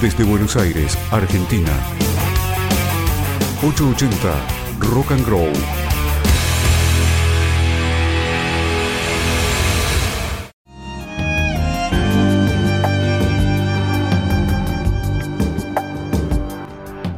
Desde 0.00 0.24
Buenos 0.24 0.56
Aires, 0.56 0.96
Argentina. 1.10 1.72
880 3.62 4.56
Rock 4.78 5.12
and 5.12 5.26
Roll. 5.26 5.52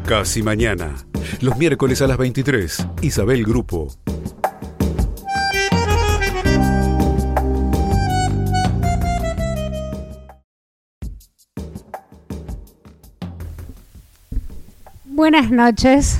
Casi 0.06 0.42
mañana. 0.42 0.94
Los 1.40 1.58
miércoles 1.58 2.00
a 2.00 2.06
las 2.06 2.16
23. 2.16 2.86
Isabel 3.02 3.44
Grupo. 3.44 3.88
Buenas 15.30 15.50
noches. 15.50 16.18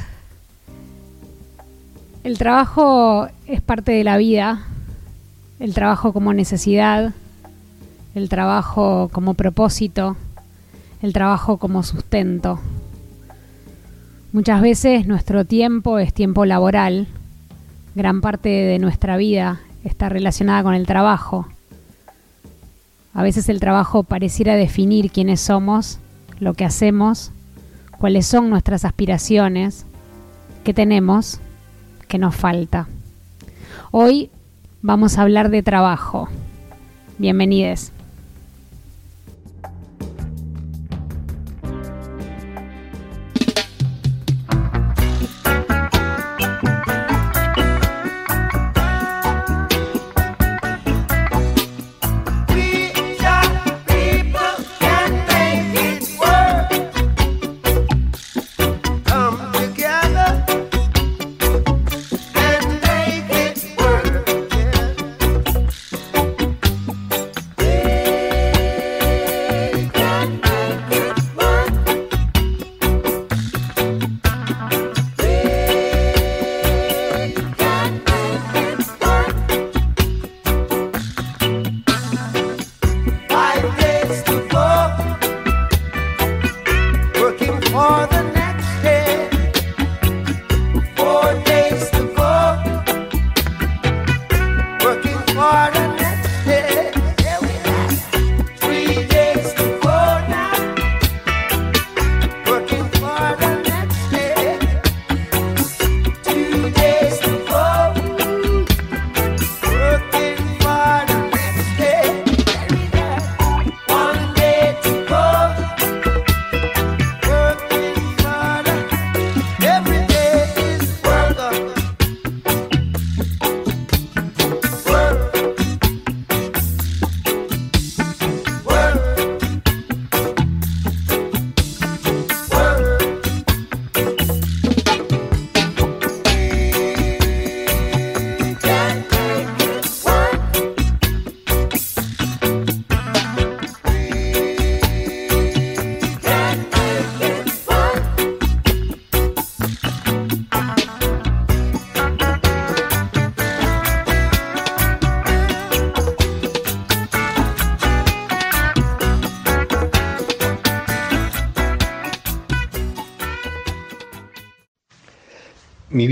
El 2.25 2.37
trabajo 2.37 3.29
es 3.47 3.63
parte 3.63 3.93
de 3.93 4.05
la 4.05 4.19
vida. 4.19 4.67
El 5.61 5.73
trabajo 5.73 6.13
como 6.13 6.35
necesidad. 6.35 7.15
El 8.15 8.29
trabajo 8.29 9.09
como 9.11 9.33
propósito. 9.33 10.19
El 11.01 11.15
trabajo 11.15 11.57
como 11.57 11.83
sustento. 11.85 12.61
Muchas 14.35 14.61
veces 14.61 15.07
nuestro 15.07 15.47
tiempo 15.47 15.99
es 15.99 16.13
tiempo 16.13 16.45
laboral. 16.45 17.07
Gran 17.95 18.21
parte 18.21 18.51
de 18.51 18.79
nuestra 18.79 19.17
vida 19.17 19.63
está 19.85 20.11
relacionada 20.11 20.63
con 20.63 20.75
el 20.75 20.85
trabajo. 20.85 21.49
A 23.15 23.23
veces 23.23 23.49
el 23.49 23.59
trabajo 23.59 24.03
pareciera 24.03 24.55
definir 24.55 25.11
quiénes 25.11 25.41
somos, 25.41 25.99
lo 26.41 26.53
que 26.53 26.67
hacemos, 26.67 27.33
cuáles 27.99 28.27
son 28.27 28.49
nuestras 28.49 28.85
aspiraciones, 28.85 29.85
qué 30.65 30.73
tenemos, 30.73 31.41
qué 32.07 32.19
nos 32.19 32.35
falta. 32.35 32.89
Hoy 33.91 34.31
vamos 34.83 35.19
a 35.19 35.23
hablar 35.23 35.51
de 35.51 35.63
trabajo. 35.63 36.29
Bienvenidos. 37.19 37.93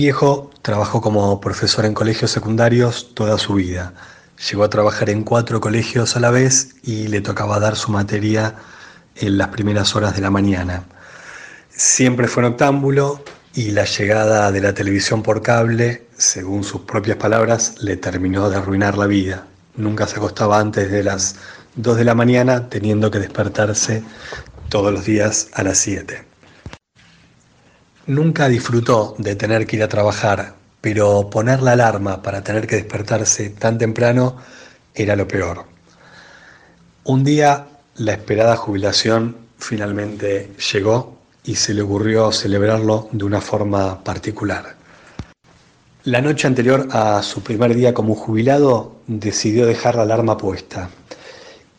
Viejo 0.06 0.52
trabajó 0.62 1.00
como 1.00 1.40
profesor 1.40 1.84
en 1.84 1.92
colegios 1.92 2.30
secundarios 2.30 3.12
toda 3.12 3.38
su 3.38 3.54
vida. 3.54 3.92
Llegó 4.48 4.62
a 4.62 4.70
trabajar 4.70 5.10
en 5.10 5.24
cuatro 5.24 5.60
colegios 5.60 6.14
a 6.14 6.20
la 6.20 6.30
vez 6.30 6.76
y 6.84 7.08
le 7.08 7.22
tocaba 7.22 7.58
dar 7.58 7.74
su 7.74 7.90
materia 7.90 8.54
en 9.16 9.36
las 9.36 9.48
primeras 9.48 9.96
horas 9.96 10.14
de 10.14 10.20
la 10.20 10.30
mañana. 10.30 10.84
Siempre 11.70 12.28
fue 12.28 12.44
noctámbulo 12.44 13.20
y 13.52 13.72
la 13.72 13.84
llegada 13.84 14.52
de 14.52 14.60
la 14.60 14.74
televisión 14.74 15.24
por 15.24 15.42
cable, 15.42 16.06
según 16.16 16.62
sus 16.62 16.82
propias 16.82 17.16
palabras, 17.16 17.74
le 17.80 17.96
terminó 17.96 18.48
de 18.48 18.58
arruinar 18.58 18.96
la 18.96 19.06
vida. 19.06 19.48
Nunca 19.74 20.06
se 20.06 20.18
acostaba 20.18 20.60
antes 20.60 20.88
de 20.88 21.02
las 21.02 21.34
2 21.74 21.96
de 21.96 22.04
la 22.04 22.14
mañana, 22.14 22.68
teniendo 22.68 23.10
que 23.10 23.18
despertarse 23.18 24.04
todos 24.68 24.92
los 24.92 25.04
días 25.04 25.48
a 25.52 25.64
las 25.64 25.78
7. 25.78 26.35
Nunca 28.06 28.48
disfrutó 28.48 29.16
de 29.18 29.34
tener 29.34 29.66
que 29.66 29.76
ir 29.76 29.82
a 29.82 29.88
trabajar, 29.88 30.54
pero 30.80 31.28
poner 31.28 31.60
la 31.60 31.72
alarma 31.72 32.22
para 32.22 32.44
tener 32.44 32.68
que 32.68 32.76
despertarse 32.76 33.50
tan 33.50 33.78
temprano 33.78 34.36
era 34.94 35.16
lo 35.16 35.26
peor. 35.26 35.64
Un 37.02 37.24
día 37.24 37.66
la 37.96 38.12
esperada 38.12 38.56
jubilación 38.56 39.36
finalmente 39.58 40.52
llegó 40.72 41.16
y 41.42 41.56
se 41.56 41.74
le 41.74 41.82
ocurrió 41.82 42.30
celebrarlo 42.30 43.08
de 43.10 43.24
una 43.24 43.40
forma 43.40 44.04
particular. 44.04 44.76
La 46.04 46.20
noche 46.20 46.46
anterior 46.46 46.86
a 46.92 47.20
su 47.24 47.42
primer 47.42 47.74
día 47.74 47.92
como 47.92 48.14
jubilado 48.14 48.94
decidió 49.08 49.66
dejar 49.66 49.96
la 49.96 50.02
alarma 50.02 50.36
puesta 50.36 50.90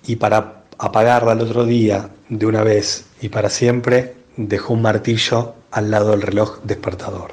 y 0.06 0.18
para 0.18 0.63
apagarla 0.78 1.31
el 1.31 1.42
otro 1.42 1.63
día 1.63 2.10
de 2.28 2.46
una 2.46 2.63
vez 2.63 3.06
y 3.22 3.30
para 3.30 3.50
siempre 3.50 4.16
dejó 4.36 4.74
un 4.74 4.81
martillo 4.81 5.56
al 5.72 5.92
lado 5.92 6.12
del 6.12 6.22
reloj 6.22 6.60
despertador. 6.64 7.31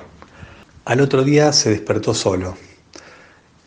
Al 0.85 1.01
otro 1.01 1.25
día 1.25 1.53
se 1.53 1.71
despertó 1.71 2.15
solo. 2.15 2.57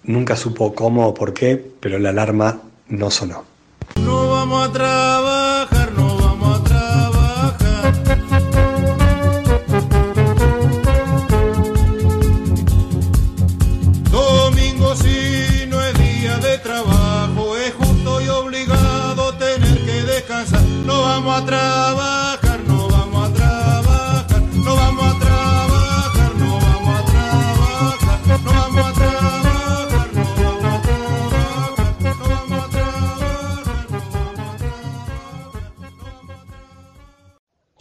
Nunca 0.03 0.35
supo 0.35 0.75
cómo 0.75 1.07
o 1.07 1.13
por 1.13 1.33
qué, 1.33 1.55
pero 1.79 1.99
la 1.99 2.09
alarma 2.09 2.61
no 2.87 3.09
sonó. 3.11 3.43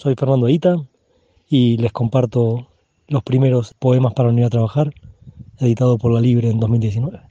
Soy 0.06 0.14
Fernando 0.14 0.46
Aita 0.46 0.76
y 1.48 1.78
les 1.78 1.90
comparto 1.90 2.68
los 3.08 3.24
primeros 3.24 3.74
poemas 3.74 4.14
para 4.14 4.28
unir 4.28 4.44
a 4.44 4.50
trabajar, 4.50 4.94
editado 5.58 5.98
por 5.98 6.12
La 6.12 6.20
Libre 6.20 6.48
en 6.48 6.60
2019. 6.60 7.22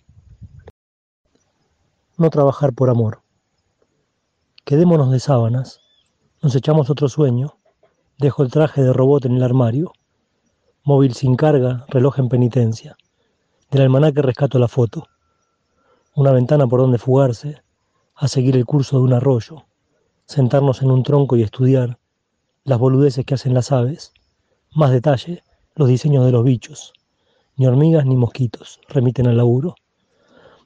No 2.17 2.29
trabajar 2.29 2.73
por 2.73 2.89
amor. 2.89 3.21
Quedémonos 4.65 5.09
de 5.09 5.21
sábanas, 5.21 5.79
nos 6.41 6.53
echamos 6.53 6.89
otro 6.89 7.07
sueño, 7.07 7.55
dejo 8.17 8.43
el 8.43 8.51
traje 8.51 8.83
de 8.83 8.91
robot 8.91 9.23
en 9.23 9.37
el 9.37 9.43
armario, 9.43 9.93
móvil 10.83 11.13
sin 11.13 11.37
carga, 11.37 11.85
reloj 11.87 12.19
en 12.19 12.27
penitencia, 12.27 12.97
del 13.71 13.83
almanaque 13.83 14.21
rescato 14.21 14.59
la 14.59 14.67
foto, 14.67 15.07
una 16.13 16.33
ventana 16.33 16.67
por 16.67 16.81
donde 16.81 16.97
fugarse, 16.97 17.61
a 18.15 18.27
seguir 18.27 18.57
el 18.57 18.65
curso 18.65 18.97
de 18.97 19.03
un 19.03 19.13
arroyo, 19.13 19.63
sentarnos 20.25 20.81
en 20.81 20.91
un 20.91 21.03
tronco 21.03 21.37
y 21.37 21.41
estudiar 21.41 21.99
las 22.65 22.79
boludeces 22.79 23.23
que 23.25 23.35
hacen 23.35 23.53
las 23.53 23.71
aves, 23.71 24.11
más 24.71 24.89
detalle, 24.91 25.43
los 25.75 25.87
diseños 25.87 26.25
de 26.25 26.31
los 26.31 26.43
bichos, 26.43 26.93
ni 27.57 27.67
hormigas 27.67 28.07
ni 28.07 28.15
mosquitos 28.15 28.81
remiten 28.89 29.27
al 29.27 29.37
laburo, 29.37 29.75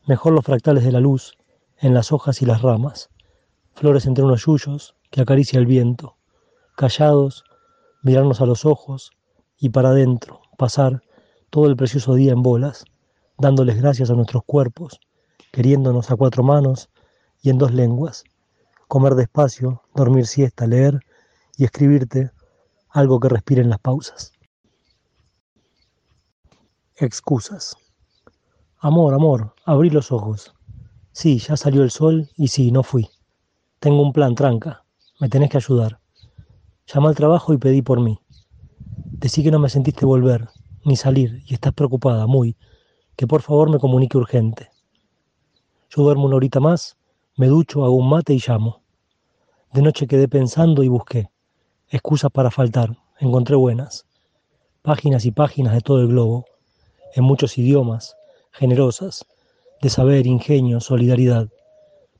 mejor 0.07 0.31
los 0.31 0.45
fractales 0.45 0.85
de 0.85 0.93
la 0.93 1.01
luz 1.01 1.37
en 1.77 1.93
las 1.93 2.13
hojas 2.13 2.41
y 2.41 2.45
las 2.45 2.61
ramas, 2.61 3.09
flores 3.73 4.05
entre 4.05 4.23
unos 4.23 4.45
yuyos 4.45 4.95
que 5.11 5.19
acaricia 5.19 5.59
el 5.59 5.65
viento, 5.65 6.15
callados, 6.77 7.43
mirarnos 8.01 8.39
a 8.39 8.45
los 8.45 8.65
ojos 8.65 9.11
y 9.57 9.69
para 9.69 9.89
adentro 9.89 10.39
pasar 10.57 11.01
todo 11.49 11.65
el 11.65 11.75
precioso 11.75 12.13
día 12.13 12.31
en 12.31 12.41
bolas, 12.41 12.85
dándoles 13.37 13.75
gracias 13.75 14.09
a 14.09 14.13
nuestros 14.13 14.43
cuerpos, 14.45 15.01
queriéndonos 15.51 16.11
a 16.11 16.15
cuatro 16.15 16.43
manos 16.43 16.89
y 17.41 17.49
en 17.49 17.57
dos 17.57 17.73
lenguas, 17.73 18.23
comer 18.87 19.15
despacio, 19.15 19.83
dormir 19.93 20.27
siesta, 20.27 20.65
leer 20.65 21.01
y 21.59 21.65
escribirte 21.65 22.31
algo 22.88 23.19
que 23.19 23.27
respire 23.27 23.61
en 23.61 23.69
las 23.69 23.79
pausas. 23.79 24.31
Excusas. 26.95 27.75
Amor, 28.79 29.13
amor, 29.13 29.53
abrí 29.65 29.89
los 29.89 30.09
ojos. 30.13 30.56
Sí, 31.11 31.38
ya 31.38 31.57
salió 31.57 31.83
el 31.83 31.91
sol 31.91 32.29
y 32.38 32.47
sí, 32.47 32.71
no 32.71 32.81
fui. 32.81 33.09
Tengo 33.79 34.01
un 34.01 34.13
plan, 34.13 34.35
tranca. 34.35 34.85
Me 35.19 35.27
tenés 35.27 35.50
que 35.50 35.57
ayudar. 35.57 36.00
Llama 36.88 37.09
al 37.09 37.15
trabajo 37.15 37.53
y 37.53 37.57
pedí 37.57 37.81
por 37.81 38.00
mí. 38.00 38.17
Decí 39.19 39.44
que 39.44 39.51
no 39.51 39.59
me 39.59 39.67
sentiste 39.67 40.06
volver, 40.06 40.47
ni 40.85 40.95
salir, 40.95 41.44
y 41.45 41.56
estás 41.56 41.73
preocupada, 41.73 42.25
muy, 42.25 42.56
que 43.17 43.27
por 43.27 43.41
favor 43.41 43.69
me 43.69 43.79
comunique 43.79 44.17
urgente. 44.17 44.69
Yo 45.89 46.03
duermo 46.03 46.25
una 46.25 46.38
horita 46.38 46.61
más, 46.61 46.97
me 47.35 47.47
ducho, 47.47 47.83
hago 47.83 47.95
un 47.95 48.09
mate 48.09 48.33
y 48.33 48.41
llamo. 48.45 48.81
De 49.73 49.81
noche 49.81 50.07
quedé 50.07 50.29
pensando 50.29 50.83
y 50.83 50.88
busqué. 50.88 51.29
Excusas 51.91 52.30
para 52.30 52.51
faltar, 52.51 52.95
encontré 53.19 53.56
buenas. 53.56 54.06
Páginas 54.83 55.25
y 55.25 55.31
páginas 55.31 55.74
de 55.74 55.81
todo 55.81 56.01
el 56.01 56.07
globo, 56.07 56.45
en 57.15 57.24
muchos 57.24 57.57
idiomas, 57.57 58.15
generosas, 58.51 59.25
de 59.81 59.89
saber, 59.89 60.27
ingenio, 60.27 60.81
solidaridad. 60.81 61.50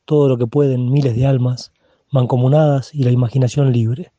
Todo 0.06 0.27
lo 0.27 0.39
que 0.39 0.48
pueden 0.48 0.92
miles 0.92 1.16
de 1.16 1.27
almas, 1.27 1.71
mancomunadas 2.10 2.95
y 2.95 3.04
la 3.04 3.12
imaginación 3.12 3.71
libre, 3.71 4.12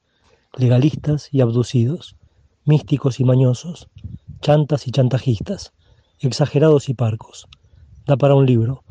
legalistas 0.56 1.28
y 1.32 1.40
abducidos, 1.40 2.14
místicos 2.64 3.18
y 3.18 3.24
mañosos, 3.24 3.88
chantas 4.42 4.86
y 4.86 4.92
chantajistas, 4.92 5.72
exagerados 6.20 6.88
y 6.88 6.94
parcos. 6.94 7.48
Da 8.06 8.16
para 8.16 8.36
un 8.36 8.46
libro, 8.46 8.84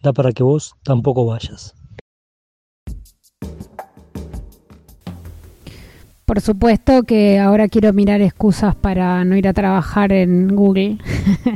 da 0.00 0.12
para 0.12 0.30
que 0.30 0.44
vos 0.44 0.74
tampoco 0.84 1.26
vayas. 1.26 1.74
Por 6.24 6.40
supuesto 6.40 7.02
que 7.02 7.38
ahora 7.38 7.68
quiero 7.68 7.92
mirar 7.92 8.22
excusas 8.22 8.74
para 8.74 9.24
no 9.24 9.36
ir 9.36 9.46
a 9.46 9.52
trabajar 9.52 10.10
en 10.10 10.48
Google. 10.56 10.96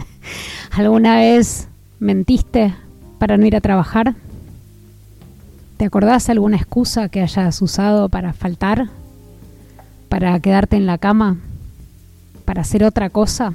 ¿Alguna 0.72 1.16
vez 1.16 1.68
mentiste 2.00 2.74
para 3.18 3.38
no 3.38 3.46
ir 3.46 3.56
a 3.56 3.62
trabajar? 3.62 4.14
¿Te 5.78 5.86
acordás 5.86 6.28
alguna 6.28 6.58
excusa 6.58 7.08
que 7.08 7.22
hayas 7.22 7.62
usado 7.62 8.10
para 8.10 8.34
faltar? 8.34 8.88
¿Para 10.10 10.38
quedarte 10.40 10.76
en 10.76 10.86
la 10.86 10.98
cama? 10.98 11.38
¿Para 12.44 12.60
hacer 12.60 12.84
otra 12.84 13.08
cosa? 13.08 13.54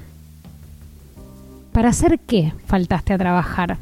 ¿Para 1.73 1.89
hacer 1.89 2.19
qué 2.19 2.53
faltaste 2.65 3.13
a 3.13 3.17
trabajar? 3.19 3.77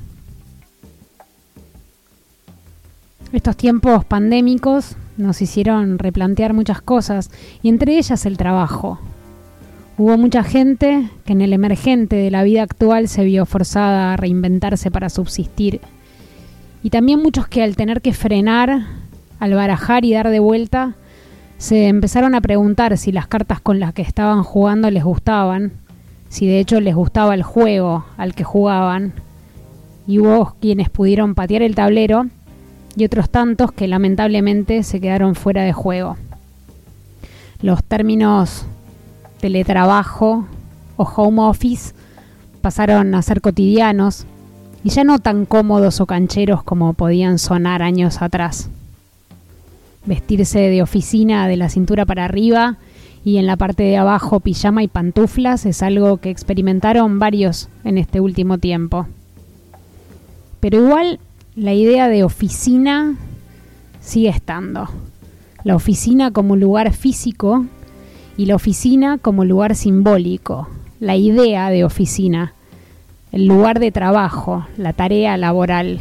Estos 3.31 3.55
tiempos 3.55 4.03
pandémicos 4.03 4.97
nos 5.21 5.41
hicieron 5.41 5.99
replantear 5.99 6.53
muchas 6.53 6.81
cosas 6.81 7.31
y 7.61 7.69
entre 7.69 7.97
ellas 7.97 8.25
el 8.25 8.37
trabajo. 8.37 8.99
Hubo 9.97 10.17
mucha 10.17 10.43
gente 10.43 11.09
que 11.25 11.33
en 11.33 11.41
el 11.41 11.53
emergente 11.53 12.15
de 12.15 12.31
la 12.31 12.43
vida 12.43 12.63
actual 12.63 13.07
se 13.07 13.23
vio 13.23 13.45
forzada 13.45 14.13
a 14.13 14.17
reinventarse 14.17 14.89
para 14.91 15.09
subsistir 15.09 15.81
y 16.83 16.89
también 16.89 17.21
muchos 17.21 17.47
que 17.47 17.61
al 17.61 17.75
tener 17.75 18.01
que 18.01 18.13
frenar, 18.13 18.87
al 19.39 19.53
barajar 19.53 20.03
y 20.05 20.13
dar 20.13 20.29
de 20.29 20.39
vuelta, 20.39 20.95
se 21.57 21.87
empezaron 21.87 22.33
a 22.33 22.41
preguntar 22.41 22.97
si 22.97 23.11
las 23.11 23.27
cartas 23.27 23.61
con 23.61 23.79
las 23.79 23.93
que 23.93 24.01
estaban 24.01 24.43
jugando 24.43 24.89
les 24.89 25.03
gustaban, 25.03 25.73
si 26.29 26.47
de 26.47 26.59
hecho 26.59 26.81
les 26.81 26.95
gustaba 26.95 27.35
el 27.35 27.43
juego 27.43 28.05
al 28.17 28.33
que 28.33 28.43
jugaban, 28.43 29.13
y 30.07 30.17
hubo 30.19 30.55
quienes 30.59 30.89
pudieron 30.89 31.35
patear 31.35 31.61
el 31.61 31.75
tablero 31.75 32.25
y 32.95 33.05
otros 33.05 33.29
tantos 33.29 33.71
que 33.71 33.87
lamentablemente 33.87 34.83
se 34.83 34.99
quedaron 34.99 35.35
fuera 35.35 35.63
de 35.63 35.73
juego. 35.73 36.17
Los 37.61 37.83
términos 37.83 38.65
teletrabajo 39.39 40.45
o 40.97 41.03
home 41.03 41.41
office 41.41 41.93
pasaron 42.61 43.15
a 43.15 43.21
ser 43.21 43.41
cotidianos 43.41 44.25
y 44.83 44.89
ya 44.89 45.03
no 45.03 45.19
tan 45.19 45.45
cómodos 45.45 46.01
o 46.01 46.05
cancheros 46.05 46.63
como 46.63 46.93
podían 46.93 47.39
sonar 47.39 47.81
años 47.81 48.21
atrás. 48.21 48.69
Vestirse 50.05 50.59
de 50.59 50.81
oficina 50.81 51.47
de 51.47 51.57
la 51.57 51.69
cintura 51.69 52.05
para 52.05 52.25
arriba 52.25 52.77
y 53.23 53.37
en 53.37 53.45
la 53.45 53.57
parte 53.57 53.83
de 53.83 53.97
abajo 53.97 54.39
pijama 54.39 54.81
y 54.83 54.87
pantuflas 54.87 55.65
es 55.65 55.83
algo 55.83 56.17
que 56.17 56.31
experimentaron 56.31 57.19
varios 57.19 57.69
en 57.83 57.97
este 57.99 58.19
último 58.19 58.57
tiempo. 58.57 59.07
Pero 60.59 60.83
igual 60.83 61.19
la 61.55 61.73
idea 61.73 62.07
de 62.07 62.23
oficina 62.23 63.15
sigue 63.99 64.29
estando. 64.29 64.87
La 65.63 65.75
oficina 65.75 66.31
como 66.31 66.55
lugar 66.55 66.93
físico 66.93 67.65
y 68.37 68.45
la 68.45 68.55
oficina 68.55 69.17
como 69.17 69.43
lugar 69.43 69.75
simbólico. 69.75 70.69
La 70.99 71.17
idea 71.17 71.69
de 71.69 71.83
oficina, 71.83 72.53
el 73.31 73.47
lugar 73.47 73.79
de 73.79 73.91
trabajo, 73.91 74.65
la 74.77 74.93
tarea 74.93 75.35
laboral. 75.35 75.99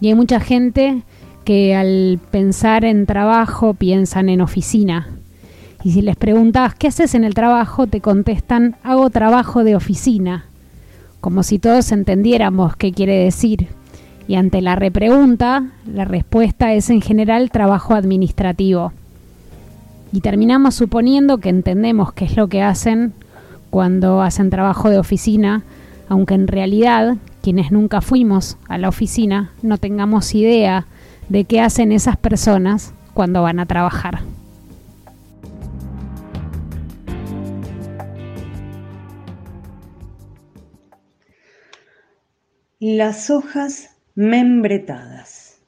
Y 0.00 0.08
hay 0.08 0.14
mucha 0.14 0.40
gente 0.40 1.02
que 1.44 1.74
al 1.74 2.18
pensar 2.30 2.84
en 2.84 3.06
trabajo 3.06 3.74
piensan 3.74 4.28
en 4.28 4.40
oficina. 4.40 5.08
Y 5.84 5.92
si 5.92 6.00
les 6.00 6.16
preguntas 6.16 6.74
qué 6.74 6.88
haces 6.88 7.14
en 7.14 7.24
el 7.24 7.34
trabajo, 7.34 7.86
te 7.86 8.00
contestan 8.00 8.76
hago 8.82 9.10
trabajo 9.10 9.62
de 9.62 9.76
oficina, 9.76 10.46
como 11.20 11.42
si 11.42 11.58
todos 11.58 11.92
entendiéramos 11.92 12.76
qué 12.76 12.92
quiere 12.92 13.18
decir. 13.18 13.68
Y 14.28 14.34
ante 14.34 14.60
la 14.60 14.74
repregunta, 14.74 15.64
la 15.86 16.04
respuesta 16.04 16.72
es 16.72 16.90
en 16.90 17.00
general 17.00 17.50
trabajo 17.50 17.94
administrativo. 17.94 18.92
Y 20.12 20.20
terminamos 20.20 20.74
suponiendo 20.74 21.38
que 21.38 21.48
entendemos 21.48 22.12
qué 22.12 22.24
es 22.24 22.36
lo 22.36 22.48
que 22.48 22.62
hacen 22.62 23.12
cuando 23.70 24.22
hacen 24.22 24.50
trabajo 24.50 24.90
de 24.90 24.98
oficina, 24.98 25.62
aunque 26.08 26.34
en 26.34 26.48
realidad 26.48 27.16
quienes 27.42 27.70
nunca 27.70 28.00
fuimos 28.00 28.56
a 28.68 28.78
la 28.78 28.88
oficina 28.88 29.52
no 29.62 29.78
tengamos 29.78 30.34
idea 30.34 30.86
de 31.28 31.44
qué 31.44 31.60
hacen 31.60 31.92
esas 31.92 32.16
personas 32.16 32.92
cuando 33.14 33.42
van 33.42 33.60
a 33.60 33.66
trabajar. 33.66 34.20
Las 42.78 43.30
hojas 43.30 43.95
membretadas. 44.16 45.60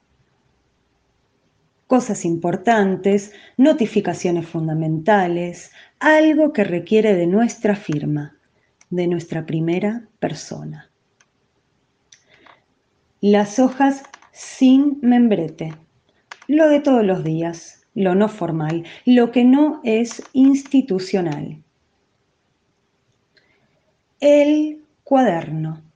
Cosas 1.87 2.25
importantes, 2.25 3.33
notificaciones 3.57 4.49
fundamentales, 4.49 5.71
algo 6.01 6.53
que 6.53 6.65
requiere 6.65 7.15
de 7.15 7.27
nuestra 7.27 7.77
firma, 7.77 8.37
de 8.91 9.07
nuestra 9.07 9.45
primera 9.45 10.09
persona. 10.19 10.91
Las 13.21 13.59
hojas 13.59 14.03
sin 14.33 14.99
membrete, 15.03 15.75
lo 16.47 16.69
de 16.69 16.81
todos 16.81 17.05
los 17.05 17.25
días, 17.25 17.87
lo 17.95 18.15
no 18.15 18.29
formal, 18.29 18.85
lo 19.05 19.31
que 19.31 19.45
no 19.45 19.81
es 19.85 20.23
institucional. 20.33 21.63
El 24.21 24.85
cuaderno 25.05 25.88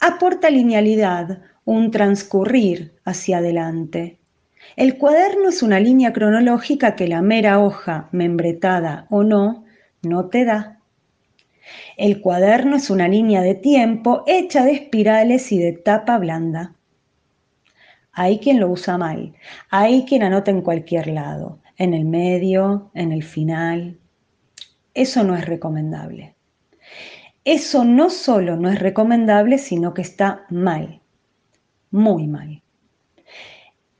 aporta 0.00 0.48
linealidad, 0.48 1.42
un 1.64 1.90
transcurrir 1.90 2.94
hacia 3.04 3.38
adelante. 3.38 4.18
El 4.76 4.96
cuaderno 4.96 5.50
es 5.50 5.62
una 5.62 5.78
línea 5.78 6.12
cronológica 6.12 6.96
que 6.96 7.06
la 7.06 7.22
mera 7.22 7.60
hoja, 7.60 8.08
membretada 8.12 9.06
o 9.10 9.22
no, 9.22 9.64
no 10.02 10.26
te 10.28 10.44
da. 10.44 10.78
El 11.96 12.20
cuaderno 12.20 12.76
es 12.76 12.88
una 12.90 13.08
línea 13.08 13.42
de 13.42 13.54
tiempo 13.54 14.24
hecha 14.26 14.64
de 14.64 14.72
espirales 14.72 15.52
y 15.52 15.58
de 15.58 15.72
tapa 15.72 16.18
blanda. 16.18 16.74
Hay 18.12 18.38
quien 18.38 18.58
lo 18.58 18.68
usa 18.68 18.98
mal, 18.98 19.34
hay 19.68 20.04
quien 20.04 20.22
anota 20.22 20.50
en 20.50 20.62
cualquier 20.62 21.08
lado, 21.08 21.58
en 21.76 21.94
el 21.94 22.06
medio, 22.06 22.90
en 22.94 23.12
el 23.12 23.22
final. 23.22 23.98
Eso 24.94 25.22
no 25.22 25.36
es 25.36 25.44
recomendable. 25.44 26.34
Eso 27.44 27.84
no 27.84 28.10
solo 28.10 28.56
no 28.56 28.68
es 28.68 28.78
recomendable, 28.78 29.56
sino 29.56 29.94
que 29.94 30.02
está 30.02 30.44
mal, 30.50 31.00
muy 31.90 32.26
mal. 32.26 32.62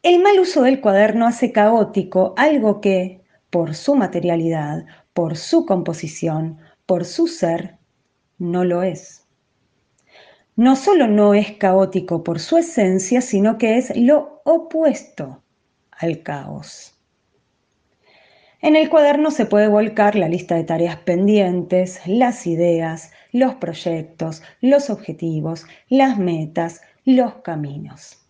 El 0.03 0.23
mal 0.23 0.39
uso 0.39 0.63
del 0.63 0.81
cuaderno 0.81 1.27
hace 1.27 1.51
caótico 1.51 2.35
algo 2.37 2.81
que, 2.81 3.23
por 3.49 3.75
su 3.75 3.95
materialidad, 3.95 4.85
por 5.15 5.37
su 5.37 5.65
composición, 5.65 6.59
por 6.85 7.05
su 7.05 7.29
ser, 7.29 7.79
no 8.39 8.65
lo 8.65 8.83
es. 8.83 9.27
No 10.57 10.77
solo 10.77 11.07
no 11.07 11.33
es 11.33 11.53
caótico 11.53 12.23
por 12.23 12.41
su 12.41 12.59
esencia, 12.59 13.23
sino 13.23 13.57
que 13.57 13.79
es 13.79 13.97
lo 13.97 14.43
opuesto 14.45 15.43
al 15.91 16.23
caos. 16.23 16.95
En 18.61 18.77
el 18.77 18.91
cuaderno 18.91 19.31
se 19.31 19.47
puede 19.47 19.69
volcar 19.69 20.17
la 20.17 20.29
lista 20.29 20.55
de 20.55 20.65
tareas 20.65 20.97
pendientes, 20.97 22.01
las 22.07 22.47
ideas, 22.47 23.13
los 23.33 23.55
proyectos, 23.57 24.43
los 24.61 24.91
objetivos, 24.91 25.67
las 25.89 26.19
metas, 26.19 26.81
los 27.05 27.35
caminos 27.43 28.21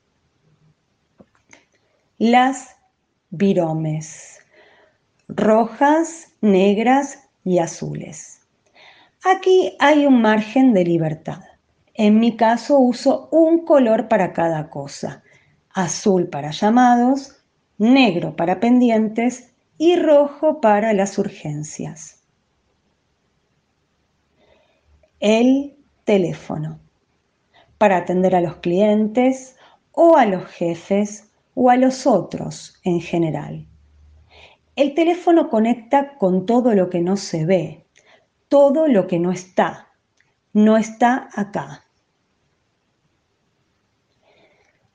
las 2.21 2.77
viromes, 3.31 4.41
rojas, 5.27 6.29
negras 6.43 7.31
y 7.45 7.61
azules. 7.61 8.43
Aquí 9.25 9.75
hay 9.79 10.05
un 10.05 10.21
margen 10.21 10.75
de 10.75 10.85
libertad. 10.85 11.41
En 11.95 12.21
mi 12.21 12.37
caso 12.37 12.79
uso 12.79 13.31
un 13.33 13.65
color 13.65 14.07
para 14.09 14.35
cada 14.35 14.69
cosa. 14.69 15.23
Azul 15.73 16.29
para 16.29 16.51
llamados, 16.51 17.37
negro 17.79 18.37
para 18.37 18.61
pendientes 18.61 19.55
y 19.79 19.97
rojo 19.97 20.61
para 20.61 20.93
las 20.93 21.17
urgencias. 21.17 22.20
El 25.21 25.77
teléfono. 26.05 26.81
Para 27.77 27.99
atender 27.99 28.35
a 28.35 28.41
los 28.41 28.57
clientes 28.57 29.55
o 29.93 30.17
a 30.17 30.25
los 30.25 30.47
jefes 30.47 31.31
o 31.55 31.69
a 31.69 31.77
los 31.77 32.07
otros 32.07 32.81
en 32.85 33.03
general. 33.03 33.67
El 34.77 34.95
teléfono 34.95 35.51
conecta 35.51 36.17
con 36.17 36.47
todo 36.47 36.75
lo 36.75 36.89
que 36.89 37.03
no 37.03 37.19
se 37.19 37.45
ve, 37.45 37.85
todo 38.49 38.89
lo 38.89 39.07
que 39.07 39.19
no 39.19 39.31
está, 39.31 39.89
no 40.55 40.79
está 40.79 41.29
acá. 41.35 41.85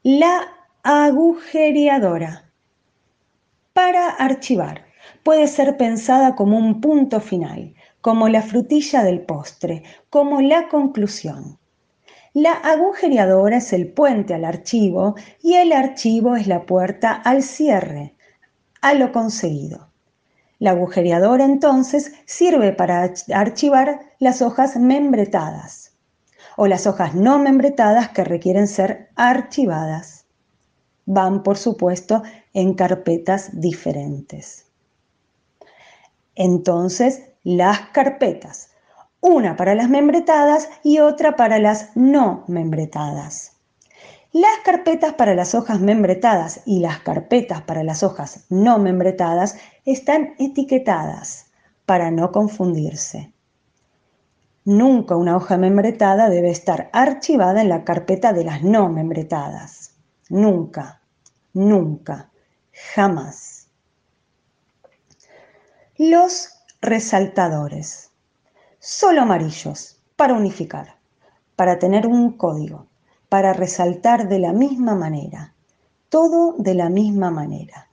La 0.01 0.47
agujereadora. 0.81 2.51
Para 3.73 4.09
archivar, 4.09 4.85
puede 5.21 5.47
ser 5.47 5.77
pensada 5.77 6.35
como 6.35 6.57
un 6.57 6.81
punto 6.81 7.19
final, 7.19 7.74
como 8.05 8.29
la 8.29 8.43
frutilla 8.43 9.03
del 9.03 9.21
postre, 9.21 9.81
como 10.11 10.39
la 10.39 10.67
conclusión. 10.67 11.57
La 12.33 12.51
agujereadora 12.51 13.57
es 13.57 13.73
el 13.73 13.91
puente 13.91 14.35
al 14.35 14.45
archivo 14.45 15.15
y 15.41 15.55
el 15.55 15.73
archivo 15.73 16.35
es 16.35 16.45
la 16.45 16.67
puerta 16.67 17.13
al 17.13 17.41
cierre, 17.41 18.13
a 18.79 18.93
lo 18.93 19.11
conseguido. 19.11 19.89
La 20.59 20.69
agujereadora 20.69 21.45
entonces 21.45 22.13
sirve 22.27 22.73
para 22.73 23.11
archivar 23.33 24.01
las 24.19 24.43
hojas 24.43 24.75
membretadas 24.75 25.95
o 26.57 26.67
las 26.67 26.85
hojas 26.85 27.15
no 27.15 27.39
membretadas 27.39 28.09
que 28.09 28.23
requieren 28.23 28.67
ser 28.67 29.09
archivadas. 29.15 30.27
Van, 31.07 31.41
por 31.41 31.57
supuesto, 31.57 32.21
en 32.53 32.75
carpetas 32.75 33.59
diferentes. 33.59 34.67
Entonces, 36.35 37.31
las 37.45 37.79
carpetas 37.93 38.75
una 39.25 39.55
para 39.55 39.73
las 39.73 39.89
membretadas 39.89 40.69
y 40.83 40.99
otra 40.99 41.35
para 41.35 41.57
las 41.57 41.95
no 41.95 42.43
membretadas. 42.47 43.53
Las 44.31 44.59
carpetas 44.63 45.13
para 45.13 45.33
las 45.33 45.55
hojas 45.55 45.79
membretadas 45.79 46.61
y 46.65 46.79
las 46.79 46.99
carpetas 46.99 47.61
para 47.61 47.83
las 47.83 48.03
hojas 48.03 48.45
no 48.49 48.77
membretadas 48.77 49.57
están 49.85 50.35
etiquetadas 50.37 51.47
para 51.87 52.11
no 52.11 52.31
confundirse. 52.31 53.33
Nunca 54.63 55.15
una 55.15 55.37
hoja 55.37 55.57
membretada 55.57 56.29
debe 56.29 56.51
estar 56.51 56.89
archivada 56.93 57.61
en 57.61 57.69
la 57.69 57.83
carpeta 57.83 58.31
de 58.31 58.43
las 58.43 58.61
no 58.61 58.89
membretadas. 58.89 59.95
Nunca, 60.29 61.01
nunca, 61.53 62.29
jamás. 62.93 63.69
Los 65.97 66.54
resaltadores 66.85 68.11
solo 68.79 69.23
amarillos, 69.23 69.99
para 70.15 70.35
unificar, 70.35 70.97
para 71.55 71.79
tener 71.79 72.05
un 72.05 72.37
código, 72.37 72.85
para 73.29 73.51
resaltar 73.51 74.29
de 74.29 74.37
la 74.37 74.53
misma 74.53 74.93
manera, 74.93 75.55
todo 76.09 76.53
de 76.59 76.75
la 76.75 76.89
misma 76.89 77.31
manera. 77.31 77.89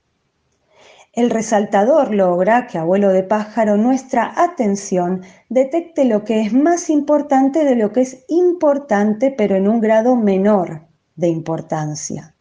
El 1.15 1.31
resaltador 1.31 2.15
logra 2.15 2.67
que 2.67 2.77
abuelo 2.77 3.09
de 3.09 3.23
pájaro 3.23 3.79
nuestra 3.79 4.35
atención 4.37 5.23
detecte 5.49 6.05
lo 6.05 6.25
que 6.25 6.43
es 6.43 6.53
más 6.53 6.91
importante 6.91 7.65
de 7.65 7.75
lo 7.75 7.91
que 7.91 8.03
es 8.03 8.25
importante 8.29 9.31
pero 9.31 9.57
en 9.57 9.69
un 9.69 9.81
grado 9.81 10.15
menor 10.15 10.83
de 11.17 11.29
importancia. 11.29 12.35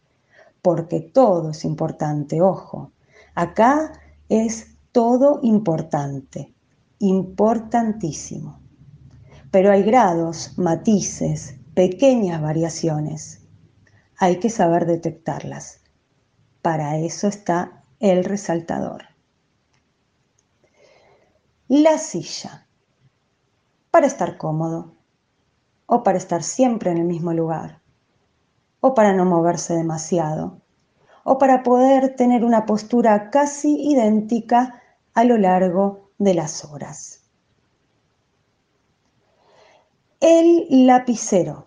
Porque 0.60 1.00
todo 1.00 1.50
es 1.50 1.64
importante, 1.64 2.42
ojo. 2.42 2.92
Acá 3.34 3.92
es 4.28 4.71
todo 4.92 5.40
importante 5.42 6.52
importantísimo. 7.02 8.60
Pero 9.50 9.72
hay 9.72 9.82
grados, 9.82 10.56
matices, 10.56 11.56
pequeñas 11.74 12.40
variaciones. 12.40 13.42
Hay 14.18 14.36
que 14.38 14.48
saber 14.48 14.86
detectarlas. 14.86 15.80
Para 16.62 16.96
eso 16.98 17.26
está 17.26 17.82
el 17.98 18.24
resaltador. 18.24 19.02
La 21.66 21.98
silla. 21.98 22.68
Para 23.90 24.06
estar 24.06 24.38
cómodo. 24.38 24.94
O 25.86 26.04
para 26.04 26.18
estar 26.18 26.44
siempre 26.44 26.92
en 26.92 26.98
el 26.98 27.04
mismo 27.04 27.32
lugar. 27.32 27.82
O 28.80 28.94
para 28.94 29.12
no 29.12 29.24
moverse 29.24 29.74
demasiado. 29.74 30.60
O 31.24 31.38
para 31.38 31.64
poder 31.64 32.14
tener 32.14 32.44
una 32.44 32.64
postura 32.64 33.30
casi 33.30 33.90
idéntica 33.90 34.81
a 35.14 35.24
lo 35.24 35.38
largo 35.38 36.10
de 36.18 36.34
las 36.34 36.64
horas. 36.64 37.22
El 40.20 40.86
lapicero, 40.86 41.66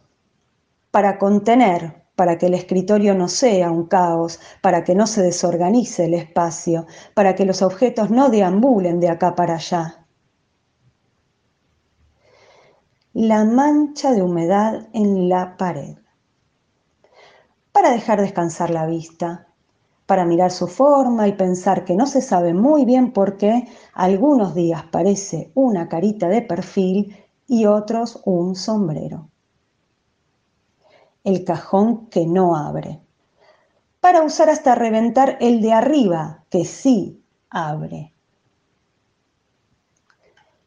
para 0.91 1.17
contener, 1.17 2.05
para 2.15 2.37
que 2.37 2.45
el 2.45 2.53
escritorio 2.53 3.13
no 3.13 3.27
sea 3.27 3.69
un 3.69 3.87
caos, 3.87 4.39
para 4.61 4.83
que 4.83 4.95
no 4.95 5.07
se 5.07 5.21
desorganice 5.21 6.05
el 6.05 6.13
espacio, 6.13 6.85
para 7.13 7.35
que 7.35 7.45
los 7.45 7.61
objetos 7.61 8.09
no 8.09 8.29
deambulen 8.29 8.99
de 9.01 9.09
acá 9.09 9.35
para 9.35 9.55
allá. 9.55 10.05
La 13.11 13.43
mancha 13.43 14.11
de 14.11 14.21
humedad 14.21 14.87
en 14.93 15.27
la 15.29 15.57
pared, 15.57 15.97
para 17.71 17.91
dejar 17.91 18.21
descansar 18.21 18.69
la 18.69 18.85
vista, 18.85 19.47
para 20.05 20.25
mirar 20.25 20.51
su 20.51 20.67
forma 20.67 21.27
y 21.27 21.33
pensar 21.33 21.83
que 21.83 21.95
no 21.95 22.05
se 22.05 22.21
sabe 22.21 22.53
muy 22.53 22.85
bien 22.85 23.11
por 23.11 23.37
qué 23.37 23.67
algunos 23.93 24.53
días 24.53 24.83
parece 24.91 25.51
una 25.55 25.89
carita 25.89 26.27
de 26.27 26.41
perfil 26.41 27.15
y 27.47 27.65
otros 27.65 28.21
un 28.25 28.55
sombrero. 28.55 29.29
El 31.23 31.43
cajón 31.43 32.07
que 32.07 32.27
no 32.27 32.55
abre. 32.55 32.99
Para 33.99 34.21
usar 34.21 34.49
hasta 34.49 34.75
reventar 34.75 35.37
el 35.41 35.61
de 35.61 35.73
arriba, 35.73 36.43
que 36.49 36.65
sí 36.65 37.23
abre. 37.49 38.13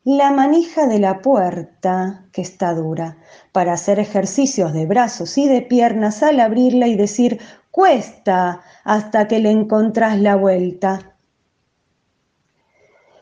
La 0.02 0.32
manija 0.32 0.86
de 0.86 0.98
la 0.98 1.20
puerta, 1.20 2.24
que 2.32 2.40
está 2.40 2.74
dura, 2.74 3.18
para 3.52 3.74
hacer 3.74 4.00
ejercicios 4.00 4.72
de 4.72 4.86
brazos 4.86 5.36
y 5.38 5.46
de 5.46 5.60
piernas 5.62 6.22
al 6.22 6.40
abrirla 6.40 6.88
y 6.88 6.96
decir 6.96 7.38
cuesta 7.70 8.62
hasta 8.88 9.28
que 9.28 9.38
le 9.38 9.50
encontrás 9.50 10.18
la 10.18 10.34
vuelta. 10.34 11.14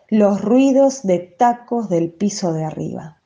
Los 0.08 0.40
ruidos 0.40 1.02
de 1.02 1.18
tacos 1.18 1.88
del 1.88 2.12
piso 2.12 2.52
de 2.52 2.64
arriba. 2.64 3.20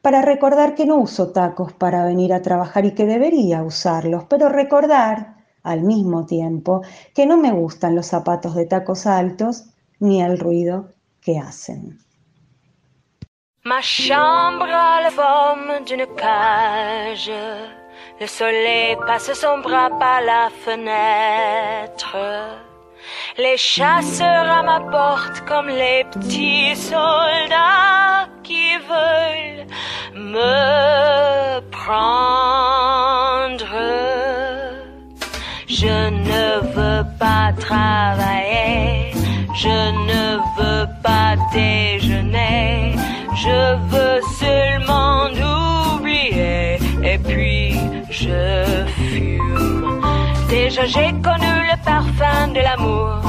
Para 0.00 0.22
recordar 0.22 0.74
que 0.74 0.84
no 0.84 0.96
uso 0.96 1.30
tacos 1.30 1.72
para 1.72 2.04
venir 2.04 2.32
a 2.32 2.42
trabajar 2.42 2.84
y 2.84 2.94
que 2.96 3.06
debería 3.06 3.62
usarlos, 3.62 4.24
pero 4.24 4.48
recordar 4.48 5.36
al 5.62 5.82
mismo 5.82 6.26
tiempo 6.26 6.82
que 7.14 7.26
no 7.26 7.36
me 7.36 7.52
gustan 7.52 7.94
los 7.94 8.06
zapatos 8.06 8.56
de 8.56 8.66
tacos 8.66 9.06
altos 9.06 9.66
ni 10.00 10.20
el 10.20 10.36
ruido 10.36 10.88
que 11.20 11.38
hacen. 11.38 12.00
Ma 13.62 13.80
chambre 13.80 14.68
la 14.68 15.10
d'une. 15.14 15.78
Le 18.22 18.28
soleil 18.28 18.96
passe 19.04 19.32
son 19.34 19.58
bras 19.58 19.90
par 19.98 20.20
la 20.20 20.48
fenêtre. 20.64 22.16
Les 23.36 23.56
chasseurs 23.56 24.48
à 24.58 24.62
ma 24.62 24.78
porte 24.78 25.40
comme 25.48 25.66
les 25.66 26.04
petits 26.12 26.76
soldats 26.76 28.28
qui 28.44 28.76
veulent 28.90 29.66
me 30.14 31.60
prendre. 31.80 33.66
Je 35.66 35.96
ne 36.28 36.44
veux 36.74 37.04
pas 37.18 37.46
travailler, 37.58 39.10
je 39.64 39.78
ne 40.10 40.24
veux 40.56 40.86
pas 41.02 41.34
déjeuner, 41.52 42.94
je 43.44 43.60
veux 43.90 44.20
seulement 44.38 45.24
oublier 45.96 46.78
et 47.02 47.18
puis 47.18 47.51
je 48.22 48.84
fume. 48.96 50.00
Déjà 50.48 50.84
j'ai 50.86 51.10
connu 51.26 51.52
le 51.70 51.76
parfum 51.84 52.48
de 52.56 52.60
l'amour, 52.60 53.20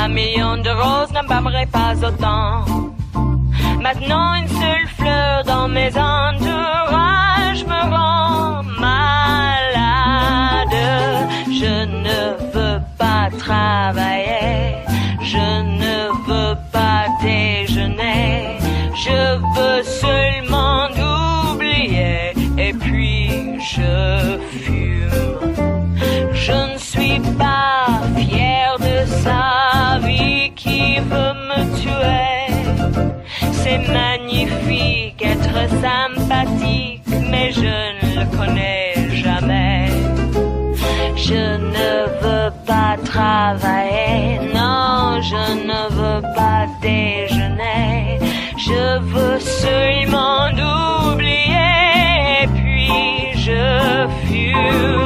un 0.00 0.08
million 0.08 0.56
de 0.66 0.70
roses 0.70 1.12
n'embâmerait 1.12 1.70
pas 1.78 1.94
autant. 2.08 2.64
Maintenant 3.86 4.34
une 4.34 4.48
seule 4.48 4.88
fleur 4.98 5.44
dans 5.44 5.68
mes 5.68 5.90
entourages 5.96 7.64
me 7.72 7.80
rend 7.94 8.62
malade. 8.88 10.80
Je 11.60 11.74
ne 12.04 12.20
veux 12.54 12.80
pas 12.98 13.28
travailler, 13.38 14.76
je 15.32 15.46
ne 15.80 16.13
je 26.32 26.52
ne 26.52 26.78
suis 26.78 27.18
pas 27.36 27.86
fière 28.16 28.76
de 28.78 29.04
sa 29.24 29.98
vie 30.06 30.52
qui 30.54 31.00
veut 31.00 31.34
me 31.48 31.60
tuer. 31.80 32.54
C'est 33.52 33.82
magnifique 33.88 35.20
être 35.22 35.68
sympathique, 35.82 37.02
mais 37.30 37.50
je 37.50 37.74
ne 37.98 38.20
le 38.20 38.36
connais 38.36 38.94
jamais. 39.24 39.88
Je 41.16 41.56
ne 41.74 42.06
veux 42.22 42.52
pas 42.66 42.96
travailler, 43.04 44.38
non, 44.54 45.20
je 45.20 45.44
ne 45.70 45.80
veux 45.98 46.22
pas 46.36 46.66
déjeuner. 46.80 48.20
Je 48.56 49.00
veux 49.00 49.40
seulement 49.40 50.44
oublier, 50.50 51.03
still. 54.54 55.03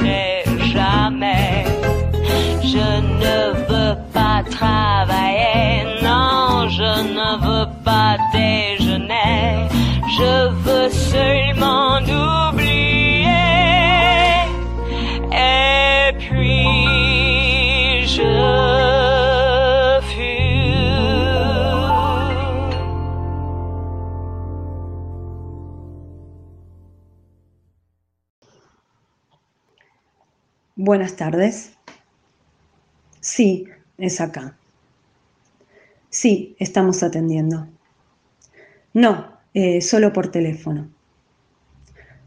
Yeah. 0.00 0.27
Buenas 30.88 31.16
tardes. 31.16 31.72
Sí, 33.20 33.66
es 33.98 34.22
acá. 34.22 34.56
Sí, 36.08 36.56
estamos 36.58 37.02
atendiendo. 37.02 37.68
No, 38.94 39.38
eh, 39.52 39.82
solo 39.82 40.14
por 40.14 40.30
teléfono. 40.30 40.88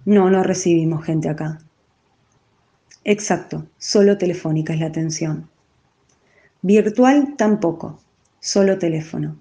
No, 0.06 0.30
no 0.30 0.43
recibimos 0.43 1.04
gente 1.04 1.28
acá. 1.28 1.58
Exacto, 3.04 3.65
solo 3.80 4.19
telefónica 4.19 4.76
es 4.76 4.80
la 4.80 4.86
atención. 4.89 5.50
Virtual 6.62 7.34
tampoco, 7.38 8.00
solo 8.39 8.78
teléfono. 8.78 9.39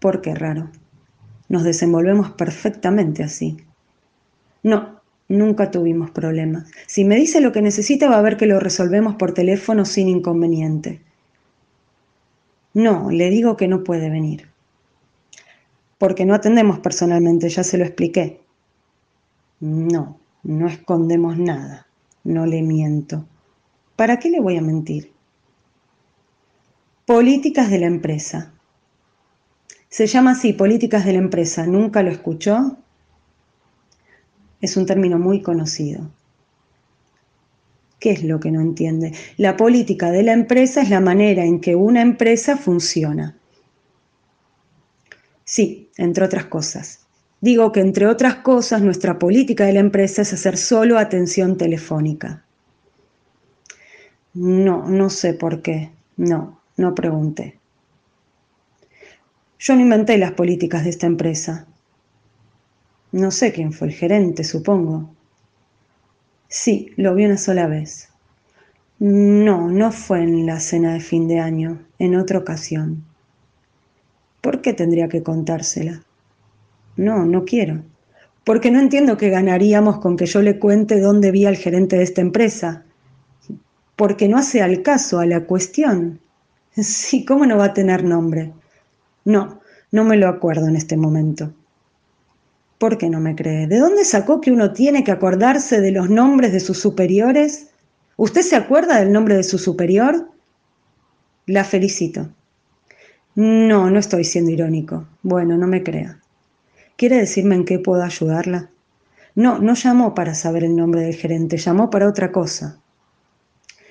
¿Por 0.00 0.22
qué 0.22 0.34
raro? 0.34 0.70
Nos 1.48 1.62
desenvolvemos 1.62 2.30
perfectamente 2.30 3.22
así. 3.22 3.58
No, 4.64 4.97
nunca 5.28 5.70
tuvimos 5.70 6.10
problemas. 6.10 6.70
Si 6.86 7.04
me 7.04 7.16
dice 7.16 7.40
lo 7.40 7.52
que 7.52 7.62
necesita 7.62 8.08
va 8.08 8.18
a 8.18 8.22
ver 8.22 8.36
que 8.36 8.46
lo 8.46 8.58
resolvemos 8.58 9.16
por 9.16 9.32
teléfono 9.32 9.84
sin 9.84 10.08
inconveniente. 10.08 11.02
No, 12.74 13.10
le 13.10 13.30
digo 13.30 13.56
que 13.56 13.68
no 13.68 13.84
puede 13.84 14.10
venir. 14.10 14.48
Porque 15.98 16.24
no 16.24 16.34
atendemos 16.34 16.78
personalmente, 16.78 17.48
ya 17.48 17.64
se 17.64 17.76
lo 17.76 17.84
expliqué. 17.84 18.40
No, 19.60 20.20
no 20.42 20.68
escondemos 20.68 21.38
nada, 21.38 21.88
no 22.24 22.46
le 22.46 22.62
miento. 22.62 23.26
¿Para 23.96 24.18
qué 24.18 24.30
le 24.30 24.40
voy 24.40 24.56
a 24.56 24.62
mentir? 24.62 25.12
Políticas 27.04 27.70
de 27.70 27.80
la 27.80 27.86
empresa. 27.86 28.52
Se 29.88 30.06
llama 30.06 30.32
así, 30.32 30.52
políticas 30.52 31.04
de 31.04 31.14
la 31.14 31.18
empresa. 31.18 31.66
¿Nunca 31.66 32.02
lo 32.02 32.10
escuchó? 32.10 32.76
Es 34.60 34.76
un 34.76 34.86
término 34.86 35.18
muy 35.18 35.42
conocido. 35.42 36.10
¿Qué 38.00 38.10
es 38.12 38.22
lo 38.22 38.38
que 38.38 38.50
no 38.50 38.60
entiende? 38.60 39.12
La 39.36 39.56
política 39.56 40.10
de 40.10 40.22
la 40.22 40.32
empresa 40.32 40.82
es 40.82 40.90
la 40.90 41.00
manera 41.00 41.44
en 41.44 41.60
que 41.60 41.74
una 41.74 42.00
empresa 42.00 42.56
funciona. 42.56 43.36
Sí, 45.44 45.90
entre 45.96 46.24
otras 46.24 46.44
cosas. 46.44 47.06
Digo 47.40 47.72
que 47.72 47.80
entre 47.80 48.06
otras 48.06 48.36
cosas 48.36 48.82
nuestra 48.82 49.18
política 49.18 49.64
de 49.64 49.72
la 49.72 49.80
empresa 49.80 50.22
es 50.22 50.32
hacer 50.32 50.56
solo 50.56 50.98
atención 50.98 51.56
telefónica. 51.56 52.44
No, 54.34 54.88
no 54.88 55.10
sé 55.10 55.34
por 55.34 55.62
qué. 55.62 55.90
No, 56.16 56.60
no 56.76 56.94
pregunté. 56.94 57.58
Yo 59.58 59.74
no 59.74 59.80
inventé 59.80 60.18
las 60.18 60.32
políticas 60.32 60.84
de 60.84 60.90
esta 60.90 61.06
empresa. 61.06 61.66
No 63.12 63.30
sé 63.30 63.52
quién 63.52 63.72
fue 63.72 63.88
el 63.88 63.94
gerente, 63.94 64.44
supongo. 64.44 65.10
Sí, 66.48 66.92
lo 66.96 67.14
vi 67.14 67.24
una 67.24 67.38
sola 67.38 67.66
vez. 67.66 68.08
No, 68.98 69.68
no 69.70 69.92
fue 69.92 70.22
en 70.22 70.44
la 70.44 70.60
cena 70.60 70.92
de 70.92 71.00
fin 71.00 71.28
de 71.28 71.38
año, 71.40 71.86
en 71.98 72.16
otra 72.16 72.38
ocasión. 72.38 73.04
¿Por 74.40 74.60
qué 74.60 74.72
tendría 74.72 75.08
que 75.08 75.22
contársela? 75.22 76.02
No, 76.96 77.24
no 77.24 77.44
quiero. 77.44 77.82
Porque 78.44 78.70
no 78.70 78.80
entiendo 78.80 79.16
qué 79.16 79.30
ganaríamos 79.30 80.00
con 80.00 80.16
que 80.16 80.26
yo 80.26 80.42
le 80.42 80.58
cuente 80.58 81.00
dónde 81.00 81.30
vi 81.30 81.46
al 81.46 81.56
gerente 81.56 81.96
de 81.96 82.02
esta 82.02 82.20
empresa. 82.20 82.84
Porque 83.94 84.28
no 84.28 84.38
hace 84.38 84.62
al 84.62 84.82
caso 84.82 85.18
a 85.18 85.26
la 85.26 85.44
cuestión. 85.44 86.20
Sí, 86.80 87.24
¿cómo 87.24 87.44
no 87.44 87.56
va 87.56 87.66
a 87.66 87.74
tener 87.74 88.04
nombre? 88.04 88.52
No, 89.24 89.60
no 89.90 90.04
me 90.04 90.16
lo 90.16 90.28
acuerdo 90.28 90.68
en 90.68 90.76
este 90.76 90.96
momento. 90.96 91.52
¿Por 92.78 92.96
qué 92.96 93.10
no 93.10 93.20
me 93.20 93.34
cree? 93.34 93.66
¿De 93.66 93.78
dónde 93.78 94.04
sacó 94.04 94.40
que 94.40 94.52
uno 94.52 94.72
tiene 94.72 95.02
que 95.02 95.10
acordarse 95.10 95.80
de 95.80 95.90
los 95.90 96.08
nombres 96.08 96.52
de 96.52 96.60
sus 96.60 96.78
superiores? 96.78 97.70
¿Usted 98.16 98.42
se 98.42 98.56
acuerda 98.56 99.00
del 99.00 99.12
nombre 99.12 99.36
de 99.36 99.42
su 99.42 99.58
superior? 99.58 100.30
La 101.46 101.64
felicito. 101.64 102.28
No, 103.34 103.90
no 103.90 103.98
estoy 103.98 104.24
siendo 104.24 104.50
irónico. 104.50 105.08
Bueno, 105.22 105.56
no 105.56 105.66
me 105.66 105.82
crea. 105.82 106.20
¿Quiere 106.96 107.16
decirme 107.16 107.56
en 107.56 107.64
qué 107.64 107.78
puedo 107.78 108.02
ayudarla? 108.02 108.70
No, 109.34 109.58
no 109.58 109.74
llamó 109.74 110.14
para 110.14 110.34
saber 110.34 110.64
el 110.64 110.74
nombre 110.74 111.02
del 111.02 111.14
gerente, 111.14 111.56
llamó 111.56 111.90
para 111.90 112.08
otra 112.08 112.32
cosa. 112.32 112.80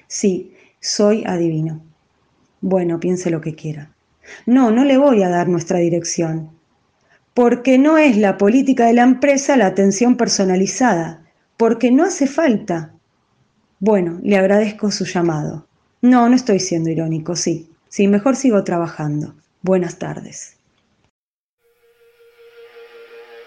Sí, 0.07 0.53
soy 0.81 1.23
adivino. 1.25 1.81
Bueno, 2.61 2.99
piense 2.99 3.29
lo 3.29 3.39
que 3.39 3.55
quiera. 3.55 3.93
No, 4.45 4.71
no 4.71 4.83
le 4.83 4.97
voy 4.97 5.23
a 5.23 5.29
dar 5.29 5.47
nuestra 5.47 5.79
dirección, 5.79 6.56
porque 7.37 7.77
no 7.77 7.99
es 7.99 8.17
la 8.17 8.35
política 8.35 8.87
de 8.87 8.93
la 8.93 9.03
empresa 9.03 9.55
la 9.57 9.67
atención 9.67 10.17
personalizada, 10.17 11.23
porque 11.55 11.91
no 11.91 12.03
hace 12.03 12.25
falta. 12.25 12.95
Bueno, 13.79 14.19
le 14.23 14.37
agradezco 14.37 14.89
su 14.89 15.05
llamado. 15.05 15.67
No, 16.01 16.27
no 16.29 16.35
estoy 16.35 16.59
siendo 16.59 16.89
irónico, 16.89 17.35
sí. 17.35 17.69
Sí, 17.89 18.07
mejor 18.07 18.35
sigo 18.35 18.63
trabajando. 18.63 19.35
Buenas 19.61 19.99
tardes. 19.99 20.57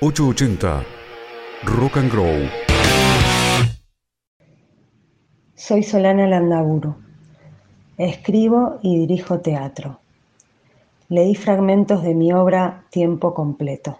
880 0.02 0.84
Rock 1.64 1.96
and 1.96 2.12
Grow. 2.12 2.48
Soy 5.56 5.82
Solana 5.82 6.28
Landaburu. 6.28 6.94
Escribo 7.98 8.78
y 8.84 9.00
dirijo 9.00 9.40
teatro. 9.40 9.98
Leí 11.10 11.34
fragmentos 11.34 12.04
de 12.04 12.14
mi 12.14 12.32
obra 12.32 12.84
Tiempo 12.90 13.34
completo. 13.34 13.98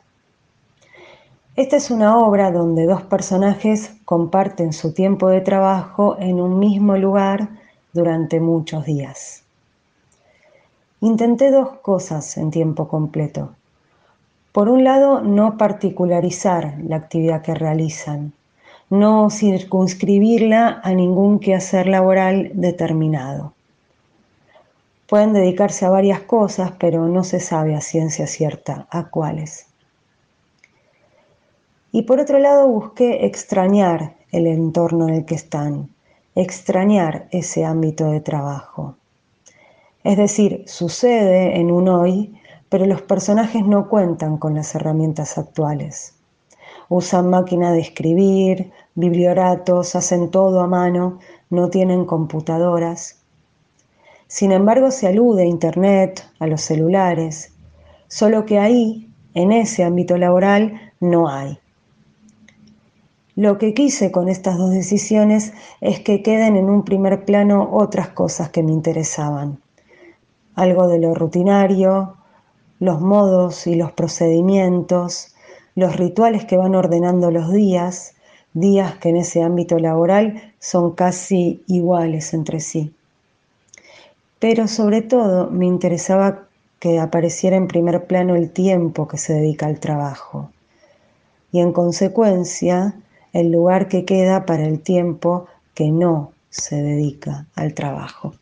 Esta 1.57 1.77
es 1.77 1.90
una 1.90 2.16
obra 2.16 2.53
donde 2.53 2.87
dos 2.87 3.03
personajes 3.03 3.96
comparten 4.05 4.73
su 4.73 4.94
tiempo 4.94 5.29
de 5.29 5.40
trabajo 5.40 6.16
en 6.20 6.40
un 6.40 6.61
mismo 6.61 6.96
lugar 6.96 7.49
durante 7.92 8.38
muchos 8.38 8.85
días. 8.85 9.42
Intenté 11.01 11.51
dos 11.51 11.79
cosas 11.83 12.37
en 12.37 12.53
tiempo 12.53 12.87
completo. 12.87 13.57
Por 14.53 14.68
un 14.68 14.85
lado, 14.85 15.20
no 15.20 15.59
particularizar 15.59 16.77
la 16.87 16.94
actividad 16.94 17.42
que 17.42 17.57
realizan, 17.57 18.35
no 18.88 19.31
circunscribirla 19.31 20.81
a 20.85 20.92
ningún 20.92 21.40
quehacer 21.40 21.88
laboral 21.88 22.53
determinado. 22.55 23.53
Pueden 25.11 25.33
dedicarse 25.33 25.85
a 25.85 25.90
varias 25.90 26.20
cosas, 26.20 26.70
pero 26.79 27.09
no 27.09 27.25
se 27.25 27.40
sabe 27.40 27.75
a 27.75 27.81
ciencia 27.81 28.29
cierta 28.29 28.87
a 28.92 29.11
cuáles. 29.11 29.66
Y 31.90 32.03
por 32.03 32.20
otro 32.20 32.38
lado 32.38 32.68
busqué 32.68 33.27
extrañar 33.27 34.14
el 34.31 34.46
entorno 34.46 35.09
en 35.09 35.14
el 35.14 35.25
que 35.25 35.35
están, 35.35 35.90
extrañar 36.37 37.27
ese 37.33 37.64
ámbito 37.64 38.09
de 38.12 38.20
trabajo. 38.20 38.94
Es 40.05 40.16
decir, 40.16 40.62
sucede 40.68 41.59
en 41.59 41.73
un 41.73 41.88
hoy, 41.88 42.40
pero 42.68 42.87
los 42.87 43.03
personajes 43.03 43.66
no 43.66 43.88
cuentan 43.88 44.37
con 44.37 44.55
las 44.55 44.77
herramientas 44.77 45.38
actuales. 45.38 46.14
Usan 46.88 47.31
máquina 47.31 47.73
de 47.73 47.81
escribir, 47.81 48.70
biblioratos, 48.94 49.96
hacen 49.96 50.31
todo 50.31 50.61
a 50.61 50.68
mano, 50.68 51.18
no 51.51 51.68
tienen 51.68 52.05
computadoras. 52.05 53.19
Sin 54.30 54.52
embargo, 54.52 54.92
se 54.92 55.08
alude 55.08 55.42
a 55.42 55.46
Internet, 55.46 56.24
a 56.38 56.46
los 56.46 56.60
celulares, 56.60 57.52
solo 58.06 58.46
que 58.46 58.60
ahí, 58.60 59.10
en 59.34 59.50
ese 59.50 59.82
ámbito 59.82 60.16
laboral, 60.16 60.92
no 61.00 61.28
hay. 61.28 61.58
Lo 63.34 63.58
que 63.58 63.74
quise 63.74 64.12
con 64.12 64.28
estas 64.28 64.56
dos 64.56 64.70
decisiones 64.70 65.52
es 65.80 65.98
que 65.98 66.22
queden 66.22 66.54
en 66.54 66.70
un 66.70 66.84
primer 66.84 67.24
plano 67.24 67.70
otras 67.72 68.10
cosas 68.10 68.50
que 68.50 68.62
me 68.62 68.70
interesaban. 68.70 69.58
Algo 70.54 70.86
de 70.86 71.00
lo 71.00 71.12
rutinario, 71.12 72.14
los 72.78 73.00
modos 73.00 73.66
y 73.66 73.74
los 73.74 73.90
procedimientos, 73.90 75.34
los 75.74 75.96
rituales 75.96 76.44
que 76.44 76.56
van 76.56 76.76
ordenando 76.76 77.32
los 77.32 77.52
días, 77.52 78.14
días 78.54 78.94
que 78.94 79.08
en 79.08 79.16
ese 79.16 79.42
ámbito 79.42 79.80
laboral 79.80 80.54
son 80.60 80.92
casi 80.92 81.64
iguales 81.66 82.32
entre 82.32 82.60
sí 82.60 82.94
pero 84.40 84.66
sobre 84.66 85.03
todo 85.03 85.50
me 85.50 85.66
interesaba 85.66 86.48
que 86.81 86.98
apareciera 86.98 87.57
en 87.57 87.68
primer 87.68 88.07
plano 88.07 88.35
el 88.35 88.50
tiempo 88.50 89.07
que 89.07 89.18
se 89.18 89.35
dedica 89.35 89.66
al 89.66 89.79
trabajo 89.79 90.50
y 91.53 91.61
en 91.61 91.72
consecuencia 91.72 92.94
el 93.33 93.53
lugar 93.53 93.88
que 93.88 94.05
queda 94.05 94.46
para 94.46 94.66
el 94.66 94.81
tiempo 94.81 95.46
que 95.74 95.90
no 95.90 96.33
se 96.48 96.83
dedica 96.83 97.46
al 97.55 97.74
trabajo. 97.74 98.35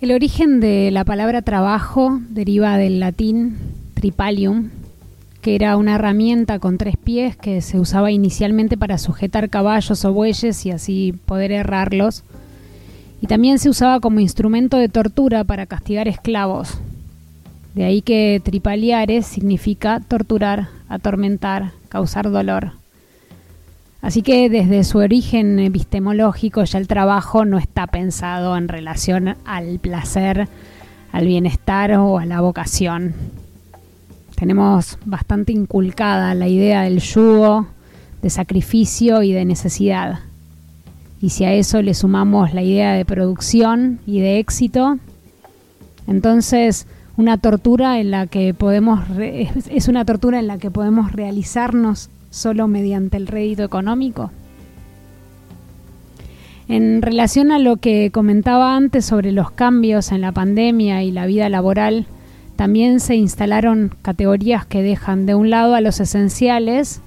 El 0.00 0.12
origen 0.12 0.60
de 0.60 0.92
la 0.92 1.04
palabra 1.04 1.42
trabajo 1.42 2.20
deriva 2.30 2.76
del 2.76 3.00
latín 3.00 3.58
tripalium, 3.94 4.70
que 5.40 5.54
era 5.54 5.76
una 5.76 5.94
herramienta 5.94 6.58
con 6.58 6.78
tres 6.78 6.96
pies 6.96 7.36
que 7.36 7.60
se 7.60 7.78
usaba 7.78 8.10
inicialmente 8.10 8.76
para 8.76 8.98
sujetar 8.98 9.48
caballos 9.48 10.04
o 10.04 10.12
bueyes 10.12 10.66
y 10.66 10.70
así 10.70 11.14
poder 11.26 11.52
errarlos. 11.52 12.24
Y 13.20 13.26
también 13.26 13.58
se 13.58 13.68
usaba 13.68 14.00
como 14.00 14.20
instrumento 14.20 14.76
de 14.76 14.88
tortura 14.88 15.44
para 15.44 15.66
castigar 15.66 16.08
esclavos. 16.08 16.78
De 17.74 17.84
ahí 17.84 18.02
que 18.02 18.40
tripaliares 18.44 19.26
significa 19.26 20.00
torturar, 20.00 20.68
atormentar, 20.88 21.72
causar 21.88 22.30
dolor. 22.30 22.72
Así 24.00 24.22
que 24.22 24.48
desde 24.48 24.84
su 24.84 24.98
origen 24.98 25.58
epistemológico 25.58 26.64
ya 26.64 26.78
el 26.78 26.86
trabajo 26.86 27.44
no 27.44 27.58
está 27.58 27.86
pensado 27.86 28.56
en 28.56 28.68
relación 28.68 29.36
al 29.44 29.78
placer, 29.80 30.48
al 31.12 31.26
bienestar 31.26 31.92
o 31.92 32.18
a 32.18 32.26
la 32.26 32.40
vocación 32.40 33.14
tenemos 34.38 34.98
bastante 35.04 35.50
inculcada 35.50 36.32
la 36.34 36.46
idea 36.46 36.82
del 36.82 37.00
yugo, 37.00 37.66
de 38.22 38.30
sacrificio 38.30 39.24
y 39.24 39.32
de 39.32 39.44
necesidad. 39.44 40.20
Y 41.20 41.30
si 41.30 41.44
a 41.44 41.52
eso 41.54 41.82
le 41.82 41.92
sumamos 41.92 42.54
la 42.54 42.62
idea 42.62 42.92
de 42.92 43.04
producción 43.04 43.98
y 44.06 44.20
de 44.20 44.38
éxito, 44.38 44.98
entonces 46.06 46.86
una 47.16 47.38
tortura 47.38 47.98
en 47.98 48.12
la 48.12 48.28
que 48.28 48.54
podemos 48.54 49.00
es 49.18 49.88
una 49.88 50.04
tortura 50.04 50.38
en 50.38 50.46
la 50.46 50.58
que 50.58 50.70
podemos 50.70 51.10
realizarnos 51.10 52.08
solo 52.30 52.68
mediante 52.68 53.16
el 53.16 53.26
rédito 53.26 53.64
económico. 53.64 54.30
En 56.68 57.02
relación 57.02 57.50
a 57.50 57.58
lo 57.58 57.78
que 57.78 58.12
comentaba 58.12 58.76
antes 58.76 59.04
sobre 59.04 59.32
los 59.32 59.50
cambios 59.50 60.12
en 60.12 60.20
la 60.20 60.30
pandemia 60.30 61.02
y 61.02 61.10
la 61.10 61.26
vida 61.26 61.48
laboral, 61.48 62.06
también 62.58 62.98
se 62.98 63.14
instalaron 63.14 63.94
categorías 64.02 64.66
que 64.66 64.82
dejan 64.82 65.26
de 65.26 65.36
un 65.36 65.48
lado 65.48 65.76
a 65.76 65.80
los 65.80 66.00
esenciales 66.00 67.02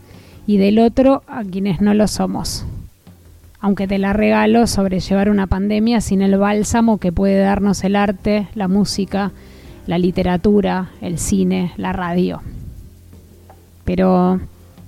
y 0.48 0.56
del 0.56 0.80
otro 0.80 1.24
a 1.28 1.44
quienes 1.44 1.82
no 1.82 1.94
lo 1.94 2.08
somos. 2.08 2.66
Aunque 3.60 3.86
te 3.86 3.98
la 3.98 4.14
regalo 4.14 4.66
sobrellevar 4.66 5.30
una 5.30 5.48
pandemia 5.48 6.00
sin 6.00 6.22
el 6.22 6.38
bálsamo 6.38 7.00
que 7.00 7.12
puede 7.12 7.38
darnos 7.42 7.84
el 7.84 7.98
arte, 7.98 8.48
la 8.56 8.70
música, 8.70 9.34
la 9.88 9.98
literatura, 9.98 10.92
el 11.02 11.20
cine, 11.20 11.74
la 11.76 11.92
radio. 11.92 12.42
Pero 13.84 14.40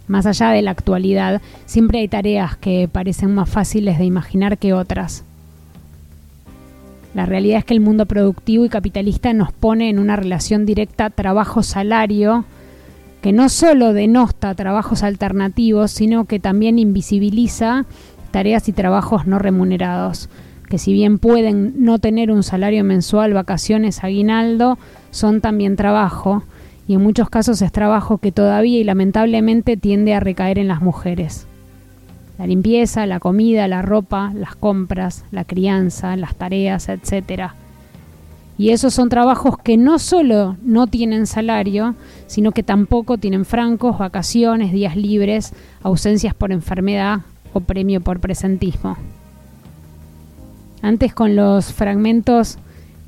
más 0.08 0.26
allá 0.26 0.52
de 0.52 0.62
la 0.62 0.71
actualidad, 0.71 1.41
siempre 1.65 1.99
hay 1.99 2.08
tareas 2.08 2.56
que 2.56 2.88
parecen 2.89 3.36
más 3.36 3.49
fáciles 3.49 3.97
de 3.97 4.06
imaginar 4.06 4.58
que 4.58 4.71
otras 4.71 5.26
la 7.13 7.26
realidad 7.26 7.60
es 7.60 7.65
que 7.65 7.73
el 7.73 7.80
mundo 7.80 8.06
productivo 8.06 8.65
y 8.65 8.69
capitalista 8.69 9.34
nos 9.34 9.52
pone 9.52 9.89
en 9.89 9.99
una 9.99 10.15
relación 10.15 10.65
directa 10.65 11.10
trabajo-salario 11.10 12.45
que 13.21 13.32
no 13.32 13.47
solo 13.49 13.93
denosta 13.93 14.54
trabajos 14.54 15.04
alternativos, 15.04 15.91
sino 15.91 16.26
que 16.26 16.39
también 16.39 16.78
invisibiliza 16.78 17.86
tareas 18.32 18.67
y 18.67 18.73
trabajos 18.73 19.28
no 19.28 19.39
remunerados, 19.39 20.28
que 20.67 20.78
si 20.78 20.91
bien 20.91 21.19
pueden 21.19 21.86
no 21.86 21.99
tener 21.99 22.32
un 22.32 22.43
salario 22.43 22.84
mensual, 22.84 23.34
vacaciones, 23.34 24.04
aguinaldo, 24.04 24.78
son 25.12 25.39
también 25.39 25.76
trabajo, 25.76 26.43
y 26.86 26.95
en 26.95 27.02
muchos 27.02 27.30
casos 27.30 27.62
es 27.62 27.71
trabajo 27.71 28.17
que 28.17 28.32
todavía 28.32 28.80
y 28.80 28.84
lamentablemente 28.84 29.78
tiende 29.78 30.13
a 30.15 30.19
recaer 30.19 30.60
en 30.60 30.67
las 30.67 30.82
mujeres. 30.82 31.47
La 32.38 32.48
limpieza, 32.48 33.06
la 33.06 33.19
comida, 33.19 33.67
la 33.67 33.82
ropa, 33.82 34.32
las 34.36 34.56
compras, 34.56 35.26
la 35.32 35.43
crianza, 35.43 36.15
las 36.15 36.36
tareas, 36.36 36.89
etc. 36.89 37.52
Y 38.58 38.69
esos 38.69 38.93
son 38.93 39.10
trabajos 39.10 39.58
que 39.58 39.78
no 39.78 40.00
solo 40.00 40.58
no 40.63 40.88
tienen 40.88 41.28
salario, 41.28 41.96
sino 42.28 42.52
que 42.52 42.63
tampoco 42.63 43.17
tienen 43.17 43.46
francos, 43.46 43.98
vacaciones, 43.98 44.72
días 44.72 44.96
libres, 44.96 45.54
ausencias 45.82 46.34
por 46.34 46.52
enfermedad 46.52 47.22
o 47.54 47.60
premio 47.60 48.02
por 48.02 48.19
presentismo. 48.19 48.98
Antes 50.82 51.13
con 51.13 51.36
los 51.36 51.72
fragmentos 51.72 52.58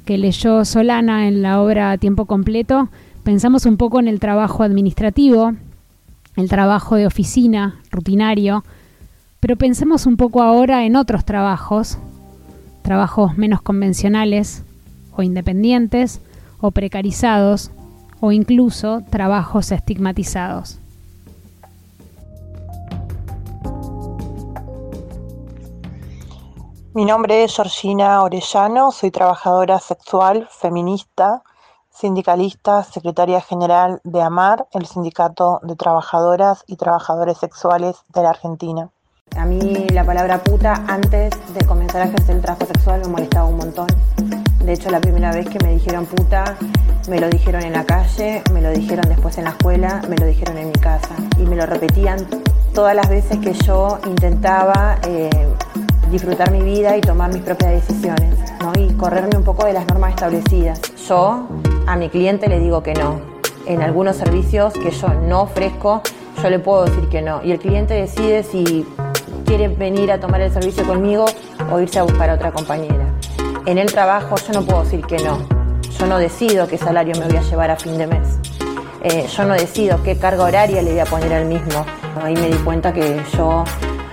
que 0.06 0.18
leyó 0.18 0.64
Solana 0.66 1.28
en 1.28 1.42
la 1.42 1.62
obra 1.62 1.92
a 1.92 1.98
tiempo 1.98 2.26
completo, 2.26 2.90
pensamos 3.24 3.66
un 3.66 3.78
poco 3.78 4.00
en 4.00 4.08
el 4.08 4.20
trabajo 4.20 4.64
administrativo, 4.64 5.54
el 6.36 6.48
trabajo 6.48 6.96
de 6.96 7.08
oficina, 7.08 7.82
rutinario, 7.92 8.64
Pero 9.46 9.58
pensemos 9.58 10.08
un 10.08 10.18
poco 10.18 10.42
ahora 10.42 10.86
en 10.86 10.96
otros 10.96 11.24
trabajos, 11.24 12.00
trabajos 12.82 13.38
menos 13.38 13.62
convencionales 13.62 14.64
o 15.16 15.22
independientes 15.22 16.20
o 16.62 16.72
precarizados 16.72 17.70
o 18.22 18.32
incluso 18.32 19.04
trabajos 19.12 19.72
estigmatizados. 19.72 20.80
Mi 26.96 27.06
nombre 27.06 27.44
es 27.44 27.56
Georgina 27.56 28.24
Orellano, 28.24 28.92
soy 28.92 29.12
trabajadora 29.12 29.78
sexual, 29.78 30.48
feminista, 30.50 31.44
sindicalista, 31.92 32.82
secretaria 32.82 33.42
general 33.42 34.02
de 34.04 34.24
AMAR, 34.24 34.66
el 34.72 34.88
Sindicato 34.88 35.60
de 35.62 35.76
Trabajadoras 35.76 36.64
y 36.66 36.78
Trabajadores 36.78 37.38
Sexuales 37.38 37.98
de 38.12 38.24
la 38.24 38.32
Argentina. 38.32 38.90
A 39.46 39.46
mí 39.46 39.88
la 39.92 40.04
palabra 40.06 40.44
puta 40.44 40.86
antes 40.88 41.32
de 41.54 41.66
comenzar 41.66 42.02
a 42.02 42.06
ejercer 42.06 42.38
el 42.38 42.42
trabajo 42.42 42.66
sexual 42.66 43.02
me 43.02 43.10
molestaba 43.10 43.46
un 43.48 43.58
montón. 43.58 43.88
De 44.64 44.74
hecho, 44.74 44.90
la 44.90 45.02
primera 45.02 45.32
vez 45.32 45.48
que 45.50 45.60
me 45.64 45.72
dijeron 45.74 46.06
puta, 46.06 46.56
me 47.10 47.20
lo 47.20 47.30
dijeron 47.30 47.62
en 47.62 47.74
la 47.74 47.84
calle, 47.84 48.42
me 48.54 48.62
lo 48.62 48.72
dijeron 48.72 49.06
después 49.10 49.38
en 49.38 49.44
la 49.44 49.52
escuela, 49.52 50.02
me 50.10 50.16
lo 50.18 50.26
dijeron 50.26 50.58
en 50.58 50.68
mi 50.68 50.74
casa. 50.74 51.16
Y 51.38 51.44
me 51.44 51.56
lo 51.56 51.66
repetían 51.66 52.26
todas 52.74 52.96
las 52.96 53.10
veces 53.10 53.38
que 53.40 53.54
yo 53.54 54.00
intentaba 54.08 55.00
eh, 55.08 55.30
disfrutar 56.10 56.50
mi 56.52 56.62
vida 56.62 56.96
y 56.96 57.02
tomar 57.02 57.32
mis 57.32 57.44
propias 57.44 57.74
decisiones, 57.74 58.40
¿no? 58.62 58.72
Y 58.80 58.94
correrme 58.94 59.38
un 59.38 59.44
poco 59.44 59.66
de 59.68 59.74
las 59.74 59.86
normas 59.86 60.12
establecidas. 60.12 60.82
Yo 61.08 61.48
a 61.86 61.96
mi 61.98 62.10
cliente 62.10 62.48
le 62.48 62.60
digo 62.60 62.82
que 62.82 62.94
no. 62.94 63.20
En 63.68 63.82
algunos 63.82 64.16
servicios 64.16 64.74
que 64.74 64.92
yo 64.92 65.10
no 65.10 65.42
ofrezco, 65.42 66.02
yo 66.42 66.50
le 66.50 66.60
puedo 66.60 66.86
decir 66.86 67.10
que 67.10 67.22
no. 67.22 67.44
Y 67.44 67.52
el 67.52 67.60
cliente 67.60 67.94
decide 67.94 68.44
si 68.44 68.86
quiere 69.46 69.70
venir 69.70 70.12
a 70.12 70.20
tomar 70.20 70.42
el 70.42 70.52
servicio 70.52 70.86
conmigo 70.86 71.26
o 71.72 71.80
irse 71.80 72.00
a 72.00 72.04
buscar 72.04 72.30
a 72.30 72.34
otra 72.34 72.52
compañera. 72.52 73.14
En 73.66 73.78
el 73.78 73.92
trabajo 73.92 74.36
yo 74.36 74.54
no 74.54 74.66
puedo 74.66 74.84
decir 74.84 75.06
que 75.06 75.18
no. 75.20 75.40
Yo 75.98 76.08
no 76.08 76.18
decido 76.18 76.68
qué 76.68 76.78
salario 76.78 77.16
me 77.18 77.28
voy 77.28 77.38
a 77.38 77.42
llevar 77.42 77.72
a 77.72 77.78
fin 77.78 77.98
de 77.98 78.08
mes. 78.08 78.40
Eh, 79.02 79.28
yo 79.28 79.46
no 79.46 79.54
decido 79.54 80.02
qué 80.04 80.18
carga 80.18 80.44
horaria 80.44 80.82
le 80.82 80.92
voy 80.92 81.00
a 81.00 81.06
poner 81.06 81.34
al 81.34 81.46
mismo. 81.46 81.86
Ahí 82.22 82.34
me 82.34 82.48
di 82.48 82.58
cuenta 82.58 82.92
que 82.92 83.22
yo, 83.38 83.64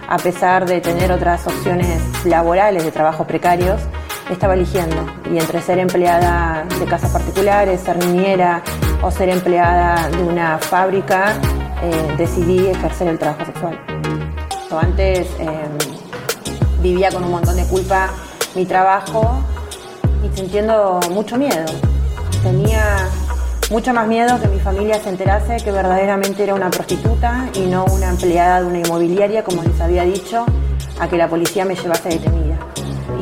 a 0.09 0.19
pesar 0.19 0.67
de 0.67 0.81
tener 0.81 1.11
otras 1.11 1.47
opciones 1.47 2.01
laborales 2.25 2.85
de 2.85 2.93
trabajos 2.93 3.27
precarios, 3.27 3.81
estaba 4.31 4.55
eligiendo. 4.55 5.07
Y 5.33 5.39
entre 5.39 5.61
ser 5.61 5.79
empleada 5.79 6.65
de 6.79 6.85
casas 6.87 7.11
particulares, 7.11 7.81
ser 7.81 7.97
niñera 7.97 8.63
o 9.03 9.11
ser 9.11 9.31
empleada 9.31 10.09
de 10.09 10.23
una 10.23 10.59
fábrica, 10.59 11.35
eh, 11.83 12.15
decidí 12.17 12.69
ejercer 12.69 13.09
el 13.09 13.19
trabajo 13.19 13.45
sexual. 13.47 13.92
Antes 14.79 15.29
eh, 15.39 15.69
vivía 16.83 17.11
con 17.11 17.25
un 17.25 17.31
montón 17.31 17.57
de 17.57 17.65
culpa 17.65 18.11
mi 18.55 18.65
trabajo 18.67 19.43
y 20.25 20.37
sintiendo 20.37 21.01
mucho 21.11 21.37
miedo. 21.37 21.65
Tenía 22.43 23.09
mucho 23.71 23.95
más 23.95 24.07
miedo 24.07 24.41
que 24.41 24.49
mi 24.49 24.59
familia 24.61 24.99
se 25.01 25.09
enterase 25.09 25.57
que 25.57 25.73
verdaderamente 25.73 26.43
era 26.43 26.55
una 26.55 26.71
prostituta 26.71 27.49
y 27.55 27.67
no 27.67 27.85
una 27.87 28.11
empleada 28.11 28.61
de 28.61 28.67
una 28.67 28.79
inmobiliaria, 28.81 29.45
como 29.45 29.63
les 29.63 29.81
había 29.81 30.05
dicho, 30.05 30.45
a 31.01 31.09
que 31.09 31.17
la 31.17 31.29
policía 31.29 31.65
me 31.65 31.75
llevase 31.75 32.11
detenida. 32.11 32.59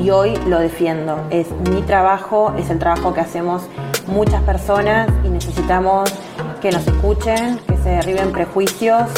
Y 0.02 0.10
hoy 0.10 0.36
lo 0.46 0.58
defiendo. 0.58 1.26
Es 1.30 1.48
mi 1.70 1.82
trabajo, 1.82 2.54
es 2.58 2.70
el 2.70 2.78
trabajo 2.78 3.12
que 3.12 3.20
hacemos 3.20 3.62
muchas 4.06 4.42
personas 4.42 5.08
y 5.24 5.28
necesitamos 5.28 6.12
que 6.60 6.70
nos 6.72 6.86
escuchen, 6.86 7.58
que 7.66 7.76
se 7.76 7.90
derriben 7.90 8.32
prejuicios, 8.32 9.10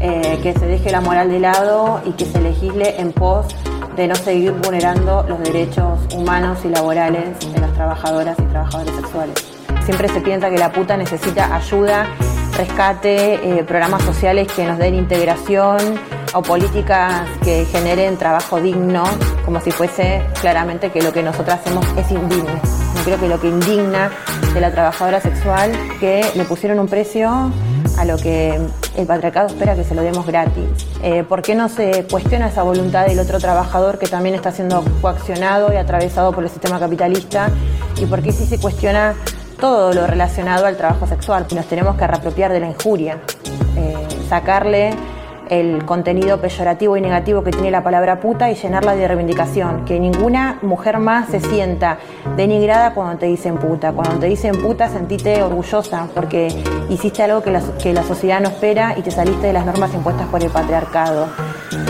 eh, 0.00 0.38
que 0.42 0.52
se 0.52 0.66
deje 0.66 0.90
la 0.90 1.00
moral 1.00 1.30
de 1.30 1.40
lado 1.40 2.00
y 2.04 2.12
que 2.12 2.26
se 2.26 2.40
legisle 2.40 3.00
en 3.00 3.12
pos 3.12 3.46
de 3.96 4.06
no 4.06 4.14
seguir 4.14 4.52
vulnerando 4.52 5.24
los 5.26 5.38
derechos 5.40 5.98
humanos 6.14 6.58
y 6.64 6.68
laborales 6.68 7.38
de 7.52 7.60
las 7.60 7.72
trabajadoras 7.72 8.36
y 8.38 8.42
trabajadores 8.42 8.94
sexuales. 8.94 9.34
Siempre 9.84 10.08
se 10.08 10.20
piensa 10.20 10.50
que 10.50 10.58
la 10.58 10.70
puta 10.70 10.96
necesita 10.96 11.54
ayuda, 11.54 12.06
rescate, 12.56 13.34
eh, 13.34 13.64
programas 13.64 14.02
sociales 14.02 14.48
que 14.52 14.66
nos 14.66 14.78
den 14.78 14.94
integración 14.94 15.78
o 16.34 16.42
políticas 16.42 17.22
que 17.42 17.64
generen 17.66 18.18
trabajo 18.18 18.60
digno, 18.60 19.04
como 19.44 19.60
si 19.60 19.70
fuese 19.70 20.22
claramente 20.40 20.90
que 20.90 21.00
lo 21.00 21.12
que 21.12 21.22
nosotros 21.22 21.54
hacemos 21.54 21.86
es 21.96 22.10
indigno. 22.10 22.60
Yo 22.96 23.04
creo 23.04 23.20
que 23.20 23.28
lo 23.28 23.40
que 23.40 23.48
indigna 23.48 24.10
de 24.52 24.60
la 24.60 24.70
trabajadora 24.70 25.20
sexual 25.20 25.72
que 26.00 26.24
le 26.34 26.44
pusieron 26.44 26.80
un 26.80 26.88
precio 26.88 27.50
a 27.96 28.04
lo 28.04 28.16
que 28.16 28.60
el 28.96 29.06
patriarcado 29.06 29.48
espera 29.48 29.74
que 29.74 29.84
se 29.84 29.94
lo 29.94 30.02
demos 30.02 30.26
gratis. 30.26 30.64
Eh, 31.02 31.24
¿Por 31.24 31.42
qué 31.42 31.54
no 31.54 31.68
se 31.68 32.06
cuestiona 32.10 32.48
esa 32.48 32.62
voluntad 32.62 33.06
del 33.06 33.18
otro 33.18 33.38
trabajador 33.38 33.98
que 33.98 34.06
también 34.06 34.34
está 34.34 34.52
siendo 34.52 34.84
coaccionado 35.00 35.72
y 35.72 35.76
atravesado 35.76 36.32
por 36.32 36.44
el 36.44 36.50
sistema 36.50 36.78
capitalista? 36.78 37.50
¿Y 38.00 38.06
por 38.06 38.22
qué 38.22 38.32
sí 38.32 38.44
se 38.46 38.58
cuestiona 38.58 39.14
todo 39.60 39.92
lo 39.92 40.06
relacionado 40.06 40.66
al 40.66 40.76
trabajo 40.76 41.06
sexual? 41.06 41.46
Nos 41.54 41.66
tenemos 41.66 41.96
que 41.96 42.06
reapropiar 42.06 42.52
de 42.52 42.60
la 42.60 42.68
injuria, 42.68 43.18
eh, 43.76 43.94
sacarle 44.28 44.94
el 45.48 45.84
contenido 45.84 46.40
peyorativo 46.40 46.96
y 46.96 47.00
negativo 47.00 47.42
que 47.42 47.50
tiene 47.50 47.70
la 47.70 47.82
palabra 47.82 48.20
puta 48.20 48.50
y 48.50 48.54
llenarla 48.54 48.94
de 48.94 49.06
reivindicación. 49.06 49.84
Que 49.84 50.00
ninguna 50.00 50.58
mujer 50.62 50.98
más 50.98 51.28
se 51.28 51.40
sienta 51.40 51.98
denigrada 52.36 52.94
cuando 52.94 53.18
te 53.18 53.26
dicen 53.26 53.56
puta. 53.56 53.92
Cuando 53.92 54.18
te 54.18 54.26
dicen 54.26 54.60
puta, 54.60 54.88
sentite 54.88 55.42
orgullosa 55.42 56.08
porque 56.14 56.48
hiciste 56.88 57.22
algo 57.22 57.42
que 57.42 57.50
la, 57.50 57.62
que 57.82 57.92
la 57.92 58.02
sociedad 58.02 58.40
no 58.40 58.48
espera 58.48 58.94
y 58.96 59.02
te 59.02 59.10
saliste 59.10 59.48
de 59.48 59.52
las 59.52 59.66
normas 59.66 59.92
impuestas 59.94 60.26
por 60.28 60.42
el 60.42 60.50
patriarcado. 60.50 61.28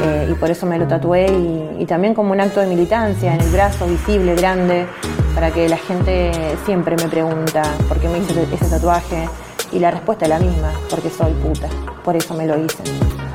Eh, 0.02 0.28
y 0.30 0.34
por 0.34 0.50
eso 0.50 0.66
me 0.66 0.78
lo 0.78 0.86
tatué 0.86 1.26
y, 1.26 1.82
y 1.82 1.86
también 1.86 2.14
como 2.14 2.32
un 2.32 2.40
acto 2.40 2.60
de 2.60 2.66
militancia 2.66 3.34
en 3.34 3.40
el 3.40 3.50
brazo 3.50 3.86
visible, 3.86 4.34
grande, 4.34 4.86
para 5.34 5.50
que 5.50 5.68
la 5.68 5.76
gente 5.76 6.32
siempre 6.64 6.96
me 6.96 7.08
pregunta 7.08 7.62
por 7.88 7.98
qué 7.98 8.08
me 8.08 8.18
hice 8.18 8.46
ese 8.52 8.70
tatuaje. 8.70 9.28
Y 9.72 9.78
la 9.78 9.90
respuesta 9.90 10.24
es 10.24 10.30
la 10.30 10.38
misma, 10.38 10.72
porque 10.88 11.10
soy 11.10 11.32
puta, 11.34 11.68
por 12.04 12.16
eso 12.16 12.34
me 12.34 12.46
lo 12.46 12.56
hice. 12.56 12.82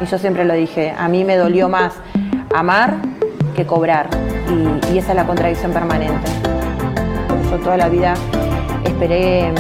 Y 0.02 0.06
yo 0.06 0.18
siempre 0.18 0.46
lo 0.46 0.56
dije, 0.56 0.96
a 0.98 1.08
mí 1.08 1.24
me 1.24 1.38
dolió 1.38 1.70
más 1.70 1.94
amar 2.56 2.96
que 3.56 3.68
cobrar. 3.68 4.10
Y, 4.92 4.98
esa 4.98 5.12
es 5.12 5.16
la 5.16 5.26
contradicción 5.26 5.72
permanente. 5.72 6.32
Yo 7.52 7.60
toda 7.60 7.78
la 7.78 7.88
vida 7.88 8.16
esperé 8.84 9.54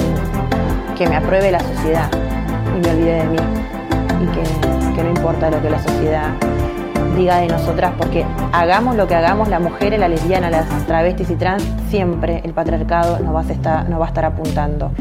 que 0.97 1.07
me 1.07 1.15
apruebe 1.15 1.51
la 1.51 1.59
sociedad 1.59 2.09
y 2.75 2.79
me 2.79 2.89
olvidé 2.91 3.13
de 3.17 3.23
mí. 3.25 3.37
Y 4.21 4.25
que, 4.27 4.95
que 4.95 5.03
no 5.03 5.09
importa 5.09 5.51
lo 5.51 5.61
que 5.61 5.69
la 5.69 5.79
sociedad 5.79 6.29
diga 7.15 7.37
de 7.37 7.47
nosotras, 7.47 7.93
porque 7.97 8.25
hagamos 8.51 8.95
lo 8.95 9.07
que 9.07 9.15
hagamos, 9.15 9.47
la 9.47 9.59
mujer, 9.59 9.97
la 9.99 10.07
lesbiana, 10.07 10.49
las 10.49 10.67
travestis 10.87 11.29
y 11.29 11.35
trans, 11.35 11.63
siempre 11.89 12.41
el 12.43 12.53
patriarcado 12.53 13.19
nos 13.19 13.35
va, 13.35 13.41
a 13.41 13.51
estar, 13.51 13.89
nos 13.89 13.99
va 13.99 14.05
a 14.05 14.07
estar 14.07 14.25
apuntando. 14.25 14.91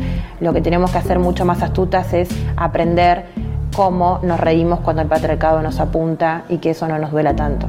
Lo 0.41 0.53
que 0.53 0.61
tenemos 0.61 0.91
que 0.91 0.99
hacer 0.99 1.19
mucho 1.19 1.47
más 1.47 1.63
astutas 1.63 2.13
es 2.13 2.29
aprender 2.57 3.27
cómo 3.75 4.21
nos 4.23 4.41
reímos 4.41 4.81
cuando 4.81 5.03
el 5.03 5.09
patriarcado 5.09 5.63
nos 5.63 5.81
apunta 5.81 6.45
y 6.49 6.59
que 6.59 6.71
eso 6.71 6.87
no 6.89 6.99
nos 6.99 7.11
duela 7.11 7.35
tanto. 7.35 7.69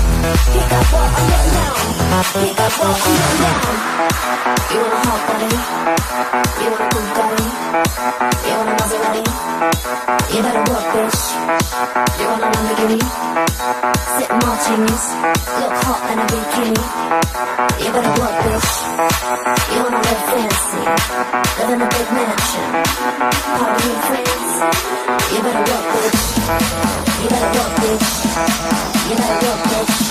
Pick 0.21 0.69
up 0.69 0.85
what 0.93 1.01
I'm 1.01 1.13
putting 1.17 1.49
down. 1.57 1.81
Pick 2.37 2.59
up 2.61 2.73
what 2.77 2.93
I'm 2.93 3.01
putting 3.01 3.41
down. 3.41 3.73
You 4.69 4.77
want 4.81 4.93
a 4.93 5.01
hot 5.01 5.21
body? 5.25 5.49
You 6.61 6.69
want 6.69 6.81
a 6.81 6.93
Bugatti? 6.93 7.47
You 8.45 8.53
want 8.53 8.69
a 8.69 8.75
Maserati? 8.77 9.25
You 10.29 10.39
better 10.45 10.63
work, 10.69 10.85
bitch. 10.93 11.21
You 12.21 12.25
want 12.29 12.43
a 12.43 12.49
Lamborghini? 12.53 13.01
Sip 14.13 14.29
martinis, 14.45 15.05
look 15.57 15.73
hot 15.89 16.01
in 16.13 16.19
a 16.21 16.25
bikini. 16.29 16.83
You 17.81 17.89
better 17.89 18.13
work, 18.21 18.37
bitch. 18.45 18.69
You 19.73 19.79
wanna 19.81 20.05
live 20.05 20.21
fancy, 20.29 20.83
live 21.57 21.71
in 21.73 21.81
a 21.81 21.89
big 21.89 22.07
mansion, 22.13 22.69
party 23.57 23.89
with 23.89 24.03
friends. 24.05 24.53
You 25.33 25.39
better 25.41 25.65
work, 25.65 25.85
bitch. 25.97 26.21
You 27.21 27.27
better 27.33 27.51
work, 27.57 27.71
bitch. 27.81 28.07
You 29.09 29.15
better 29.17 29.45
work, 29.45 29.61
bitch. 29.65 30.10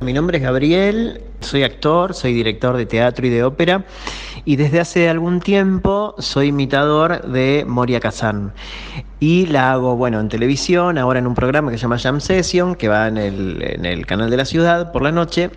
Mi 0.00 0.14
nombre 0.14 0.38
es 0.38 0.42
Gabriel, 0.42 1.20
soy 1.40 1.62
actor, 1.62 2.14
soy 2.14 2.32
director 2.32 2.78
de 2.78 2.86
teatro 2.86 3.26
y 3.26 3.30
de 3.30 3.44
ópera 3.44 3.84
y 4.46 4.56
desde 4.56 4.80
hace 4.80 5.10
algún 5.10 5.40
tiempo 5.40 6.14
soy 6.18 6.48
imitador 6.48 7.20
de 7.30 7.66
Moria 7.68 8.00
Kazan. 8.00 8.54
Y 9.18 9.46
la 9.46 9.72
hago, 9.72 9.96
bueno, 9.96 10.18
en 10.18 10.30
televisión, 10.30 10.96
ahora 10.96 11.18
en 11.18 11.26
un 11.26 11.34
programa 11.34 11.70
que 11.70 11.76
se 11.76 11.82
llama 11.82 11.98
Jam 11.98 12.20
Session, 12.20 12.74
que 12.74 12.88
va 12.88 13.08
en 13.08 13.18
el, 13.18 14.06
canal 14.06 14.30
de 14.30 14.38
la 14.38 14.46
ciudad 14.46 14.92
por 14.92 15.02
la 15.02 15.12
noche. 15.12 15.50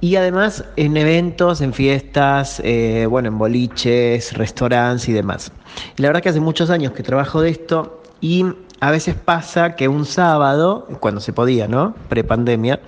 Y 0.00 0.14
además 0.14 0.64
en 0.76 0.96
eventos, 0.96 1.60
en 1.60 1.72
fiestas, 1.72 2.60
eh, 2.64 3.06
bueno, 3.10 3.28
en 3.28 3.38
boliches, 3.38 4.36
restaurantes 4.36 5.08
y 5.08 5.12
demás. 5.12 5.50
Y 5.96 6.02
la 6.02 6.08
verdad 6.08 6.22
que 6.22 6.28
hace 6.28 6.40
muchos 6.40 6.70
años 6.70 6.92
que 6.92 7.02
trabajo 7.02 7.40
de 7.40 7.50
esto 7.50 8.02
y 8.20 8.46
a 8.82 8.90
veces 8.90 9.14
pasa 9.14 9.76
que 9.76 9.86
un 9.86 10.04
sábado, 10.04 10.88
cuando 10.98 11.20
se 11.20 11.32
podía, 11.32 11.68
¿no? 11.68 11.94
Prepandemia, 12.08 12.80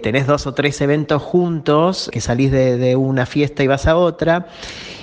tenés 0.00 0.28
dos 0.28 0.46
o 0.46 0.54
tres 0.54 0.80
eventos 0.80 1.20
juntos, 1.20 2.08
que 2.12 2.20
salís 2.20 2.52
de, 2.52 2.94
una 2.94 3.26
fiesta 3.26 3.64
y 3.64 3.66
vas 3.66 3.88
a 3.88 3.96
otra. 3.96 4.46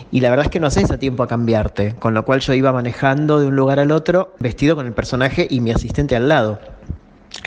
Y 0.09 0.21
la 0.21 0.29
verdad 0.29 0.45
es 0.45 0.49
que 0.49 0.61
no 0.61 0.67
haces 0.67 0.89
a 0.89 0.97
tiempo 0.97 1.23
a 1.23 1.27
cambiarte, 1.27 1.95
con 1.95 2.13
lo 2.13 2.23
cual 2.23 2.39
yo 2.39 2.53
iba 2.53 2.71
manejando 2.71 3.41
de 3.41 3.47
un 3.47 3.57
lugar 3.57 3.79
al 3.79 3.91
otro 3.91 4.33
vestido 4.39 4.77
con 4.77 4.87
el 4.87 4.93
personaje 4.93 5.47
y 5.49 5.59
mi 5.59 5.71
asistente 5.71 6.15
al 6.15 6.29
lado. 6.29 6.59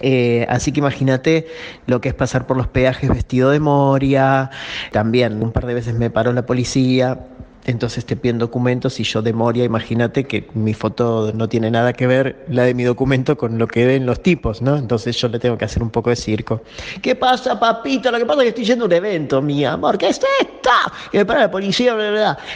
Eh, 0.02 0.44
así 0.50 0.70
que 0.70 0.80
imagínate 0.80 1.46
lo 1.86 2.02
que 2.02 2.10
es 2.10 2.14
pasar 2.14 2.46
por 2.46 2.58
los 2.58 2.68
peajes 2.68 3.08
vestido 3.08 3.48
de 3.48 3.60
Moria. 3.60 4.50
También 4.92 5.42
un 5.42 5.52
par 5.52 5.64
de 5.64 5.72
veces 5.72 5.94
me 5.94 6.10
paró 6.10 6.34
la 6.34 6.44
policía. 6.44 7.18
Entonces 7.66 8.04
te 8.04 8.16
piden 8.16 8.38
documentos 8.38 9.00
y 9.00 9.04
yo 9.04 9.22
de 9.22 9.32
Moria, 9.32 9.64
imagínate 9.64 10.24
que 10.24 10.48
mi 10.54 10.74
foto 10.74 11.32
no 11.34 11.48
tiene 11.48 11.70
nada 11.70 11.92
que 11.94 12.06
ver, 12.06 12.44
la 12.48 12.64
de 12.64 12.74
mi 12.74 12.84
documento, 12.84 13.36
con 13.36 13.58
lo 13.58 13.66
que 13.66 13.86
ven 13.86 14.04
los 14.04 14.22
tipos, 14.22 14.60
¿no? 14.60 14.76
Entonces 14.76 15.16
yo 15.16 15.28
le 15.28 15.38
tengo 15.38 15.56
que 15.56 15.64
hacer 15.64 15.82
un 15.82 15.90
poco 15.90 16.10
de 16.10 16.16
circo. 16.16 16.60
¿Qué 17.00 17.14
pasa, 17.14 17.58
papito? 17.58 18.10
Lo 18.10 18.18
que 18.18 18.26
pasa 18.26 18.40
es 18.40 18.44
que 18.44 18.48
estoy 18.50 18.64
yendo 18.64 18.84
a 18.84 18.88
un 18.88 18.92
evento, 18.92 19.40
mi 19.40 19.64
amor. 19.64 19.96
¿Qué 19.96 20.08
es 20.08 20.20
esto? 20.40 20.70
Y 21.12 21.18
me 21.18 21.24
para 21.24 21.40
la 21.40 21.50
policía. 21.50 21.96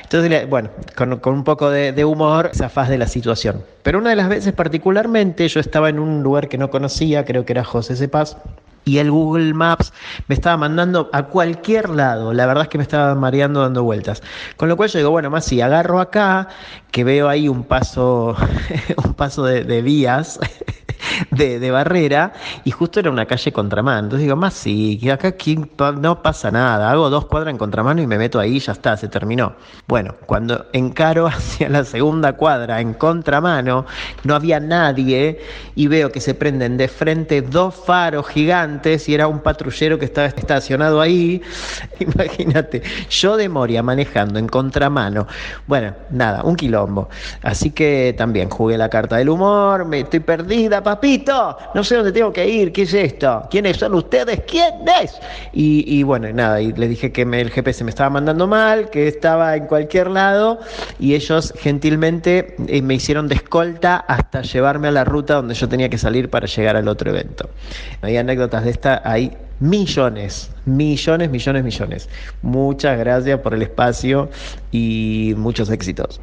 Entonces, 0.02 0.48
bueno, 0.48 0.70
con, 0.96 1.18
con 1.18 1.34
un 1.34 1.44
poco 1.44 1.70
de, 1.70 1.92
de 1.92 2.04
humor, 2.04 2.50
zafás 2.54 2.88
de 2.88 2.98
la 2.98 3.06
situación. 3.06 3.62
Pero 3.82 3.98
una 3.98 4.10
de 4.10 4.16
las 4.16 4.28
veces 4.28 4.52
particularmente, 4.52 5.48
yo 5.48 5.60
estaba 5.60 5.88
en 5.88 5.98
un 5.98 6.22
lugar 6.22 6.48
que 6.48 6.58
no 6.58 6.70
conocía, 6.70 7.24
creo 7.24 7.44
que 7.44 7.52
era 7.52 7.64
José 7.64 7.96
Cepaz, 7.96 8.36
y 8.88 8.98
el 8.98 9.10
Google 9.10 9.52
Maps 9.52 9.92
me 10.26 10.34
estaba 10.34 10.56
mandando 10.56 11.10
a 11.12 11.24
cualquier 11.24 11.90
lado. 11.90 12.32
La 12.32 12.46
verdad 12.46 12.64
es 12.64 12.68
que 12.70 12.78
me 12.78 12.82
estaba 12.82 13.14
mareando 13.14 13.60
dando 13.60 13.84
vueltas. 13.84 14.22
Con 14.56 14.68
lo 14.68 14.76
cual 14.76 14.88
yo 14.88 14.98
digo, 14.98 15.10
bueno, 15.10 15.30
más 15.30 15.44
si 15.44 15.60
agarro 15.60 16.00
acá, 16.00 16.48
que 16.90 17.04
veo 17.04 17.28
ahí 17.28 17.48
un 17.48 17.64
paso, 17.64 18.36
un 19.04 19.14
paso 19.14 19.44
de, 19.44 19.82
vías. 19.82 20.40
De, 21.30 21.70
barrera 21.70 22.32
y 22.64 22.70
justo 22.70 23.00
era 23.00 23.10
una 23.10 23.26
calle 23.26 23.52
contramano. 23.52 24.00
Entonces 24.00 24.24
digo, 24.24 24.36
más 24.36 24.54
sí, 24.54 25.00
acá 25.10 25.34
no 25.96 26.22
pasa 26.22 26.50
nada. 26.50 26.90
Hago 26.90 27.08
dos 27.08 27.26
cuadras 27.26 27.52
en 27.52 27.58
contramano 27.58 28.02
y 28.02 28.06
me 28.06 28.18
meto 28.18 28.40
ahí 28.40 28.56
y 28.56 28.60
ya 28.60 28.72
está, 28.72 28.96
se 28.96 29.08
terminó. 29.08 29.54
Bueno, 29.86 30.16
cuando 30.26 30.66
encaro 30.72 31.26
hacia 31.28 31.68
la 31.68 31.84
segunda 31.84 32.34
cuadra 32.34 32.80
en 32.80 32.94
contramano, 32.94 33.86
no 34.24 34.34
había 34.34 34.58
nadie 34.60 35.40
y 35.76 35.86
veo 35.86 36.10
que 36.10 36.20
se 36.20 36.34
prenden 36.34 36.76
de 36.76 36.88
frente 36.88 37.42
dos 37.42 37.74
faros 37.74 38.26
gigantes 38.28 39.08
y 39.08 39.14
era 39.14 39.28
un 39.28 39.40
patrullero 39.40 39.98
que 39.98 40.04
estaba 40.04 40.28
estacionado 40.28 41.00
ahí. 41.00 41.42
Imagínate, 42.00 42.82
yo 43.08 43.36
de 43.36 43.48
Moria 43.48 43.82
manejando 43.82 44.38
en 44.38 44.48
contramano. 44.48 45.26
Bueno, 45.66 45.94
nada, 46.10 46.42
un 46.42 46.56
Así 47.42 47.70
que 47.70 48.14
también 48.16 48.50
jugué 48.50 48.78
la 48.78 48.88
carta 48.88 49.16
del 49.16 49.28
humor, 49.28 49.84
me 49.84 50.00
estoy 50.00 50.20
perdida, 50.20 50.82
papito, 50.82 51.56
no 51.74 51.82
sé 51.82 51.96
dónde 51.96 52.12
tengo 52.12 52.32
que 52.32 52.48
ir, 52.48 52.72
¿qué 52.72 52.82
es 52.82 52.94
esto? 52.94 53.42
¿Quiénes 53.50 53.76
son 53.78 53.94
ustedes? 53.94 54.42
¿Quién 54.46 54.74
es? 55.02 55.18
Y, 55.52 55.84
y 55.86 56.02
bueno, 56.02 56.30
nada, 56.32 56.60
y 56.60 56.72
les 56.72 56.90
dije 56.90 57.12
que 57.12 57.22
el 57.22 57.50
GPS 57.50 57.84
me 57.84 57.90
estaba 57.90 58.10
mandando 58.10 58.46
mal, 58.46 58.90
que 58.90 59.08
estaba 59.08 59.56
en 59.56 59.66
cualquier 59.66 60.08
lado 60.10 60.58
y 60.98 61.14
ellos 61.14 61.54
gentilmente 61.58 62.56
eh, 62.66 62.82
me 62.82 62.94
hicieron 62.94 63.28
de 63.28 63.36
escolta 63.36 63.96
hasta 63.96 64.42
llevarme 64.42 64.88
a 64.88 64.90
la 64.92 65.04
ruta 65.04 65.34
donde 65.34 65.54
yo 65.54 65.68
tenía 65.68 65.88
que 65.88 65.98
salir 65.98 66.30
para 66.30 66.46
llegar 66.46 66.76
al 66.76 66.88
otro 66.88 67.10
evento. 67.10 67.48
Hay 68.02 68.16
anécdotas 68.16 68.64
de 68.64 68.70
esta, 68.70 69.02
hay 69.04 69.36
millones, 69.60 70.50
millones, 70.64 71.30
millones, 71.30 71.64
millones. 71.64 72.08
Muchas 72.42 72.98
gracias 72.98 73.40
por 73.40 73.54
el 73.54 73.62
espacio 73.62 74.30
y 74.70 75.34
muchos 75.36 75.70
éxitos. 75.70 76.20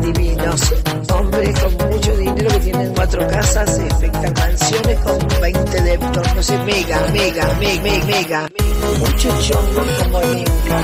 Divinos. 0.00 0.74
Hombres 1.12 1.58
con 1.60 1.90
mucho 1.90 2.16
dinero 2.16 2.48
que 2.50 2.58
tienen 2.60 2.94
cuatro 2.94 3.26
casas, 3.26 3.78
espectaculares 3.78 4.60
mansiones 4.60 4.98
con 5.00 5.18
20 5.40 5.82
deptos, 5.82 6.34
no 6.34 6.42
sé, 6.42 6.58
mega, 6.58 7.00
mega, 7.12 7.54
mega, 7.54 7.82
mega, 7.82 8.06
mega. 8.06 8.50
Mucho 8.98 9.28
chongo 9.40 9.82
como 9.98 10.20
nunca, 10.20 10.78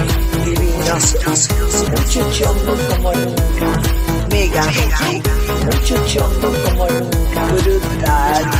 divinos. 0.45 1.17
Mucho 1.91 2.33
chongo 2.33 2.77
como 2.89 3.13
nunca, 3.13 3.83
mega, 4.31 4.65
mucho 5.65 6.07
chongo 6.07 6.53
como 6.65 6.87
nunca, 6.89 7.47
brutal. 7.53 8.51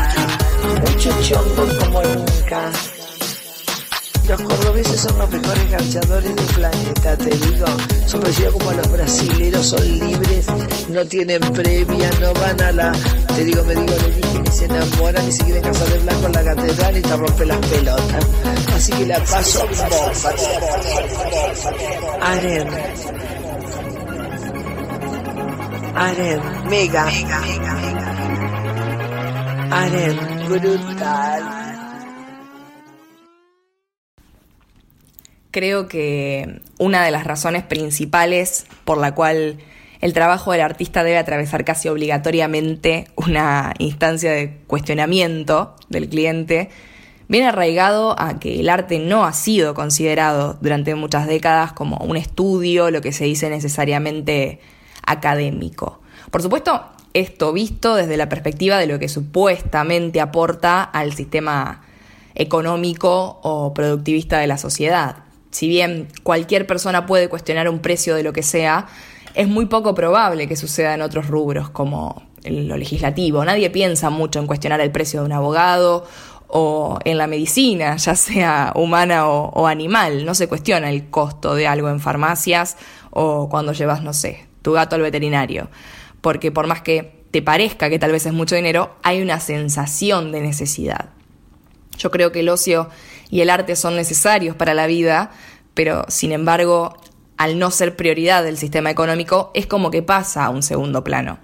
Mucho 0.81 1.23
chongo 1.23 1.79
como 1.81 2.03
nunca. 2.03 3.00
Los 4.31 4.43
cordobeses 4.43 5.01
son 5.01 5.19
los 5.19 5.29
mejores 5.29 5.71
garchadores 5.73 6.37
del 6.37 6.47
planeta, 6.55 7.17
te 7.17 7.31
digo. 7.31 7.67
Son 8.07 8.21
parecidos 8.21 8.53
como 8.55 8.71
los 8.71 8.93
brasileros, 8.93 9.67
son 9.67 9.99
libres, 9.99 10.47
no 10.89 11.05
tienen 11.05 11.41
previa, 11.41 12.11
no 12.21 12.33
van 12.35 12.61
a 12.61 12.71
la... 12.71 12.93
Te 13.35 13.45
digo, 13.45 13.65
me 13.65 13.75
digo, 13.75 13.87
le 13.89 14.13
dije, 14.13 14.39
ni 14.39 14.51
se 14.53 14.65
enamoran, 14.67 15.27
ni 15.27 15.33
se 15.33 15.45
quieren 15.45 15.63
casar 15.65 15.89
de 15.89 15.99
blanco 15.99 16.27
en 16.27 16.33
la 16.33 16.45
catedral 16.45 16.97
y 16.97 17.03
te 17.03 17.17
rompe 17.17 17.45
las 17.45 17.59
pelotas. 17.59 18.27
Así 18.73 18.93
que 18.93 19.07
la 19.07 19.25
paso 19.25 19.67
bomba. 19.67 20.35
Aren. 22.21 22.69
Aren, 25.97 26.41
mega. 26.69 27.09
Aren, 29.73 30.21
brutal. 30.49 31.60
Creo 35.51 35.89
que 35.89 36.61
una 36.79 37.05
de 37.05 37.11
las 37.11 37.25
razones 37.25 37.65
principales 37.65 38.67
por 38.85 38.99
la 38.99 39.15
cual 39.15 39.59
el 40.01 40.13
trabajo 40.13 40.53
del 40.53 40.61
artista 40.61 41.03
debe 41.03 41.19
atravesar 41.19 41.65
casi 41.65 41.89
obligatoriamente 41.89 43.09
una 43.17 43.75
instancia 43.79 44.31
de 44.33 44.59
cuestionamiento 44.67 45.75
del 45.89 46.09
cliente 46.09 46.71
viene 47.29 47.49
arraigado 47.49 48.19
a 48.19 48.39
que 48.39 48.61
el 48.61 48.69
arte 48.69 48.99
no 48.99 49.25
ha 49.25 49.33
sido 49.33 49.75
considerado 49.75 50.57
durante 50.61 50.95
muchas 50.95 51.27
décadas 51.27 51.73
como 51.73 51.97
un 51.99 52.17
estudio, 52.17 52.91
lo 52.91 53.01
que 53.01 53.13
se 53.13 53.25
dice 53.25 53.51
necesariamente 53.51 54.61
académico. 55.07 56.01
Por 56.31 56.43
supuesto, 56.43 56.85
esto 57.13 57.53
visto 57.53 57.95
desde 57.95 58.17
la 58.17 58.29
perspectiva 58.29 58.79
de 58.79 58.87
lo 58.87 58.99
que 58.99 59.09
supuestamente 59.09 60.21
aporta 60.21 60.83
al 60.83 61.13
sistema 61.13 61.83
económico 62.35 63.41
o 63.43 63.75
productivista 63.75 64.39
de 64.39 64.47
la 64.47 64.59
sociedad. 64.59 65.30
Si 65.51 65.69
bien 65.69 66.09
cualquier 66.23 66.67
persona 66.67 67.07
puede 67.07 67.29
cuestionar 67.29 67.69
un 67.69 67.81
precio 67.81 68.15
de 68.15 68.23
lo 68.23 68.33
que 68.33 68.43
sea, 68.43 68.87
es 69.35 69.49
muy 69.49 69.67
poco 69.67 69.95
probable 69.95 70.49
que 70.49 70.57
suceda 70.57 70.95
en 70.95 71.03
otros 71.03 71.27
rubros 71.27 71.71
como 71.71 72.23
lo 72.45 72.77
legislativo. 72.77 73.45
Nadie 73.45 73.71
piensa 73.71 74.11
mucho 74.11 74.39
en 74.39 74.47
cuestionar 74.47 74.81
el 74.81 74.91
precio 74.91 75.21
de 75.21 75.27
un 75.27 75.33
abogado 75.33 76.07
o 76.49 76.99
en 77.05 77.19
la 77.19 77.27
medicina, 77.27 77.97
ya 77.99 78.15
sea 78.15 78.73
humana 78.75 79.29
o, 79.29 79.67
animal. 79.67 80.25
No 80.25 80.35
se 80.35 80.49
cuestiona 80.49 80.91
el 80.91 81.11
costo 81.11 81.55
de 81.55 81.67
algo 81.67 81.89
en 81.89 82.01
farmacias 82.01 82.77
o 83.11 83.49
cuando 83.49 83.73
llevas, 83.73 84.03
no 84.03 84.13
sé, 84.13 84.47
tu 84.63 84.73
gato 84.73 84.97
al 84.97 85.03
veterinario. 85.03 85.69
Porque 86.21 86.51
por 86.51 86.67
más 86.67 86.83
que 86.83 87.25
te 87.31 87.43
parezca 87.43 87.89
que 87.89 87.99
tal 87.99 88.13
vez 88.13 88.27
es 88.27 88.33
mucho 88.33 88.57
dinero, 88.57 88.97
hay 89.03 89.23
una 89.23 89.41
sensación 89.41 90.33
de 90.33 90.41
necesidad. 90.41 91.11
Yo 91.97 92.11
creo 92.11 92.33
que 92.33 92.41
el 92.41 92.49
ocio 92.49 92.89
y 93.31 93.41
el 93.41 93.51
arte 93.51 93.77
son 93.77 93.97
necesarios 93.97 94.57
para 94.57 94.75
la 94.75 94.87
vida, 94.87 95.31
pero 95.75 96.05
sin 96.09 96.33
embargo 96.33 96.97
al 97.41 97.59
no 97.59 97.71
ser 97.71 97.97
prioridad 97.97 98.45
del 98.45 98.59
sistema 98.59 98.91
económico, 98.91 99.51
es 99.55 99.67
como 99.67 99.91
que 99.91 100.03
pasa 100.03 100.45
a 100.45 100.51
un 100.51 100.63
segundo 100.63 101.03
plano. 101.03 101.39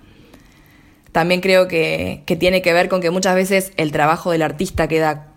También 1.11 1.41
creo 1.41 1.69
que, 1.69 2.23
que, 2.27 2.37
tiene 2.37 2.61
que 2.61 2.75
ver 2.75 2.91
con 2.91 3.01
que 3.01 3.09
muchas 3.09 3.35
veces 3.35 3.73
el 3.79 3.93
trabajo 3.93 4.31
del 4.31 4.43
artista 4.43 4.89
queda 4.89 5.29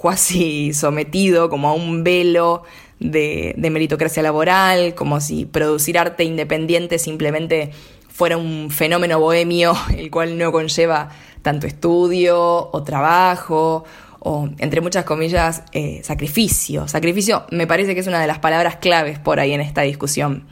casi 0.00 0.72
sometido 0.74 1.48
como 1.50 1.68
a 1.68 1.74
un 1.74 2.04
velo 2.04 2.62
de, 3.00 3.56
de 3.58 3.70
meritocracia 3.70 4.22
laboral, 4.22 4.94
como 4.94 5.20
si 5.20 5.46
producir 5.46 5.98
arte 5.98 6.22
independiente 6.22 7.00
simplemente 7.00 7.72
fuera 8.08 8.36
un 8.36 8.70
fenómeno 8.70 9.18
bohemio, 9.18 9.74
el 9.98 10.12
cual 10.12 10.38
no 10.38 10.52
conlleva 10.52 11.10
tanto 11.42 11.66
estudio 11.66 12.70
o 12.70 12.82
trabajo 12.84 13.84
o, 14.24 14.48
entre 14.58 14.80
muchas 14.80 15.04
comillas, 15.04 15.62
eh, 15.72 16.00
sacrificio. 16.02 16.88
Sacrificio 16.88 17.44
me 17.50 17.66
parece 17.66 17.94
que 17.94 18.00
es 18.00 18.06
una 18.06 18.20
de 18.20 18.26
las 18.26 18.38
palabras 18.38 18.76
claves 18.76 19.18
por 19.18 19.38
ahí 19.38 19.52
en 19.52 19.60
esta 19.60 19.82
discusión. 19.82 20.46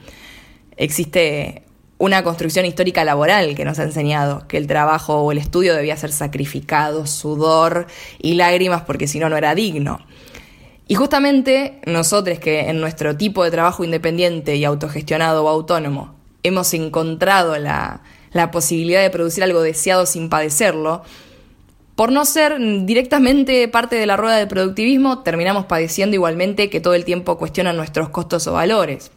Existe 0.77 1.63
una 1.97 2.23
construcción 2.23 2.65
histórica 2.65 3.03
laboral 3.03 3.55
que 3.55 3.65
nos 3.65 3.79
ha 3.79 3.83
enseñado 3.83 4.47
que 4.47 4.57
el 4.57 4.67
trabajo 4.67 5.21
o 5.21 5.31
el 5.31 5.39
estudio 5.39 5.75
debía 5.75 5.97
ser 5.97 6.11
sacrificado, 6.11 7.07
sudor 7.07 7.87
y 8.21 8.35
lágrimas 8.35 8.83
porque 8.83 9.07
si 9.07 9.19
no, 9.19 9.27
no 9.27 9.37
era 9.37 9.55
digno. 9.55 9.99
Y 10.87 10.95
justamente 10.95 11.79
nosotros 11.87 12.37
que 12.37 12.69
en 12.69 12.79
nuestro 12.79 13.17
tipo 13.17 13.43
de 13.43 13.49
trabajo 13.51 13.83
independiente 13.83 14.55
y 14.55 14.65
autogestionado 14.65 15.45
o 15.45 15.47
autónomo 15.47 16.13
hemos 16.43 16.73
encontrado 16.75 17.57
la, 17.57 18.03
la 18.33 18.51
posibilidad 18.51 19.01
de 19.01 19.09
producir 19.09 19.43
algo 19.43 19.61
deseado 19.61 20.05
sin 20.05 20.29
padecerlo, 20.29 21.01
por 21.95 22.11
no 22.11 22.25
ser 22.25 22.57
directamente 22.85 23.67
parte 23.67 23.95
de 23.95 24.05
la 24.05 24.17
rueda 24.17 24.37
del 24.37 24.47
productivismo, 24.47 25.19
terminamos 25.19 25.65
padeciendo 25.65 26.15
igualmente 26.15 26.69
que 26.69 26.79
todo 26.79 26.95
el 26.95 27.05
tiempo 27.05 27.37
cuestionan 27.37 27.77
nuestros 27.77 28.09
costos 28.09 28.47
o 28.47 28.53
valores. 28.53 29.11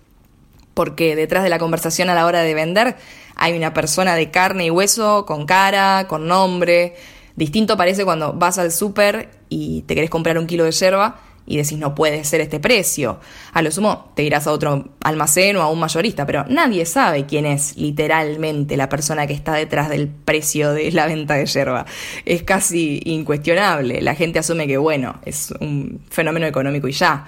Porque 0.74 1.16
detrás 1.16 1.42
de 1.42 1.48
la 1.48 1.58
conversación 1.58 2.10
a 2.10 2.14
la 2.14 2.26
hora 2.26 2.42
de 2.42 2.52
vender 2.52 2.96
hay 3.34 3.56
una 3.56 3.72
persona 3.72 4.14
de 4.14 4.30
carne 4.30 4.66
y 4.66 4.70
hueso, 4.70 5.24
con 5.24 5.46
cara, 5.46 6.06
con 6.06 6.28
nombre. 6.28 6.96
Distinto 7.34 7.78
parece 7.78 8.04
cuando 8.04 8.34
vas 8.34 8.58
al 8.58 8.72
súper 8.72 9.30
y 9.48 9.82
te 9.82 9.94
querés 9.94 10.10
comprar 10.10 10.38
un 10.38 10.46
kilo 10.46 10.64
de 10.64 10.72
yerba 10.72 11.20
y 11.46 11.56
decís 11.56 11.78
no 11.78 11.94
puede 11.94 12.24
ser 12.24 12.40
este 12.40 12.60
precio. 12.60 13.20
A 13.52 13.62
lo 13.62 13.70
sumo 13.70 14.12
te 14.14 14.24
irás 14.24 14.46
a 14.46 14.52
otro 14.52 14.88
almacén 15.02 15.56
o 15.56 15.62
a 15.62 15.70
un 15.70 15.78
mayorista, 15.78 16.26
pero 16.26 16.44
nadie 16.48 16.84
sabe 16.84 17.24
quién 17.24 17.46
es 17.46 17.76
literalmente 17.76 18.76
la 18.76 18.88
persona 18.88 19.26
que 19.26 19.32
está 19.32 19.54
detrás 19.54 19.88
del 19.88 20.08
precio 20.08 20.72
de 20.72 20.90
la 20.90 21.06
venta 21.06 21.34
de 21.34 21.46
yerba. 21.46 21.86
Es 22.24 22.42
casi 22.42 23.00
incuestionable. 23.04 24.00
La 24.00 24.14
gente 24.14 24.40
asume 24.40 24.66
que, 24.66 24.76
bueno, 24.76 25.20
es 25.24 25.52
un 25.60 26.00
fenómeno 26.10 26.46
económico 26.46 26.88
y 26.88 26.92
ya. 26.92 27.26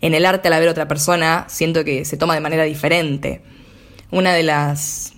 En 0.00 0.14
el 0.14 0.24
arte, 0.24 0.48
al 0.48 0.54
haber 0.54 0.68
otra 0.68 0.88
persona, 0.88 1.44
siento 1.48 1.84
que 1.84 2.04
se 2.04 2.16
toma 2.16 2.34
de 2.34 2.40
manera 2.40 2.64
diferente. 2.64 3.42
Una 4.10 4.32
de 4.34 4.42
las, 4.42 5.14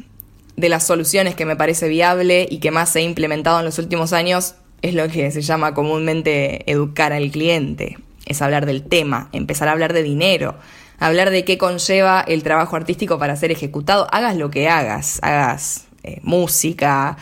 de 0.57 0.69
las 0.69 0.87
soluciones 0.87 1.35
que 1.35 1.47
me 1.47 1.57
parece 1.57 1.89
viable 1.89 2.47
y 2.51 2.59
que 2.59 2.71
más 2.71 2.95
ha 2.97 3.01
implementado 3.01 3.59
en 3.59 3.65
los 3.65 3.79
últimos 3.79 4.13
años 4.13 4.55
es 4.83 4.95
lo 4.95 5.09
que 5.09 5.31
se 5.31 5.41
llama 5.41 5.73
comúnmente 5.73 6.71
educar 6.71 7.13
al 7.13 7.31
cliente 7.31 7.97
es 8.27 8.43
hablar 8.43 8.67
del 8.67 8.83
tema, 8.85 9.29
empezar 9.33 9.69
a 9.69 9.73
hablar 9.73 9.93
de 9.93 10.03
dinero, 10.03 10.57
hablar 10.99 11.31
de 11.31 11.45
qué 11.45 11.59
conlleva 11.59 12.21
el 12.27 12.43
trabajo 12.43 12.77
artístico 12.77 13.19
para 13.19 13.37
ser 13.37 13.51
ejecutado, 13.51 14.07
hagas 14.13 14.37
lo 14.37 14.51
que 14.51 14.69
hagas, 14.69 15.19
hagas 15.23 15.87
eh, 16.03 16.21
música, 16.23 17.17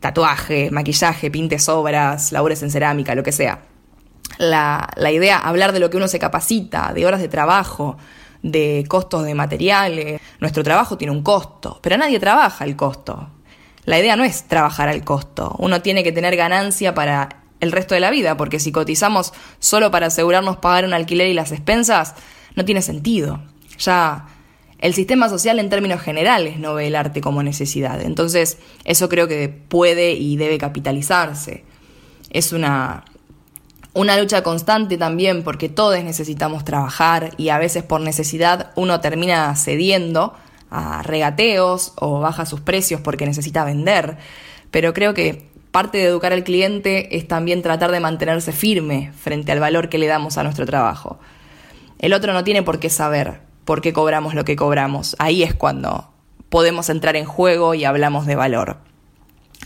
tatuaje, 0.00 0.70
maquillaje, 0.70 1.30
pintes 1.30 1.68
obras, 1.68 2.32
labores 2.32 2.62
en 2.62 2.70
cerámica, 2.70 3.14
lo 3.14 3.22
que 3.22 3.32
sea. 3.32 3.60
La, 4.38 4.88
la 4.96 5.10
idea, 5.12 5.38
hablar 5.38 5.72
de 5.72 5.80
lo 5.80 5.90
que 5.90 5.96
uno 5.96 6.08
se 6.08 6.18
capacita, 6.18 6.92
de 6.92 7.06
horas 7.06 7.20
de 7.20 7.28
trabajo, 7.28 7.96
de 8.42 8.84
costos 8.88 9.24
de 9.24 9.34
materiales. 9.34 10.20
Nuestro 10.40 10.64
trabajo 10.64 10.96
tiene 10.98 11.12
un 11.12 11.22
costo, 11.22 11.78
pero 11.82 11.96
nadie 11.96 12.18
trabaja 12.18 12.64
el 12.64 12.76
costo. 12.76 13.30
La 13.84 13.98
idea 13.98 14.16
no 14.16 14.24
es 14.24 14.44
trabajar 14.44 14.88
al 14.88 15.04
costo. 15.04 15.54
Uno 15.58 15.82
tiene 15.82 16.04
que 16.04 16.12
tener 16.12 16.36
ganancia 16.36 16.94
para 16.94 17.41
el 17.62 17.70
resto 17.72 17.94
de 17.94 18.00
la 18.00 18.10
vida, 18.10 18.36
porque 18.36 18.58
si 18.58 18.72
cotizamos 18.72 19.32
solo 19.60 19.92
para 19.92 20.08
asegurarnos 20.08 20.56
pagar 20.56 20.84
un 20.84 20.92
alquiler 20.92 21.28
y 21.28 21.32
las 21.34 21.52
expensas, 21.52 22.14
no 22.56 22.64
tiene 22.64 22.82
sentido. 22.82 23.40
Ya 23.78 24.26
el 24.80 24.94
sistema 24.94 25.28
social 25.28 25.60
en 25.60 25.70
términos 25.70 26.00
generales 26.00 26.58
no 26.58 26.74
ve 26.74 26.88
el 26.88 26.96
arte 26.96 27.20
como 27.20 27.44
necesidad. 27.44 28.02
Entonces, 28.02 28.58
eso 28.84 29.08
creo 29.08 29.28
que 29.28 29.48
puede 29.48 30.14
y 30.14 30.36
debe 30.36 30.58
capitalizarse. 30.58 31.64
Es 32.30 32.52
una, 32.52 33.04
una 33.94 34.18
lucha 34.18 34.42
constante 34.42 34.98
también 34.98 35.44
porque 35.44 35.68
todos 35.68 36.02
necesitamos 36.02 36.64
trabajar 36.64 37.30
y 37.36 37.50
a 37.50 37.58
veces 37.58 37.84
por 37.84 38.00
necesidad 38.00 38.72
uno 38.74 39.00
termina 39.00 39.54
cediendo 39.54 40.34
a 40.68 41.02
regateos 41.02 41.92
o 41.94 42.18
baja 42.18 42.44
sus 42.44 42.60
precios 42.60 43.00
porque 43.00 43.24
necesita 43.24 43.64
vender. 43.64 44.16
Pero 44.72 44.92
creo 44.94 45.14
que 45.14 45.51
Parte 45.72 45.98
de 45.98 46.04
educar 46.04 46.32
al 46.32 46.44
cliente 46.44 47.16
es 47.16 47.26
también 47.26 47.62
tratar 47.62 47.90
de 47.90 47.98
mantenerse 47.98 48.52
firme 48.52 49.12
frente 49.18 49.50
al 49.50 49.58
valor 49.58 49.88
que 49.88 49.98
le 49.98 50.06
damos 50.06 50.38
a 50.38 50.44
nuestro 50.44 50.66
trabajo. 50.66 51.18
El 51.98 52.12
otro 52.12 52.32
no 52.32 52.44
tiene 52.44 52.62
por 52.62 52.78
qué 52.78 52.90
saber 52.90 53.40
por 53.64 53.80
qué 53.80 53.92
cobramos 53.92 54.34
lo 54.34 54.44
que 54.44 54.56
cobramos. 54.56 55.16
Ahí 55.18 55.42
es 55.42 55.54
cuando 55.54 56.10
podemos 56.48 56.88
entrar 56.88 57.16
en 57.16 57.24
juego 57.24 57.74
y 57.74 57.84
hablamos 57.84 58.26
de 58.26 58.36
valor. 58.36 58.78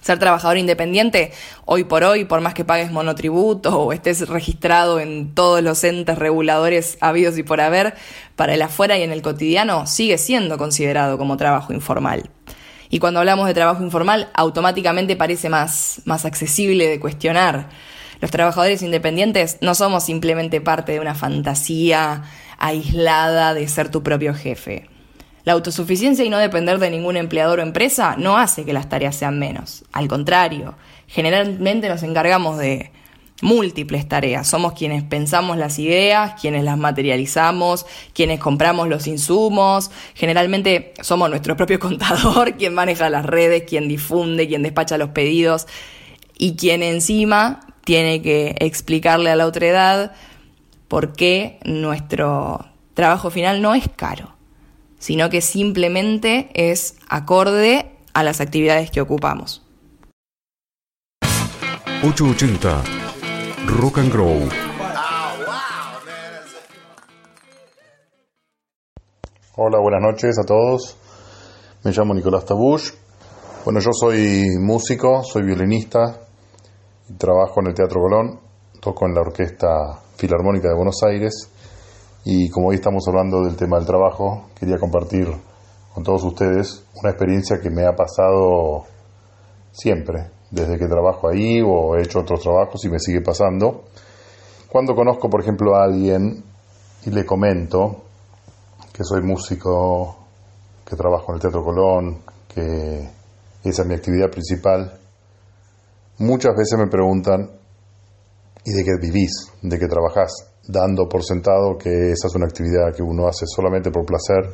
Ser 0.03 0.19
trabajador 0.21 0.57
independiente, 0.59 1.33
hoy 1.65 1.83
por 1.83 2.05
hoy, 2.05 2.25
por 2.25 2.41
más 2.41 2.55
que 2.55 2.65
pagues 2.65 2.93
monotributo 2.93 3.81
o 3.81 3.93
estés 3.93 4.29
registrado 4.29 5.01
en 5.01 5.35
todos 5.35 5.63
los 5.63 5.83
entes 5.83 6.17
reguladores 6.17 6.97
habidos 7.01 7.37
y 7.39 7.43
por 7.43 7.61
haber, 7.61 7.95
para 8.37 8.55
el 8.55 8.63
afuera 8.63 8.97
y 8.97 9.03
en 9.03 9.11
el 9.11 9.23
cotidiano 9.23 9.87
sigue 9.87 10.19
siendo 10.19 10.59
considerado 10.59 11.19
como 11.19 11.37
trabajo 11.37 11.73
informal. 11.73 12.31
Y 12.91 12.99
cuando 12.99 13.21
hablamos 13.21 13.47
de 13.47 13.55
trabajo 13.55 13.83
informal, 13.83 14.29
automáticamente 14.35 15.17
parece 15.17 15.49
más, 15.49 16.03
más 16.05 16.25
accesible 16.25 16.89
de 16.89 17.01
cuestionar. 17.01 17.69
Los 18.21 18.31
trabajadores 18.31 18.83
independientes 18.83 19.59
no 19.61 19.75
somos 19.75 20.05
simplemente 20.05 20.61
parte 20.61 20.93
de 20.93 21.01
una 21.01 21.15
fantasía 21.15 22.25
aislada 22.59 23.55
de 23.55 23.69
ser 23.69 23.91
tu 23.91 24.03
propio 24.03 24.35
jefe. 24.35 24.89
La 25.45 25.53
autosuficiencia 25.53 26.25
y 26.25 26.29
no 26.29 26.39
depender 26.39 26.79
de 26.79 26.91
ningún 26.91 27.17
empleador 27.17 27.61
o 27.61 27.63
empresa 27.63 28.17
no 28.19 28.37
hace 28.37 28.65
que 28.65 28.73
las 28.73 28.89
tareas 28.89 29.15
sean 29.15 29.39
menos. 29.39 29.85
Al 29.93 30.09
contrario, 30.09 30.75
generalmente 31.07 31.89
nos 31.89 32.03
encargamos 32.03 32.59
de 32.59 32.91
múltiples 33.43 34.09
tareas. 34.09 34.49
Somos 34.49 34.73
quienes 34.73 35.03
pensamos 35.03 35.57
las 35.57 35.79
ideas, 35.79 36.41
quienes 36.41 36.65
las 36.65 36.79
materializamos, 36.79 37.87
quienes 38.13 38.41
compramos 38.41 38.89
los 38.89 39.07
insumos. 39.07 39.91
Generalmente 40.15 40.95
somos 41.03 41.31
nuestro 41.31 41.57
propio 41.57 41.79
contador, 41.81 42.57
quien 42.57 42.75
maneja 42.75 43.11
las 43.11 43.27
redes, 43.27 43.65
quien 43.65 43.89
difunde, 43.89 44.49
quien 44.49 44.63
despacha 44.63 44.99
los 44.99 45.11
pedidos 45.11 45.67
y 46.39 46.57
quien 46.57 46.83
encima 46.83 47.61
tiene 47.85 48.21
que 48.21 48.57
explicarle 48.59 49.31
a 49.31 49.37
la 49.37 49.47
otra 49.47 49.67
edad 49.67 50.13
por 50.89 51.13
qué 51.13 51.59
nuestro 51.65 52.67
trabajo 52.95 53.31
final 53.31 53.63
no 53.63 53.75
es 53.75 53.89
caro, 53.95 54.35
sino 54.99 55.31
que 55.31 55.41
simplemente 55.41 56.49
es 56.55 56.97
acorde 57.09 57.91
a 58.13 58.23
las 58.23 58.41
actividades 58.41 58.91
que 58.91 59.01
ocupamos. 59.01 59.63
880 62.03 63.06
Rock 63.67 63.99
and 63.99 64.13
Grow. 64.13 64.49
Hola, 69.57 69.79
buenas 69.81 70.01
noches 70.01 70.39
a 70.39 70.47
todos. 70.47 70.97
Me 71.85 71.91
llamo 71.91 72.15
Nicolás 72.15 72.45
Tabush. 72.45 72.91
Bueno, 73.65 73.81
yo 73.81 73.91
soy 73.93 74.45
músico, 74.61 75.23
soy 75.23 75.43
violinista 75.43 76.21
trabajo 77.19 77.61
en 77.61 77.69
el 77.69 77.75
Teatro 77.75 78.01
Colón. 78.01 78.41
Toco 78.81 79.07
en 79.07 79.15
la 79.15 79.21
Orquesta 79.21 80.01
Filarmónica 80.17 80.69
de 80.69 80.75
Buenos 80.75 81.03
Aires. 81.03 81.51
Y 82.25 82.49
como 82.51 82.69
hoy 82.69 82.77
estamos 82.77 83.05
hablando 83.09 83.45
del 83.45 83.57
tema 83.57 83.79
del 83.79 83.87
trabajo, 83.87 84.49
quería 84.59 84.79
compartir 84.79 85.29
con 85.95 86.03
todos 86.03 86.25
ustedes 86.25 86.85
una 87.01 87.11
experiencia 87.11 87.61
que 87.61 87.71
me 87.71 87.85
ha 87.85 87.95
pasado 87.95 88.85
siempre, 89.73 90.31
desde 90.51 90.79
que 90.79 90.87
trabajo 90.87 91.29
ahí 91.29 91.61
o 91.63 91.97
he 91.97 92.03
hecho 92.03 92.21
otros 92.21 92.41
trabajos 92.41 92.85
y 92.85 92.89
me 92.89 92.99
sigue 92.99 93.21
pasando. 93.21 93.85
Cuando 94.69 94.95
conozco, 94.95 95.29
por 95.29 95.41
ejemplo, 95.41 95.75
a 95.75 95.85
alguien 95.85 96.43
y 97.05 97.11
le 97.11 97.25
comento 97.25 98.03
que 98.93 99.05
soy 99.05 99.23
músico, 99.23 100.17
que 100.85 100.97
trabajo 100.97 101.27
en 101.29 101.35
el 101.35 101.41
Teatro 101.41 101.63
Colón, 101.63 102.23
que 102.53 103.09
esa 103.65 103.83
es 103.83 103.89
mi 103.89 103.95
actividad 103.95 104.31
principal, 104.31 104.99
muchas 106.19 106.57
veces 106.57 106.79
me 106.79 106.87
preguntan, 106.87 107.51
¿y 108.65 108.73
de 108.73 108.85
qué 108.85 108.93
vivís? 109.01 109.53
¿De 109.63 109.79
qué 109.79 109.87
trabajás? 109.87 110.33
Dando 110.69 111.09
por 111.09 111.23
sentado 111.25 111.77
que 111.79 112.13
esa 112.13 112.29
es 112.29 112.35
una 112.35 112.47
actividad 112.47 112.95
que 112.95 113.03
uno 113.03 113.29
hace 113.29 113.47
solamente 113.47 113.91
por 113.91 114.05
placer 114.05 114.53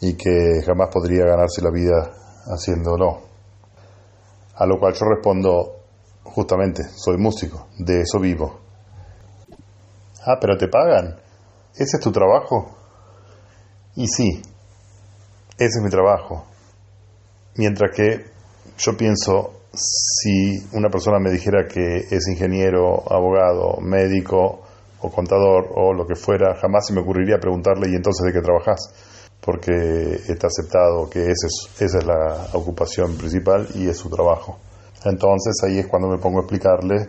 y 0.00 0.14
que 0.14 0.62
jamás 0.64 0.90
podría 0.92 1.24
ganarse 1.24 1.62
la 1.62 1.70
vida 1.70 2.10
haciéndolo. 2.46 3.27
A 4.58 4.66
lo 4.66 4.78
cual 4.78 4.92
yo 4.94 5.06
respondo, 5.06 5.76
justamente, 6.24 6.82
soy 6.84 7.16
músico, 7.16 7.68
de 7.78 8.00
eso 8.00 8.18
vivo. 8.18 8.58
Ah, 10.26 10.36
pero 10.40 10.56
te 10.58 10.66
pagan. 10.68 11.16
¿Ese 11.74 11.96
es 11.96 12.02
tu 12.02 12.10
trabajo? 12.10 12.76
Y 13.94 14.08
sí, 14.08 14.42
ese 15.56 15.78
es 15.78 15.82
mi 15.82 15.90
trabajo. 15.90 16.44
Mientras 17.56 17.94
que 17.94 18.24
yo 18.78 18.96
pienso, 18.96 19.60
si 19.72 20.58
una 20.72 20.88
persona 20.88 21.18
me 21.20 21.30
dijera 21.30 21.66
que 21.66 22.06
es 22.10 22.28
ingeniero, 22.28 23.04
abogado, 23.10 23.80
médico 23.80 24.60
o 25.00 25.10
contador 25.10 25.68
o 25.76 25.92
lo 25.92 26.04
que 26.06 26.16
fuera, 26.16 26.56
jamás 26.60 26.86
se 26.86 26.94
me 26.94 27.00
ocurriría 27.00 27.38
preguntarle, 27.38 27.88
¿y 27.90 27.94
entonces 27.94 28.26
de 28.26 28.32
qué 28.32 28.40
trabajas? 28.40 28.92
Porque 29.48 29.72
está 30.28 30.48
aceptado 30.48 31.08
que 31.08 31.20
esa 31.20 31.46
es, 31.46 31.80
esa 31.80 31.98
es 32.00 32.04
la 32.04 32.48
ocupación 32.52 33.16
principal 33.16 33.66
y 33.76 33.88
es 33.88 33.96
su 33.96 34.10
trabajo. 34.10 34.58
Entonces 35.06 35.54
ahí 35.64 35.78
es 35.78 35.86
cuando 35.86 36.06
me 36.06 36.18
pongo 36.18 36.40
a 36.40 36.42
explicarle 36.42 37.08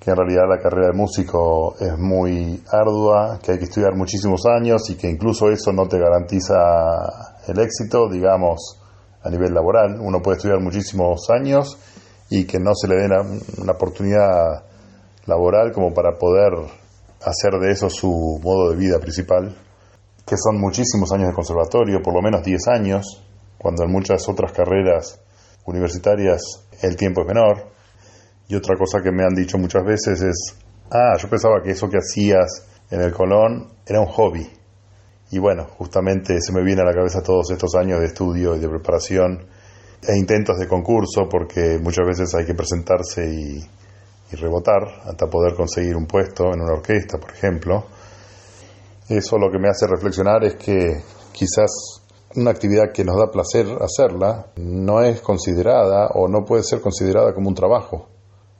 que 0.00 0.10
en 0.10 0.16
realidad 0.16 0.48
la 0.48 0.58
carrera 0.58 0.88
de 0.88 0.94
músico 0.94 1.76
es 1.78 1.96
muy 1.96 2.60
ardua, 2.72 3.38
que 3.40 3.52
hay 3.52 3.58
que 3.58 3.66
estudiar 3.66 3.94
muchísimos 3.94 4.46
años 4.46 4.90
y 4.90 4.96
que 4.96 5.08
incluso 5.08 5.48
eso 5.48 5.70
no 5.70 5.86
te 5.86 6.00
garantiza 6.00 6.56
el 7.46 7.60
éxito, 7.60 8.08
digamos, 8.10 8.80
a 9.22 9.30
nivel 9.30 9.54
laboral. 9.54 9.96
Uno 10.00 10.20
puede 10.20 10.38
estudiar 10.38 10.58
muchísimos 10.60 11.30
años 11.30 11.78
y 12.30 12.46
que 12.46 12.58
no 12.58 12.74
se 12.74 12.88
le 12.88 12.96
dé 12.96 13.06
una 13.58 13.74
oportunidad 13.74 14.64
laboral 15.26 15.70
como 15.70 15.94
para 15.94 16.18
poder 16.18 16.52
hacer 17.22 17.60
de 17.60 17.70
eso 17.70 17.88
su 17.88 18.40
modo 18.42 18.70
de 18.70 18.76
vida 18.76 18.98
principal, 18.98 19.54
que 20.28 20.36
son 20.36 20.60
muchísimos 20.60 21.10
años 21.12 21.28
de 21.28 21.34
conservatorio, 21.34 22.02
por 22.02 22.12
lo 22.12 22.20
menos 22.20 22.42
10 22.44 22.68
años, 22.68 23.24
cuando 23.56 23.84
en 23.84 23.90
muchas 23.90 24.28
otras 24.28 24.52
carreras 24.52 25.20
universitarias 25.64 26.42
el 26.82 26.96
tiempo 26.96 27.22
es 27.22 27.28
menor. 27.28 27.72
Y 28.46 28.54
otra 28.54 28.76
cosa 28.76 29.00
que 29.02 29.10
me 29.10 29.24
han 29.24 29.34
dicho 29.34 29.56
muchas 29.56 29.84
veces 29.84 30.20
es, 30.20 30.56
ah, 30.90 31.16
yo 31.18 31.30
pensaba 31.30 31.62
que 31.62 31.70
eso 31.70 31.88
que 31.88 31.96
hacías 31.96 32.66
en 32.90 33.00
el 33.00 33.12
Colón 33.12 33.68
era 33.86 34.00
un 34.00 34.06
hobby. 34.06 34.46
Y 35.30 35.38
bueno, 35.38 35.64
justamente 35.78 36.40
se 36.42 36.52
me 36.52 36.62
viene 36.62 36.82
a 36.82 36.84
la 36.84 36.94
cabeza 36.94 37.22
todos 37.22 37.50
estos 37.50 37.74
años 37.74 38.00
de 38.00 38.06
estudio 38.06 38.54
y 38.54 38.58
de 38.58 38.68
preparación 38.68 39.46
e 40.06 40.16
intentos 40.16 40.58
de 40.58 40.68
concurso, 40.68 41.26
porque 41.30 41.78
muchas 41.82 42.06
veces 42.06 42.34
hay 42.34 42.44
que 42.44 42.54
presentarse 42.54 43.26
y, 43.26 43.66
y 44.30 44.36
rebotar 44.36 44.82
hasta 45.04 45.26
poder 45.26 45.54
conseguir 45.54 45.96
un 45.96 46.06
puesto 46.06 46.52
en 46.52 46.60
una 46.60 46.74
orquesta, 46.74 47.18
por 47.18 47.32
ejemplo. 47.32 47.86
Eso 49.08 49.38
lo 49.38 49.50
que 49.50 49.58
me 49.58 49.70
hace 49.70 49.86
reflexionar 49.86 50.44
es 50.44 50.56
que 50.56 51.02
quizás 51.32 52.02
una 52.36 52.50
actividad 52.50 52.92
que 52.92 53.04
nos 53.04 53.16
da 53.16 53.30
placer 53.30 53.66
hacerla 53.80 54.48
no 54.56 55.02
es 55.02 55.22
considerada 55.22 56.08
o 56.14 56.28
no 56.28 56.44
puede 56.44 56.62
ser 56.62 56.82
considerada 56.82 57.32
como 57.32 57.48
un 57.48 57.54
trabajo 57.54 58.06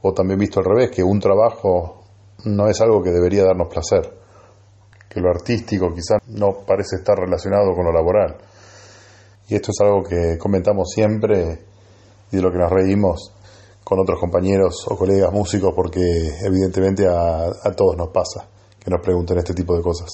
o 0.00 0.14
también 0.14 0.38
visto 0.38 0.60
al 0.60 0.64
revés, 0.64 0.90
que 0.90 1.02
un 1.02 1.20
trabajo 1.20 2.02
no 2.44 2.66
es 2.68 2.80
algo 2.80 3.02
que 3.02 3.10
debería 3.10 3.44
darnos 3.44 3.68
placer, 3.68 4.10
que 5.08 5.20
lo 5.20 5.28
artístico 5.28 5.92
quizás 5.92 6.22
no 6.28 6.64
parece 6.66 6.96
estar 6.96 7.18
relacionado 7.18 7.74
con 7.74 7.84
lo 7.84 7.92
laboral. 7.92 8.38
Y 9.48 9.54
esto 9.54 9.70
es 9.72 9.80
algo 9.80 10.02
que 10.02 10.38
comentamos 10.38 10.88
siempre 10.90 11.58
y 12.30 12.36
de 12.36 12.42
lo 12.42 12.50
que 12.50 12.58
nos 12.58 12.70
reímos 12.70 13.34
con 13.84 13.98
otros 14.00 14.18
compañeros 14.18 14.86
o 14.88 14.96
colegas 14.96 15.32
músicos 15.32 15.72
porque 15.74 16.00
evidentemente 16.42 17.06
a, 17.06 17.48
a 17.48 17.72
todos 17.76 17.96
nos 17.98 18.08
pasa 18.08 18.48
que 18.78 18.90
nos 18.90 19.02
pregunten 19.02 19.38
este 19.38 19.52
tipo 19.52 19.76
de 19.76 19.82
cosas. 19.82 20.08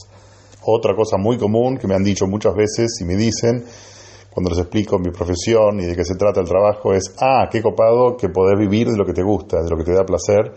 Otra 0.67 0.95
cosa 0.95 1.17
muy 1.19 1.37
común 1.39 1.77
que 1.77 1.87
me 1.87 1.95
han 1.95 2.03
dicho 2.03 2.27
muchas 2.27 2.55
veces 2.55 2.99
y 3.01 3.05
me 3.05 3.17
dicen 3.17 3.65
cuando 4.35 4.51
les 4.51 4.59
explico 4.59 4.99
mi 4.99 5.11
profesión 5.11 5.79
y 5.79 5.85
de 5.87 5.95
qué 5.95 6.05
se 6.05 6.17
trata 6.17 6.41
el 6.41 6.49
trabajo 6.49 6.93
es, 6.93 7.15
ah, 7.21 7.49
qué 7.51 7.63
copado 7.63 8.17
que 8.17 8.29
poder 8.29 8.59
vivir 8.59 8.89
de 8.89 8.97
lo 8.97 9.05
que 9.05 9.13
te 9.13 9.23
gusta, 9.23 9.63
de 9.63 9.71
lo 9.71 9.77
que 9.77 9.85
te 9.85 9.95
da 9.95 10.05
placer 10.05 10.53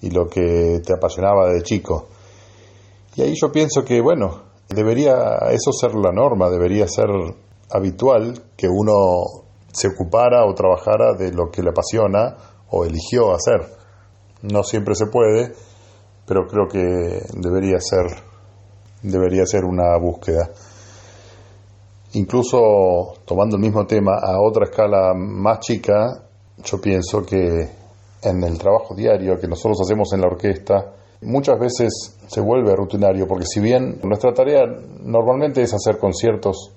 y 0.00 0.10
lo 0.10 0.28
que 0.28 0.80
te 0.86 0.92
apasionaba 0.92 1.48
de 1.50 1.62
chico. 1.62 2.06
Y 3.16 3.22
ahí 3.22 3.34
yo 3.34 3.50
pienso 3.50 3.84
que, 3.84 4.00
bueno, 4.00 4.42
debería 4.68 5.38
eso 5.50 5.72
ser 5.72 5.96
la 5.96 6.12
norma, 6.12 6.48
debería 6.48 6.86
ser 6.86 7.08
habitual 7.70 8.40
que 8.56 8.68
uno 8.68 9.24
se 9.72 9.88
ocupara 9.88 10.46
o 10.46 10.54
trabajara 10.54 11.14
de 11.14 11.32
lo 11.32 11.50
que 11.50 11.62
le 11.62 11.70
apasiona 11.70 12.36
o 12.70 12.84
eligió 12.84 13.34
hacer. 13.34 13.66
No 14.42 14.62
siempre 14.62 14.94
se 14.94 15.06
puede, 15.06 15.52
pero 16.24 16.46
creo 16.46 16.68
que 16.68 17.22
debería 17.34 17.80
ser 17.80 18.06
debería 19.02 19.46
ser 19.46 19.64
una 19.64 19.96
búsqueda. 19.98 20.48
Incluso 22.14 23.14
tomando 23.24 23.56
el 23.56 23.62
mismo 23.62 23.86
tema 23.86 24.18
a 24.22 24.40
otra 24.40 24.64
escala 24.64 25.12
más 25.14 25.60
chica, 25.60 26.22
yo 26.64 26.80
pienso 26.80 27.24
que 27.24 27.68
en 28.22 28.42
el 28.42 28.58
trabajo 28.58 28.94
diario 28.94 29.38
que 29.38 29.46
nosotros 29.46 29.78
hacemos 29.82 30.12
en 30.12 30.22
la 30.22 30.28
orquesta, 30.28 30.92
muchas 31.22 31.58
veces 31.58 32.16
se 32.26 32.40
vuelve 32.40 32.74
rutinario, 32.74 33.26
porque 33.26 33.44
si 33.46 33.60
bien 33.60 34.00
nuestra 34.02 34.32
tarea 34.32 34.62
normalmente 35.02 35.62
es 35.62 35.74
hacer 35.74 35.98
conciertos 35.98 36.72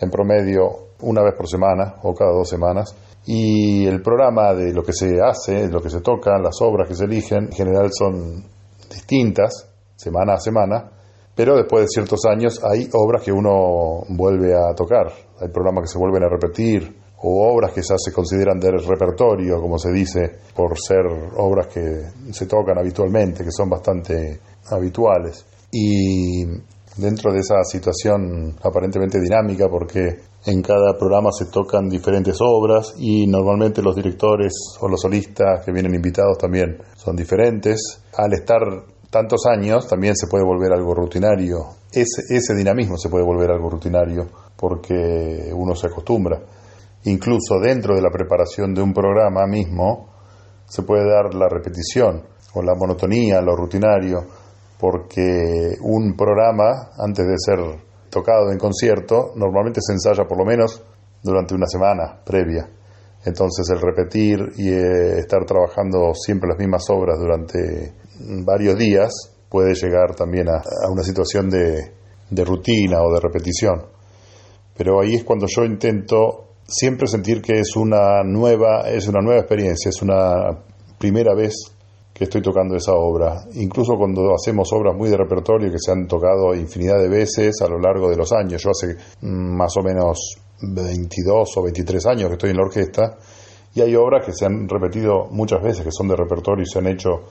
en 0.00 0.10
promedio 0.10 0.86
una 1.02 1.22
vez 1.22 1.34
por 1.36 1.48
semana 1.48 1.96
o 2.02 2.14
cada 2.14 2.32
dos 2.32 2.48
semanas, 2.48 2.94
y 3.26 3.84
el 3.86 4.02
programa 4.02 4.54
de 4.54 4.72
lo 4.72 4.82
que 4.82 4.92
se 4.92 5.20
hace, 5.20 5.68
lo 5.68 5.80
que 5.80 5.90
se 5.90 6.00
toca, 6.00 6.38
las 6.38 6.60
obras 6.62 6.88
que 6.88 6.94
se 6.94 7.04
eligen, 7.04 7.46
en 7.46 7.52
general 7.52 7.90
son 7.92 8.44
distintas, 8.88 9.68
semana 9.96 10.34
a 10.34 10.38
semana, 10.38 10.90
pero 11.36 11.54
después 11.54 11.82
de 11.82 11.88
ciertos 11.88 12.24
años 12.24 12.60
hay 12.64 12.88
obras 12.94 13.22
que 13.22 13.30
uno 13.30 14.02
vuelve 14.08 14.54
a 14.54 14.74
tocar, 14.74 15.12
hay 15.38 15.48
programas 15.48 15.82
que 15.82 15.92
se 15.92 15.98
vuelven 15.98 16.24
a 16.24 16.28
repetir, 16.28 17.06
o 17.18 17.52
obras 17.52 17.72
que 17.72 17.82
ya 17.82 17.96
se 17.98 18.12
consideran 18.12 18.58
del 18.58 18.82
repertorio, 18.84 19.60
como 19.60 19.78
se 19.78 19.92
dice, 19.92 20.38
por 20.54 20.78
ser 20.78 21.06
obras 21.38 21.66
que 21.68 22.02
se 22.32 22.46
tocan 22.46 22.78
habitualmente, 22.78 23.44
que 23.44 23.50
son 23.50 23.70
bastante 23.70 24.40
habituales. 24.70 25.44
Y 25.72 26.44
dentro 26.96 27.32
de 27.32 27.40
esa 27.40 27.62
situación 27.64 28.56
aparentemente 28.62 29.20
dinámica, 29.20 29.68
porque 29.68 30.20
en 30.46 30.62
cada 30.62 30.96
programa 30.96 31.30
se 31.32 31.46
tocan 31.46 31.88
diferentes 31.88 32.38
obras 32.40 32.94
y 32.96 33.26
normalmente 33.26 33.82
los 33.82 33.96
directores 33.96 34.52
o 34.80 34.88
los 34.88 35.00
solistas 35.00 35.64
que 35.64 35.72
vienen 35.72 35.94
invitados 35.94 36.38
también 36.38 36.78
son 36.96 37.16
diferentes, 37.16 38.02
al 38.16 38.32
estar 38.32 38.60
tantos 39.10 39.46
años 39.46 39.86
también 39.86 40.16
se 40.16 40.26
puede 40.26 40.44
volver 40.44 40.72
algo 40.72 40.94
rutinario. 40.94 41.66
Ese, 41.92 42.22
ese 42.28 42.54
dinamismo 42.54 42.98
se 42.98 43.08
puede 43.08 43.24
volver 43.24 43.50
algo 43.50 43.70
rutinario 43.70 44.26
porque 44.56 45.50
uno 45.54 45.74
se 45.74 45.86
acostumbra. 45.86 46.40
Incluso 47.04 47.60
dentro 47.60 47.94
de 47.94 48.02
la 48.02 48.10
preparación 48.10 48.74
de 48.74 48.82
un 48.82 48.92
programa 48.92 49.46
mismo 49.46 50.08
se 50.66 50.82
puede 50.82 51.04
dar 51.04 51.34
la 51.34 51.48
repetición 51.48 52.22
o 52.54 52.62
la 52.62 52.74
monotonía, 52.74 53.40
lo 53.40 53.54
rutinario, 53.54 54.24
porque 54.78 55.76
un 55.82 56.16
programa, 56.16 56.90
antes 56.98 57.26
de 57.26 57.34
ser 57.38 57.58
tocado 58.10 58.50
en 58.50 58.58
concierto, 58.58 59.32
normalmente 59.36 59.80
se 59.80 59.92
ensaya 59.92 60.24
por 60.24 60.38
lo 60.38 60.44
menos 60.44 60.82
durante 61.22 61.54
una 61.54 61.66
semana 61.66 62.18
previa. 62.24 62.68
Entonces 63.24 63.68
el 63.70 63.80
repetir 63.80 64.38
y 64.56 64.68
eh, 64.68 65.18
estar 65.18 65.44
trabajando 65.44 66.14
siempre 66.14 66.48
las 66.48 66.58
mismas 66.58 66.84
obras 66.90 67.18
durante 67.18 67.92
varios 68.44 68.78
días 68.78 69.10
puede 69.48 69.74
llegar 69.74 70.14
también 70.14 70.48
a, 70.48 70.62
una 70.90 71.02
situación 71.02 71.50
de, 71.50 71.92
de 72.30 72.44
rutina 72.44 73.02
o 73.02 73.12
de 73.12 73.20
repetición. 73.20 73.86
Pero 74.76 75.00
ahí 75.00 75.14
es 75.14 75.24
cuando 75.24 75.46
yo 75.48 75.64
intento 75.64 76.46
siempre 76.66 77.06
sentir 77.06 77.40
que 77.40 77.60
es 77.60 77.76
una 77.76 78.22
nueva, 78.24 78.82
es 78.88 79.08
una 79.08 79.20
nueva 79.20 79.40
experiencia, 79.40 79.88
es 79.88 80.02
una 80.02 80.58
primera 80.98 81.34
vez 81.34 81.54
que 82.16 82.24
estoy 82.24 82.40
tocando 82.40 82.76
esa 82.76 82.94
obra. 82.94 83.44
Incluso 83.54 83.94
cuando 83.96 84.32
hacemos 84.34 84.72
obras 84.72 84.96
muy 84.96 85.10
de 85.10 85.18
repertorio 85.18 85.70
que 85.70 85.78
se 85.78 85.92
han 85.92 86.06
tocado 86.06 86.54
infinidad 86.54 86.98
de 86.98 87.08
veces 87.08 87.60
a 87.60 87.68
lo 87.68 87.78
largo 87.78 88.08
de 88.08 88.16
los 88.16 88.32
años. 88.32 88.62
Yo 88.62 88.70
hace 88.70 88.96
mm, 89.20 89.56
más 89.56 89.76
o 89.76 89.82
menos 89.82 90.38
22 90.60 91.56
o 91.56 91.62
23 91.62 92.06
años 92.06 92.28
que 92.28 92.34
estoy 92.34 92.50
en 92.50 92.56
la 92.56 92.64
orquesta 92.64 93.18
y 93.74 93.82
hay 93.82 93.94
obras 93.94 94.24
que 94.24 94.32
se 94.32 94.46
han 94.46 94.68
repetido 94.68 95.26
muchas 95.30 95.62
veces, 95.62 95.84
que 95.84 95.92
son 95.92 96.08
de 96.08 96.16
repertorio 96.16 96.62
y 96.62 96.66
se 96.66 96.78
han 96.78 96.86
hecho 96.86 97.24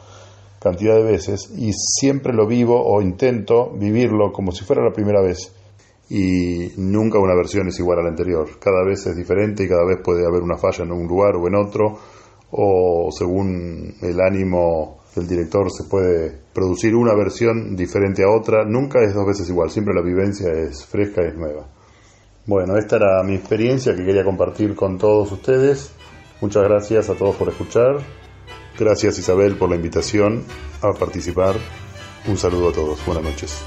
cantidad 0.60 0.96
de 0.96 1.04
veces 1.04 1.52
y 1.56 1.72
siempre 1.74 2.34
lo 2.34 2.48
vivo 2.48 2.82
o 2.84 3.02
intento 3.02 3.72
vivirlo 3.72 4.32
como 4.32 4.52
si 4.52 4.64
fuera 4.64 4.84
la 4.84 4.94
primera 4.94 5.22
vez 5.22 5.52
y 6.10 6.72
nunca 6.78 7.20
una 7.20 7.36
versión 7.36 7.68
es 7.68 7.80
igual 7.80 8.00
a 8.00 8.04
la 8.04 8.10
anterior. 8.10 8.60
Cada 8.60 8.84
vez 8.84 9.06
es 9.08 9.16
diferente 9.16 9.64
y 9.64 9.68
cada 9.68 9.86
vez 9.86 9.98
puede 10.04 10.26
haber 10.26 10.44
una 10.44 10.58
falla 10.58 10.84
en 10.84 10.92
un 10.92 11.08
lugar 11.08 11.36
o 11.36 11.48
en 11.48 11.56
otro 11.56 11.98
o 12.52 13.10
según 13.12 13.96
el 14.02 14.22
ánimo 14.22 14.98
del 15.16 15.28
director 15.28 15.72
se 15.72 15.86
puede 15.86 16.32
producir 16.54 16.94
una 16.96 17.16
versión 17.16 17.76
diferente 17.76 18.24
a 18.24 18.30
otra. 18.30 18.66
Nunca 18.66 19.04
es 19.04 19.14
dos 19.14 19.26
veces 19.26 19.50
igual, 19.50 19.70
siempre 19.70 19.94
la 19.94 20.02
vivencia 20.02 20.52
es 20.52 20.86
fresca 20.86 21.24
y 21.24 21.30
es 21.30 21.36
nueva. 21.36 21.75
Bueno, 22.46 22.78
esta 22.78 22.98
era 22.98 23.24
mi 23.24 23.34
experiencia 23.34 23.96
que 23.96 24.06
quería 24.06 24.24
compartir 24.24 24.76
con 24.76 24.98
todos 24.98 25.32
ustedes. 25.32 25.92
Muchas 26.42 26.64
gracias 26.64 27.10
a 27.10 27.16
todos 27.16 27.36
por 27.36 27.50
escuchar. 27.50 27.98
Gracias 28.78 29.18
Isabel 29.18 29.56
por 29.56 29.70
la 29.70 29.78
invitación 29.78 30.44
a 30.82 30.94
participar. 30.94 31.56
Un 32.28 32.38
saludo 32.38 32.70
a 32.70 32.74
todos. 32.74 33.04
Buenas 33.06 33.24
noches. 33.24 33.66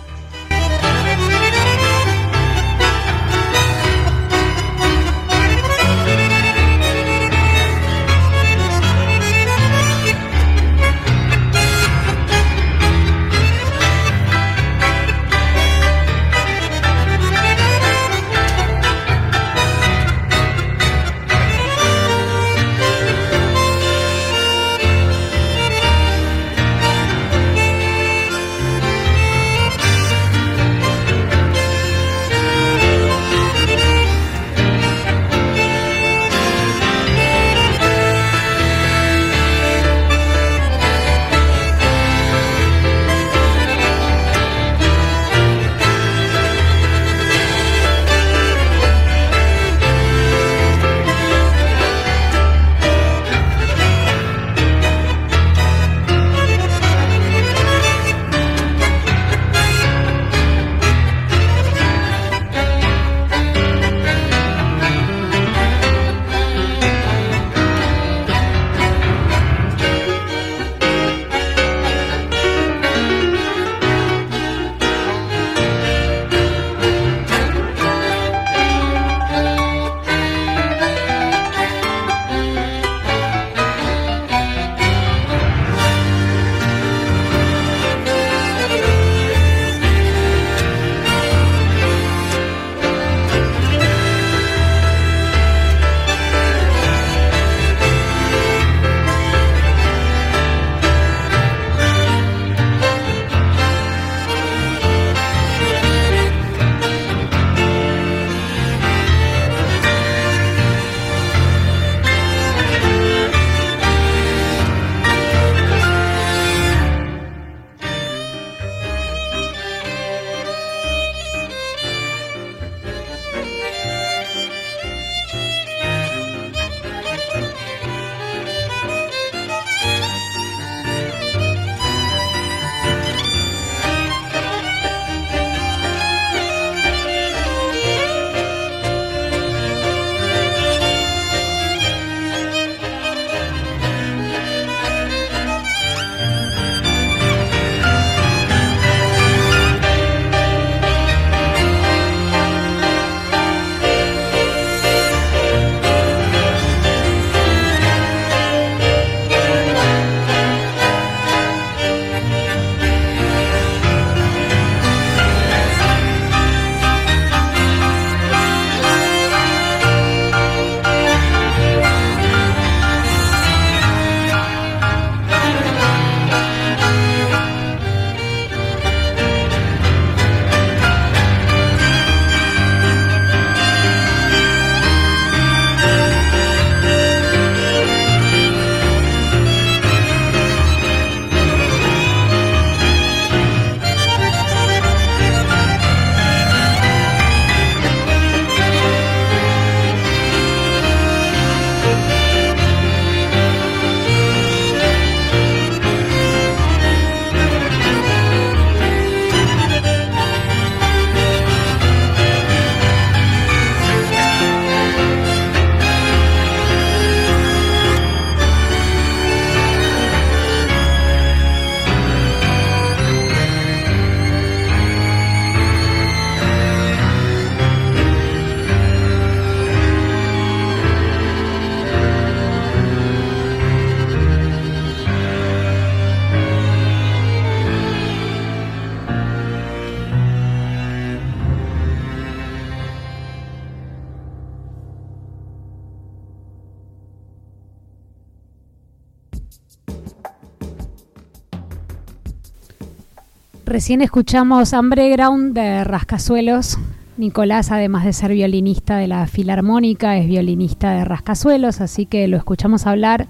Recién 253.78 254.02
escuchamos 254.02 254.72
Ground 254.72 255.54
de 255.54 255.84
Rascasuelos. 255.84 256.78
Nicolás, 257.16 257.70
además 257.70 258.04
de 258.04 258.12
ser 258.12 258.32
violinista 258.32 258.96
de 258.96 259.06
la 259.06 259.24
Filarmónica, 259.28 260.18
es 260.18 260.26
violinista 260.26 260.94
de 260.94 261.04
Rascasuelos, 261.04 261.80
así 261.80 262.04
que 262.04 262.26
lo 262.26 262.36
escuchamos 262.36 262.88
hablar 262.88 263.28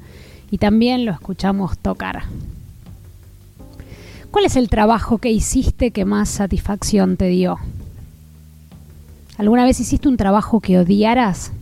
y 0.51 0.57
también 0.57 1.05
lo 1.05 1.13
escuchamos 1.13 1.77
tocar. 1.77 2.23
¿Cuál 4.31 4.47
es 4.47 4.57
el 4.57 4.71
trabajo 4.71 5.19
que 5.19 5.31
hiciste 5.31 5.91
que 5.91 6.07
más 6.07 6.31
satisfacción 6.31 7.19
te 7.19 7.27
dio? 7.27 7.59
¿Alguna 9.37 9.67
vez 9.67 9.81
hiciste 9.81 10.09
un 10.09 10.17
trabajo 10.17 10.61
que 10.61 10.79
odiaras? 10.79 11.53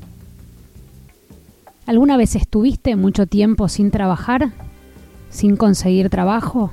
¿Alguna 1.86 2.16
vez 2.16 2.36
estuviste 2.36 2.94
mucho 2.94 3.26
tiempo 3.26 3.68
sin 3.68 3.90
trabajar? 3.90 4.52
¿Sin 5.28 5.56
conseguir 5.56 6.08
trabajo? 6.08 6.70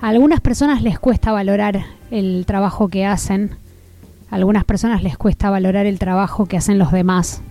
A 0.00 0.10
algunas 0.10 0.40
personas 0.40 0.82
les 0.82 1.00
cuesta 1.00 1.32
valorar 1.32 1.84
el 2.12 2.46
trabajo 2.46 2.88
que 2.88 3.04
hacen. 3.04 3.56
A 4.30 4.36
algunas 4.36 4.64
personas 4.64 5.02
les 5.02 5.18
cuesta 5.18 5.50
valorar 5.50 5.86
el 5.86 5.98
trabajo 5.98 6.46
que 6.46 6.56
hacen 6.56 6.78
los 6.78 6.92
demás. 6.92 7.42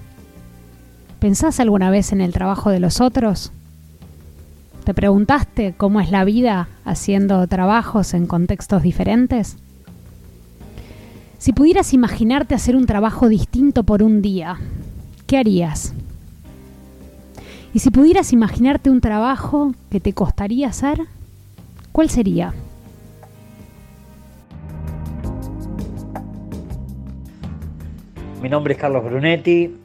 ¿Pensás 1.20 1.60
alguna 1.60 1.90
vez 1.90 2.14
en 2.14 2.22
el 2.22 2.32
trabajo 2.32 2.70
de 2.70 2.80
los 2.80 3.02
otros? 3.02 3.52
¿Te 4.86 4.94
preguntaste 4.94 5.74
cómo 5.76 6.00
es 6.00 6.10
la 6.10 6.24
vida 6.24 6.70
haciendo 6.86 7.46
trabajos 7.48 8.14
en 8.14 8.28
contextos 8.28 8.82
diferentes? 8.82 9.58
Si 11.40 11.52
pudieras 11.52 11.94
imaginarte 11.94 12.56
hacer 12.56 12.78
un 12.78 12.86
trabajo 12.86 13.28
distinto 13.28 13.84
por 13.84 14.02
un 14.02 14.22
día, 14.22 14.58
¿qué 15.26 15.38
harías? 15.38 15.94
Y 17.74 17.80
si 17.80 17.92
pudieras 17.92 18.32
imaginarte 18.32 18.90
un 18.90 19.02
trabajo 19.02 19.74
que 19.92 20.00
te 20.00 20.14
costaría 20.14 20.70
hacer, 20.70 21.08
¿cuál 21.98 22.12
sería? 22.12 22.54
Mi 28.40 28.50
nombre 28.50 28.76
es 28.76 28.80
Carlos 28.80 29.04
Brunetti, 29.04 29.76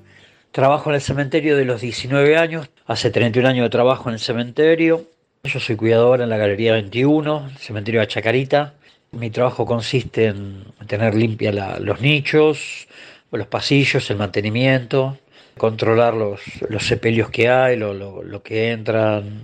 trabajo 0.51 0.91
en 0.91 0.97
el 0.97 1.01
cementerio 1.01 1.57
de 1.57 1.65
los 1.65 1.81
19 1.81 2.37
años, 2.37 2.69
hace 2.85 3.11
31 3.11 3.49
años 3.49 3.65
de 3.65 3.71
trabajo 3.71 4.11
en 4.11 4.13
el 4.13 4.21
cementerio. 4.21 5.07
Yo 5.45 5.59
soy 5.59 5.77
cuidador 5.77 6.21
en 6.21 6.29
la 6.29 6.37
Galería 6.37 6.75
21, 6.75 7.49
el 7.51 7.57
cementerio 7.57 8.03
de 8.03 8.09
Chacarita. 8.09 8.75
Mi 9.13 9.31
trabajo 9.31 9.65
consiste 9.65 10.27
en 10.27 10.65
tener 10.87 11.15
limpia 11.15 11.79
los 11.81 12.03
nichos, 12.03 12.89
los 13.31 13.47
pasillos, 13.47 14.11
el 14.11 14.19
mantenimiento, 14.19 15.17
controlar 15.57 16.13
los, 16.13 16.43
los 16.69 16.87
sepelios 16.87 17.31
que 17.31 17.49
hay, 17.49 17.79
lo, 17.79 18.43
que 18.43 18.73
entran, 18.73 19.41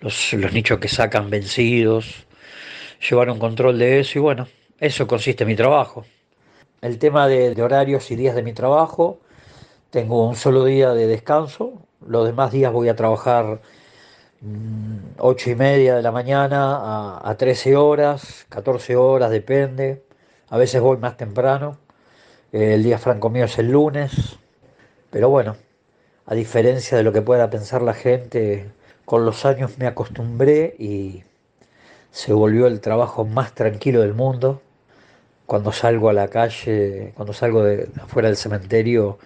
los, 0.00 0.34
nichos 0.52 0.78
que 0.78 0.88
sacan 0.88 1.30
vencidos, 1.30 2.26
llevar 3.08 3.30
un 3.30 3.38
control 3.38 3.78
de 3.78 4.00
eso 4.00 4.18
y 4.18 4.22
bueno, 4.22 4.48
eso 4.78 5.06
consiste 5.06 5.44
en 5.44 5.48
mi 5.48 5.56
trabajo. 5.56 6.04
El 6.82 6.98
tema 6.98 7.26
de, 7.28 7.60
horarios 7.62 8.10
y 8.10 8.16
días 8.16 8.34
de 8.34 8.42
mi 8.42 8.52
trabajo, 8.52 9.20
tengo 9.90 10.28
un 10.28 10.36
solo 10.36 10.64
día 10.64 10.92
de 10.92 11.06
descanso, 11.06 11.82
los 12.06 12.26
demás 12.26 12.52
días 12.52 12.72
voy 12.72 12.88
a 12.88 12.96
trabajar 12.96 13.60
8 15.18 15.44
mm, 15.46 15.50
y 15.50 15.54
media 15.54 15.96
de 15.96 16.02
la 16.02 16.12
mañana 16.12 17.18
a, 17.18 17.36
13 17.36 17.76
horas, 17.76 18.46
14 18.50 18.96
horas, 18.96 19.30
depende. 19.30 20.04
A 20.48 20.58
veces 20.58 20.80
voy 20.80 20.98
más 20.98 21.16
temprano. 21.16 21.78
El 22.52 22.82
día 22.82 22.98
franco 22.98 23.30
mío 23.30 23.46
es 23.46 23.58
el 23.58 23.72
lunes. 23.72 24.38
Pero 25.10 25.30
bueno, 25.30 25.56
a 26.26 26.34
diferencia 26.34 26.96
de 26.96 27.02
lo 27.02 27.12
que 27.12 27.22
pueda 27.22 27.50
pensar 27.50 27.82
la 27.82 27.94
gente, 27.94 28.70
con 29.06 29.24
los 29.24 29.46
años 29.46 29.78
me 29.78 29.86
acostumbré 29.86 30.76
y 30.78 31.24
se 32.10 32.34
volvió 32.34 32.66
el 32.66 32.80
trabajo 32.82 33.24
más 33.24 33.54
tranquilo 33.54 34.02
del 34.02 34.12
mundo. 34.12 34.60
Cuando 35.46 35.72
salgo 35.72 36.10
a 36.10 36.12
la 36.12 36.28
calle, 36.28 37.12
cuando 37.16 37.32
salgo 37.32 37.64
de 37.64 37.88
afuera 38.02 38.28
del 38.28 38.36
cementerio, 38.36 39.18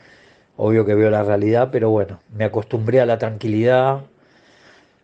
obvio 0.57 0.85
que 0.87 0.95
veo 0.95 1.11
la 1.11 1.25
realidad, 1.25 1.71
pero 1.73 1.91
bueno, 1.91 2.21
me 2.33 2.45
acostumbré 2.45 3.01
a 3.01 3.07
la 3.07 3.19
tranquilidad, 3.19 4.03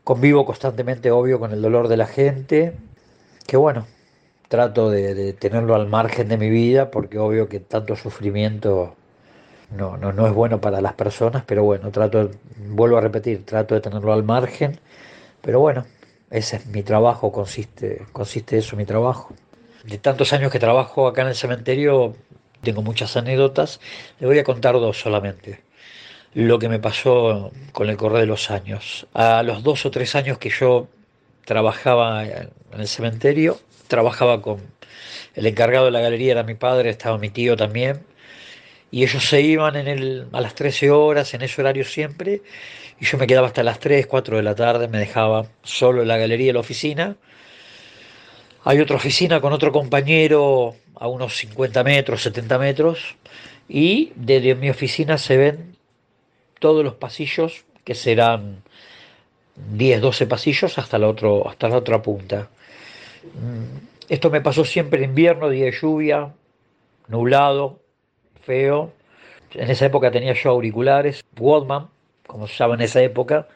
Convivo 0.07 0.47
constantemente, 0.47 1.11
obvio, 1.11 1.41
con 1.41 1.51
el 1.51 1.61
dolor 1.61 1.89
de 1.89 1.97
la 1.97 2.07
gente, 2.07 2.75
que 3.45 3.57
bueno, 3.57 3.89
trato 4.47 4.89
de, 4.89 5.33
tenerlo 5.33 5.75
al 5.75 5.89
margen 5.89 6.29
de 6.29 6.39
mi 6.39 6.49
vida, 6.49 6.93
porque 6.93 7.19
obvio 7.19 7.49
que 7.49 7.59
tanto 7.59 7.97
sufrimiento 7.97 8.95
no, 9.71 9.97
no, 9.97 10.13
no 10.13 10.27
es 10.27 10.33
bueno 10.33 10.61
para 10.61 10.81
las 10.81 10.95
personas, 10.95 11.45
pero 11.47 11.65
bueno, 11.65 11.91
trato, 11.91 12.31
vuelvo 12.69 12.99
a 12.99 13.01
repetir, 13.01 13.45
trato 13.45 13.75
de 13.75 13.81
tenerlo 13.81 14.13
al 14.13 14.23
margen, 14.23 14.79
pero 15.43 15.61
bueno, 15.61 15.87
ese 16.31 16.57
es 16.57 16.67
mi 16.67 16.83
trabajo, 16.83 17.33
consiste, 17.33 18.07
consiste 18.13 18.59
eso, 18.59 18.77
mi 18.77 18.85
trabajo. 18.85 19.35
De 19.85 19.99
tantos 19.99 20.33
años 20.33 20.51
que 20.53 20.59
trabajo 20.59 21.07
acá 21.07 21.23
en 21.23 21.29
el 21.29 21.35
cementerio, 21.35 22.15
tengo 22.63 22.83
muchas 22.83 23.17
anécdotas, 23.17 23.81
le 24.19 24.27
voy 24.27 24.39
a 24.39 24.45
contar 24.45 24.75
dos 24.75 24.99
solamente 24.99 25.67
lo 26.37 26.59
que 26.59 26.69
me 26.69 26.79
pasó 26.79 27.51
con 27.73 27.89
el 27.89 27.97
correr 27.97 28.21
de 28.21 28.27
los 28.27 28.51
años. 28.51 29.07
A 29.15 29.43
los 29.43 29.63
dos 29.63 29.87
o 29.87 29.91
tres 29.91 30.15
años 30.15 30.37
que 30.37 30.51
yo 30.51 30.87
trabajaba 31.47 32.27
en 32.27 32.51
el 32.77 32.87
cementerio, 32.87 33.59
trabajaba 33.89 34.43
con 34.43 34.61
el 35.35 35.47
encargado 35.47 35.87
de 35.87 35.93
la 35.93 36.01
galería, 36.01 36.33
era 36.33 36.43
mi 36.43 36.55
padre, 36.55 36.91
estaba 36.91 37.17
mi 37.17 37.31
tío 37.31 37.57
también, 37.57 38.05
y 38.91 39.03
ellos 39.03 39.29
se 39.29 39.41
iban 39.41 39.77
en 39.77 39.89
el, 39.89 40.27
a 40.33 40.41
las 40.41 40.55
13 40.55 40.91
horas, 40.91 41.35
en 41.35 41.43
ese 41.43 41.61
horario 41.61 41.85
siempre, 41.85 42.43
y 43.01 43.05
yo 43.05 43.19
me 43.19 43.27
quedaba 43.27 43.49
hasta 43.49 43.63
las 43.63 43.79
3, 43.81 44.07
4 44.07 44.37
de 44.37 44.43
la 44.43 44.55
tarde, 44.55 44.89
me 44.89 44.99
dejaba 44.99 45.47
solo 45.63 46.03
en 46.03 46.09
la 46.09 46.17
galería, 46.17 46.51
en 46.51 46.55
la 46.55 46.61
oficina. 46.61 47.17
Hay 48.65 48.81
otra 48.81 48.97
oficina 48.97 49.41
con 49.41 49.53
otro 49.53 49.73
compañero 49.73 50.75
a 50.95 51.09
unos 51.09 51.37
50 51.37 51.85
metros, 51.85 52.23
70 52.23 52.59
metros, 52.59 53.17
y 53.69 54.13
desde 54.15 54.55
mi 54.55 54.71
oficina 54.71 55.19
se 55.19 55.37
ven 55.37 55.77
todos 56.59 56.85
los 56.85 56.95
pasillos, 56.95 57.65
que 57.85 57.95
serán 57.95 58.63
10, 59.57 60.01
12 60.01 60.27
pasillos 60.27 60.79
hasta 60.79 60.99
la, 60.99 61.09
otro, 61.09 61.49
hasta 61.49 61.69
la 61.69 61.77
otra 61.77 62.03
punta. 62.03 62.49
Mm, 63.35 63.87
esto 64.09 64.31
me 64.31 64.41
pasó 64.41 64.65
siempre 64.65 65.03
en 65.03 65.11
invierno, 65.11 65.49
día 65.49 65.67
de 65.67 65.73
lluvia, 65.73 66.33
nublado, 67.09 67.81
feo. 68.47 68.93
En 69.53 69.71
esa 69.71 69.87
época 69.87 70.11
tenía 70.11 70.33
yo 70.33 70.51
auriculares, 70.51 71.25
Walkman, 71.39 71.89
como 72.27 72.47
se 72.47 72.55
usaba 72.55 72.75
en 72.75 72.81
esa 72.81 73.03
época, 73.03 73.49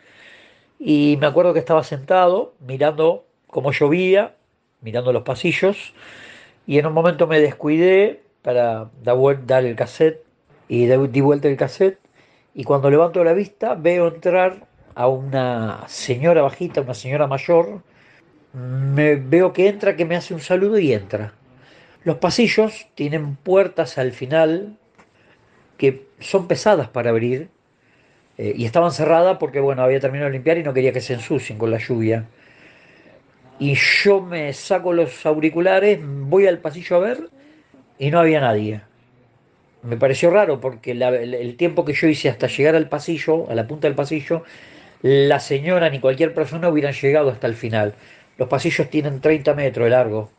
y 0.79 1.17
me 1.21 1.27
acuerdo 1.27 1.53
que 1.53 1.59
estaba 1.59 1.85
sentado 1.85 2.55
mirando 2.61 3.25
cómo 3.47 3.73
llovía, 3.73 4.35
mirando 4.81 5.13
los 5.13 5.23
pasillos, 5.23 5.95
y 6.67 6.79
en 6.79 6.87
un 6.87 6.93
momento 6.93 7.27
me 7.27 7.41
descuidé 7.41 8.23
para 8.43 8.91
dar 9.03 9.65
el 9.65 9.77
cassette. 9.77 10.25
Y 10.69 10.87
di 10.87 11.21
vuelta 11.21 11.49
el 11.49 11.57
cassette. 11.57 11.99
Y 12.55 12.65
cuando 12.65 12.91
levanto 12.91 13.25
la 13.25 13.33
vista 13.33 13.75
veo 13.75 14.09
entrar 14.09 14.67
a 14.95 15.09
una 15.09 15.85
señora 15.89 16.43
bajita, 16.43 16.81
una 16.81 16.95
señora 16.95 17.27
mayor, 17.27 17.83
me 18.53 19.17
veo 19.17 19.53
que 19.53 19.69
entra, 19.69 19.97
que 19.97 20.05
me 20.05 20.17
hace 20.17 20.33
un 20.35 20.41
saludo 20.41 20.79
y 20.79 20.93
entra. 20.93 21.33
Los 22.05 22.17
pasillos 22.19 22.87
tienen 22.95 23.37
puertas 23.37 23.99
al 23.99 24.13
final 24.13 24.79
que 25.81 26.05
son 26.21 26.47
pesadas 26.47 26.89
para 26.89 27.09
abrir 27.09 27.49
eh, 28.37 28.53
y 28.55 28.67
estaban 28.67 28.93
cerradas 28.93 29.39
porque 29.39 29.61
bueno, 29.61 29.83
había 29.83 29.99
terminado 29.99 30.29
de 30.29 30.35
limpiar 30.35 30.59
y 30.59 30.63
no 30.63 30.75
quería 30.75 30.93
que 30.93 31.01
se 31.01 31.15
ensucien 31.15 31.59
con 31.59 31.71
la 31.71 31.79
lluvia. 31.79 32.27
Y 33.59 33.75
yo 33.75 34.21
me 34.21 34.53
saco 34.53 34.93
los 34.93 35.25
auriculares, 35.25 35.99
voy 36.03 36.47
al 36.47 36.59
pasillo 36.59 36.97
a 36.97 36.99
ver 37.01 37.31
y 37.99 38.11
no 38.11 38.21
había 38.21 38.41
nadie 38.41 38.83
me 39.83 39.97
pareció 39.97 40.31
raro 40.31 40.61
porque 40.61 40.93
el 40.93 41.57
tiempo 41.57 41.85
que 41.85 41.95
yo 41.95 42.07
hice 42.07 42.29
hasta 42.29 42.47
llegar 42.47 42.75
al 42.75 42.89
pasillo, 42.89 43.51
a 43.51 43.55
la 43.55 43.67
punta 43.67 43.89
del 43.89 43.95
pasillo, 43.95 44.45
la 45.03 45.41
señora 45.41 45.89
ni 45.89 46.01
cualquier 46.01 46.35
persona 46.35 46.69
hubieran 46.69 46.93
llegado 46.93 47.31
hasta 47.31 47.47
el 47.47 47.55
final. 47.55 47.95
Los 48.37 48.49
pasillos 48.49 48.91
tienen 48.91 49.21
30 49.21 49.55
metros 49.55 49.85
de 49.85 49.91
largo, 49.91 50.31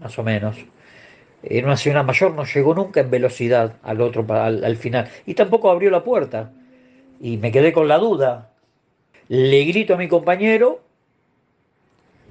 más 0.00 0.18
o 0.18 0.22
menos. 0.22 0.56
Era 1.42 1.66
una 1.66 1.76
señora 1.76 2.02
mayor, 2.02 2.34
no 2.34 2.44
llegó 2.44 2.74
nunca 2.74 3.00
en 3.00 3.10
velocidad 3.10 3.74
al 3.82 4.00
otro 4.00 4.24
al, 4.32 4.64
al 4.64 4.76
final. 4.76 5.08
Y 5.26 5.34
tampoco 5.34 5.70
abrió 5.70 5.90
la 5.90 6.04
puerta. 6.04 6.52
Y 7.20 7.36
me 7.36 7.52
quedé 7.52 7.72
con 7.72 7.88
la 7.88 7.98
duda. 7.98 8.50
Le 9.28 9.64
grito 9.64 9.94
a 9.94 9.96
mi 9.96 10.08
compañero, 10.08 10.82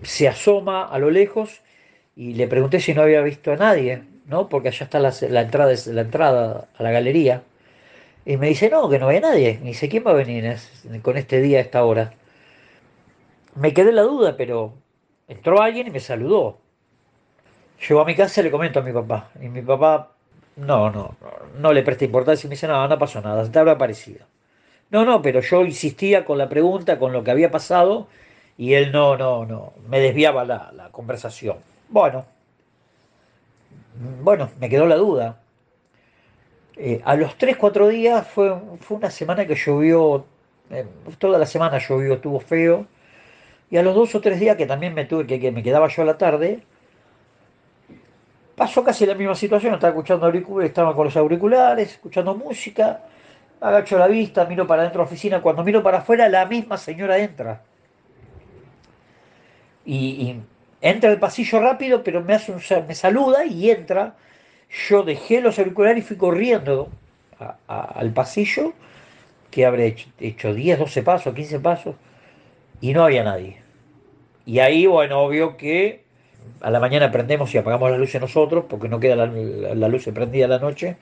se 0.04 0.28
asoma 0.28 0.86
a 0.86 1.00
lo 1.00 1.10
lejos 1.10 1.62
y 2.16 2.34
le 2.34 2.48
pregunté 2.48 2.80
si 2.80 2.94
no 2.94 3.02
había 3.02 3.22
visto 3.22 3.52
a 3.52 3.56
nadie. 3.58 4.04
¿no? 4.32 4.50
Porque 4.50 4.70
allá 4.70 4.86
está 4.86 5.00
la, 5.00 5.42
entrada, 5.42 5.74
la 5.88 6.02
entrada 6.02 6.70
a 6.78 6.84
la 6.84 6.92
galería. 6.92 7.44
Y 8.26 8.38
me 8.38 8.48
dice, 8.48 8.70
no, 8.70 8.90
que 8.90 8.98
no 9.00 9.10
hay 9.10 9.20
nadie. 9.20 9.60
Me 9.62 9.70
dice, 9.70 9.90
¿quién 9.90 10.06
va 10.08 10.12
a 10.12 10.16
venir 10.16 10.56
con 11.02 11.18
este 11.18 11.42
día 11.42 11.60
a 11.60 11.62
esta 11.62 11.84
hora? 11.84 12.14
Me 13.56 13.74
quedé 13.74 13.92
la 13.92 14.04
duda, 14.04 14.38
pero 14.38 14.74
entró 15.28 15.62
alguien 15.62 15.88
y 15.88 15.92
me 15.92 16.00
saludó. 16.00 16.60
Llego 17.88 18.02
a 18.02 18.06
mi 18.06 18.16
casa 18.16 18.42
y 18.42 18.44
le 18.46 18.52
comento 18.52 18.80
a 18.80 18.84
mi 18.84 18.92
papá. 18.94 19.32
Y 19.42 19.50
mi 19.50 19.62
papá, 19.62 20.12
no, 20.56 20.90
no, 20.92 21.16
no, 21.58 21.74
le 21.74 21.84
presta 21.84 22.06
importancia 22.06 22.48
y 22.48 22.50
me 22.50 22.56
dice, 22.56 22.68
no, 22.68 22.88
no 22.88 23.00
pasó 23.00 23.22
nada, 23.22 23.50
te 23.50 23.60
habrá 23.60 23.74
aparecido. 23.74 24.26
No, 24.92 25.06
no, 25.06 25.22
pero 25.22 25.42
yo 25.42 25.64
insistía 25.66 26.26
con 26.26 26.38
la 26.38 26.50
pregunta, 26.50 27.00
con 27.00 27.14
lo 27.14 27.24
que 27.24 27.32
había 27.32 27.52
pasado, 27.52 28.08
y 28.58 28.74
él 28.74 28.92
no, 28.92 29.18
no, 29.18 29.46
no, 29.46 29.74
me 29.90 30.00
desviaba 30.00 30.46
la, 30.46 30.72
la 30.74 30.90
conversación. 30.92 31.58
Bueno, 31.90 32.26
bueno, 34.22 34.50
me 34.60 34.70
quedó 34.70 34.86
la 34.88 34.96
duda. 34.96 35.40
Eh, 36.78 37.02
a 37.06 37.16
los 37.16 37.38
3, 37.38 37.58
4 37.58 37.88
días 37.90 38.28
fue, 38.28 38.54
fue 38.80 38.98
una 38.98 39.12
semana 39.12 39.46
que 39.46 39.56
llovió, 39.56 40.26
eh, 40.70 40.86
toda 41.20 41.38
la 41.38 41.46
semana 41.46 41.78
llovió, 41.80 42.14
estuvo 42.16 42.40
feo. 42.40 42.88
Y 43.70 43.78
a 43.78 43.84
los 43.84 43.96
dos 43.96 44.16
o 44.16 44.22
tres 44.22 44.40
días 44.40 44.58
que 44.58 44.66
también 44.66 44.94
me 44.94 45.06
tuve 45.06 45.28
que, 45.28 45.40
que 45.40 45.52
me 45.52 45.64
quedaba 45.64 45.88
yo 45.90 46.04
a 46.04 46.06
la 46.06 46.18
tarde, 46.18 46.62
pasó 48.62 48.84
casi 48.84 49.08
la 49.08 49.16
misma 49.16 49.34
situación. 49.34 49.74
Estaba 49.74 49.90
escuchando 49.90 50.28
auriculares, 50.28 50.70
estaba 50.70 50.96
con 50.96 51.06
los 51.06 51.18
auriculares, 51.18 51.94
escuchando 51.94 52.36
música, 52.36 53.02
agacho 53.60 53.98
la 53.98 54.06
vista, 54.06 54.46
miro 54.46 54.68
para 54.68 54.84
adentro 54.84 55.00
de 55.00 55.06
la 55.06 55.10
oficina. 55.10 55.42
Cuando 55.42 55.64
miro 55.64 55.82
para 55.82 55.98
afuera, 55.98 56.30
la 56.30 56.46
misma 56.46 56.78
señora 56.78 57.18
entra. 57.18 57.64
Y, 59.84 60.36
entra 60.80 61.10
al 61.10 61.18
pasillo 61.18 61.60
rápido, 61.60 62.04
pero 62.04 62.22
me 62.22 62.36
hace 62.36 62.52
un, 62.52 62.62
me 62.88 62.94
saluda 62.94 63.46
y 63.46 63.72
entra. 63.72 64.14
Yo 64.88 65.02
dejé 65.02 65.42
los 65.42 65.58
auriculares 65.58 66.04
y 66.04 66.08
fui 66.08 66.18
corriendo 66.18 66.90
al 67.68 68.12
pasillo, 68.14 68.74
que 69.50 69.66
habré 69.66 69.88
hecho, 69.88 70.08
hecho 70.20 70.54
10, 70.54 70.78
12 70.78 71.02
pasos, 71.02 71.34
15 71.34 71.60
pasos, 71.62 71.96
y 72.80 72.94
no 72.94 73.06
había 73.06 73.24
nadie. 73.24 73.58
Y 74.46 74.60
ahí, 74.60 74.86
bueno, 74.86 75.22
obvio 75.22 75.58
que 75.58 76.01
a 76.62 76.70
la 76.70 76.80
mañana 76.80 77.12
prendemos 77.12 77.54
y 77.54 77.58
apagamos 77.58 77.90
las 77.90 78.00
luces 78.00 78.22
nosotros, 78.22 78.66
porque 78.70 78.88
no 78.90 79.00
queda 79.00 79.16
la, 79.16 79.88
luz 79.88 80.10
prendida 80.14 80.48
la 80.48 80.60
noche. 80.60 80.98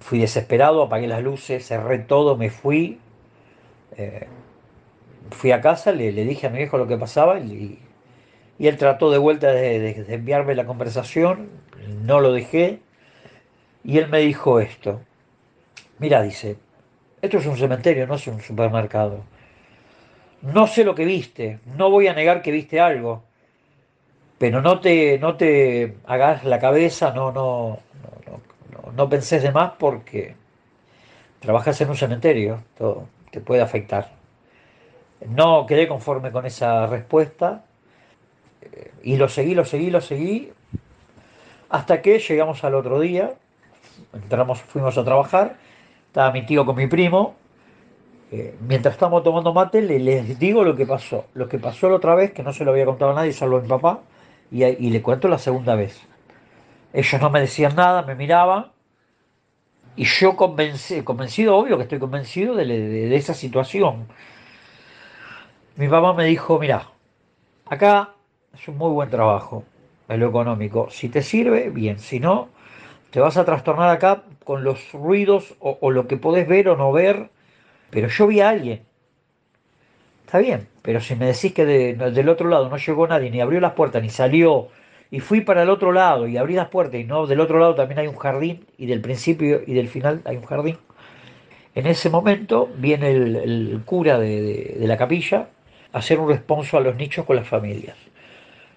Fui 0.00 0.18
desesperado, 0.18 0.82
apagué 0.82 1.06
las 1.06 1.22
luces, 1.22 1.66
cerré 1.66 1.98
todo, 1.98 2.36
me 2.36 2.50
fui. 2.50 2.98
eh, 3.96 4.26
fui 5.30 5.50
a 5.52 5.60
casa, 5.60 5.92
le, 5.92 6.12
dije 6.12 6.46
a 6.46 6.50
mi 6.50 6.58
viejo 6.58 6.76
lo 6.78 6.86
que 6.86 6.98
pasaba 6.98 7.38
y, 7.38 7.78
él 8.58 8.76
trató 8.76 9.10
de 9.10 9.18
vuelta 9.18 9.50
de 9.50 10.04
enviarme 10.08 10.54
la 10.54 10.66
conversación, 10.66 11.48
no 12.04 12.20
lo 12.20 12.32
dejé. 12.32 12.80
Y 13.84 13.98
él 13.98 14.08
me 14.08 14.20
dijo 14.20 14.60
esto. 14.60 15.00
Mira, 15.98 16.22
dice, 16.22 16.56
esto 17.20 17.38
es 17.38 17.46
un 17.46 17.56
cementerio, 17.56 18.06
no 18.06 18.14
es 18.14 18.26
un 18.26 18.40
supermercado. 18.40 19.24
No 20.42 20.66
sé 20.66 20.84
lo 20.84 20.94
que 20.94 21.04
viste, 21.04 21.60
no 21.76 21.90
voy 21.90 22.08
a 22.08 22.14
negar 22.14 22.42
que 22.42 22.50
viste 22.50 22.80
algo, 22.80 23.22
pero 24.42 24.60
no 24.60 24.80
te, 24.80 25.20
no 25.20 25.36
te 25.36 25.98
hagas 26.04 26.42
la 26.42 26.58
cabeza, 26.58 27.12
no, 27.12 27.30
no, 27.30 27.78
no, 28.26 28.92
no, 28.92 29.08
penses 29.08 29.40
de 29.40 29.52
más 29.52 29.74
porque 29.78 30.34
trabajas 31.38 31.80
en 31.80 31.90
un 31.90 31.96
cementerio, 31.96 32.64
todo 32.76 33.06
te 33.30 33.40
puede 33.40 33.62
afectar. 33.62 34.10
No 35.28 35.64
quedé 35.66 35.86
conforme 35.86 36.32
con 36.32 36.44
esa 36.44 36.88
respuesta 36.88 37.62
eh, 38.62 38.90
y 39.04 39.16
lo 39.16 39.28
seguí, 39.28 39.54
lo 39.54 39.64
seguí, 39.64 39.90
lo 39.90 40.00
seguí, 40.00 40.52
hasta 41.70 42.02
que 42.02 42.18
llegamos 42.18 42.64
al 42.64 42.74
otro 42.74 42.98
día, 42.98 43.34
entramos, 44.12 44.60
fuimos 44.60 44.98
a 44.98 45.04
trabajar, 45.04 45.54
estaba 46.08 46.32
mi 46.32 46.44
tío 46.44 46.66
con 46.66 46.74
mi 46.74 46.88
primo, 46.88 47.36
eh, 48.32 48.56
mientras 48.66 48.94
estábamos 48.94 49.22
tomando 49.22 49.54
mate, 49.54 49.82
le- 49.82 50.00
les 50.00 50.38
digo 50.38 50.64
lo 50.64 50.74
que 50.74 50.86
pasó. 50.86 51.26
Lo 51.34 51.48
que 51.48 51.58
pasó 51.58 51.88
la 51.88 51.96
otra 51.96 52.16
vez, 52.16 52.32
que 52.32 52.42
no 52.42 52.52
se 52.52 52.64
lo 52.64 52.72
había 52.72 52.86
contado 52.86 53.12
a 53.12 53.14
nadie, 53.14 53.32
salvo 53.32 53.58
a 53.58 53.60
mi 53.60 53.68
papá, 53.68 54.00
y, 54.52 54.90
le 54.90 55.02
cuento 55.02 55.28
la 55.28 55.38
segunda 55.38 55.74
vez. 55.74 56.00
Ellos 56.92 57.20
no 57.22 57.30
me 57.30 57.40
decían 57.40 57.76
nada, 57.76 58.02
me 58.02 58.14
miraban, 58.14 58.72
y 59.96 60.04
yo 60.04 60.36
convenci- 60.36 61.02
convencido, 61.04 61.56
obvio 61.56 61.76
que 61.76 61.84
estoy 61.84 61.98
convencido 61.98 62.54
de, 62.54 62.64
de- 62.66 63.08
de 63.08 63.16
esa 63.16 63.34
situación. 63.34 64.06
Mi 65.76 65.88
papá 65.88 66.12
me 66.14 66.24
dijo, 66.24 66.58
mira, 66.58 66.90
acá 67.66 68.14
es 68.54 68.68
un 68.68 68.78
muy 68.78 68.90
buen 68.92 69.10
trabajo, 69.10 69.64
en 70.08 70.20
lo 70.20 70.28
económico. 70.28 70.88
Si 70.90 71.08
te 71.08 71.22
sirve, 71.22 71.70
bien. 71.70 71.98
Si 71.98 72.20
no, 72.20 72.48
te 73.10 73.20
vas 73.20 73.36
a 73.38 73.44
trastornar 73.44 73.90
acá 73.90 74.24
con 74.44 74.64
los 74.64 74.92
ruidos 74.92 75.56
o, 75.60 75.78
o 75.80 75.90
lo 75.90 76.08
que 76.08 76.16
podés 76.18 76.48
ver 76.48 76.68
o 76.70 76.76
no 76.76 76.92
ver. 76.92 77.30
Pero 77.90 78.08
yo 78.08 78.26
vi 78.28 78.40
a 78.40 78.50
alguien. 78.50 78.84
Está 80.32 80.40
bien, 80.40 80.66
pero 80.80 80.98
si 81.02 81.14
me 81.14 81.26
decís 81.26 81.52
que 81.52 81.66
del 81.66 82.28
otro 82.30 82.48
lado 82.48 82.70
no 82.70 82.78
llegó 82.78 83.06
nadie, 83.06 83.30
ni 83.30 83.42
abrió 83.42 83.60
las 83.60 83.74
puertas, 83.74 84.00
ni 84.00 84.08
salió, 84.08 84.68
y 85.10 85.20
fui 85.20 85.42
para 85.42 85.62
el 85.62 85.68
otro 85.68 85.92
lado 85.92 86.26
y 86.26 86.38
abrí 86.38 86.54
las 86.54 86.68
puertas, 86.68 86.98
y 86.98 87.04
no, 87.04 87.26
del 87.26 87.38
otro 87.38 87.58
lado 87.58 87.74
también 87.74 87.98
hay 87.98 88.06
un 88.06 88.16
jardín, 88.16 88.64
y 88.78 88.86
del 88.86 89.02
principio 89.02 89.60
y 89.66 89.74
del 89.74 89.88
final 89.88 90.22
hay 90.24 90.38
un 90.38 90.46
jardín. 90.46 90.78
En 91.74 91.86
ese 91.86 92.08
momento 92.08 92.70
viene 92.78 93.10
el, 93.10 93.82
cura 93.84 94.18
de, 94.18 94.78
la 94.80 94.96
capilla 94.96 95.50
a 95.92 95.98
hacer 95.98 96.18
un 96.18 96.30
responso 96.30 96.78
a 96.78 96.80
los 96.80 96.96
nichos 96.96 97.26
con 97.26 97.36
las 97.36 97.46
familias. 97.46 97.98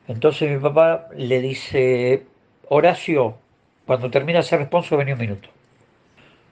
Entonces 0.09 0.51
mi 0.51 0.57
papá 0.57 1.07
le 1.15 1.39
dice, 1.39 2.25
Horacio, 2.67 3.37
cuando 3.85 4.11
termina 4.11 4.39
ese 4.39 4.57
responso, 4.57 4.97
vení 4.97 5.13
un 5.13 5.19
minuto. 5.19 5.47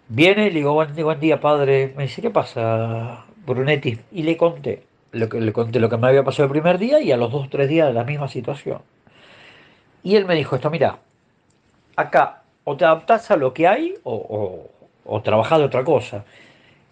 Viene 0.08 0.46
le 0.46 0.52
digo, 0.52 0.74
buen, 0.74 0.96
buen 0.96 1.20
día, 1.20 1.42
padre. 1.42 1.94
Me 1.98 2.04
dice, 2.04 2.22
¿qué 2.22 2.30
pasa, 2.30 3.26
Brunetti? 3.46 4.00
Y 4.14 4.24
le 4.24 4.38
conté. 4.38 4.93
Que, 5.14 5.40
le 5.40 5.54
conté 5.54 5.80
lo 5.80 5.90
que 5.90 5.98
me 5.98 6.08
había 6.08 6.24
pasado 6.24 6.46
el 6.46 6.50
primer 6.50 6.80
día 6.80 7.00
y 7.00 7.12
a 7.12 7.18
los 7.18 7.32
dos 7.32 7.46
o 7.46 7.50
tres 7.50 7.70
días 7.70 7.94
la 7.94 8.04
misma 8.04 8.28
situación. 8.28 8.82
Y 10.02 10.16
él 10.16 10.26
me 10.26 10.36
dijo 10.36 10.56
esto, 10.56 10.70
mira, 10.70 10.98
acá 11.96 12.42
o 12.64 12.76
te 12.76 12.86
adaptás 12.86 13.30
a 13.30 13.38
lo 13.38 13.54
que 13.54 13.68
hay 13.68 13.96
o, 14.04 14.14
o, 15.06 15.16
o 15.16 15.22
de 15.22 15.32
otra 15.64 15.84
cosa. 15.84 16.26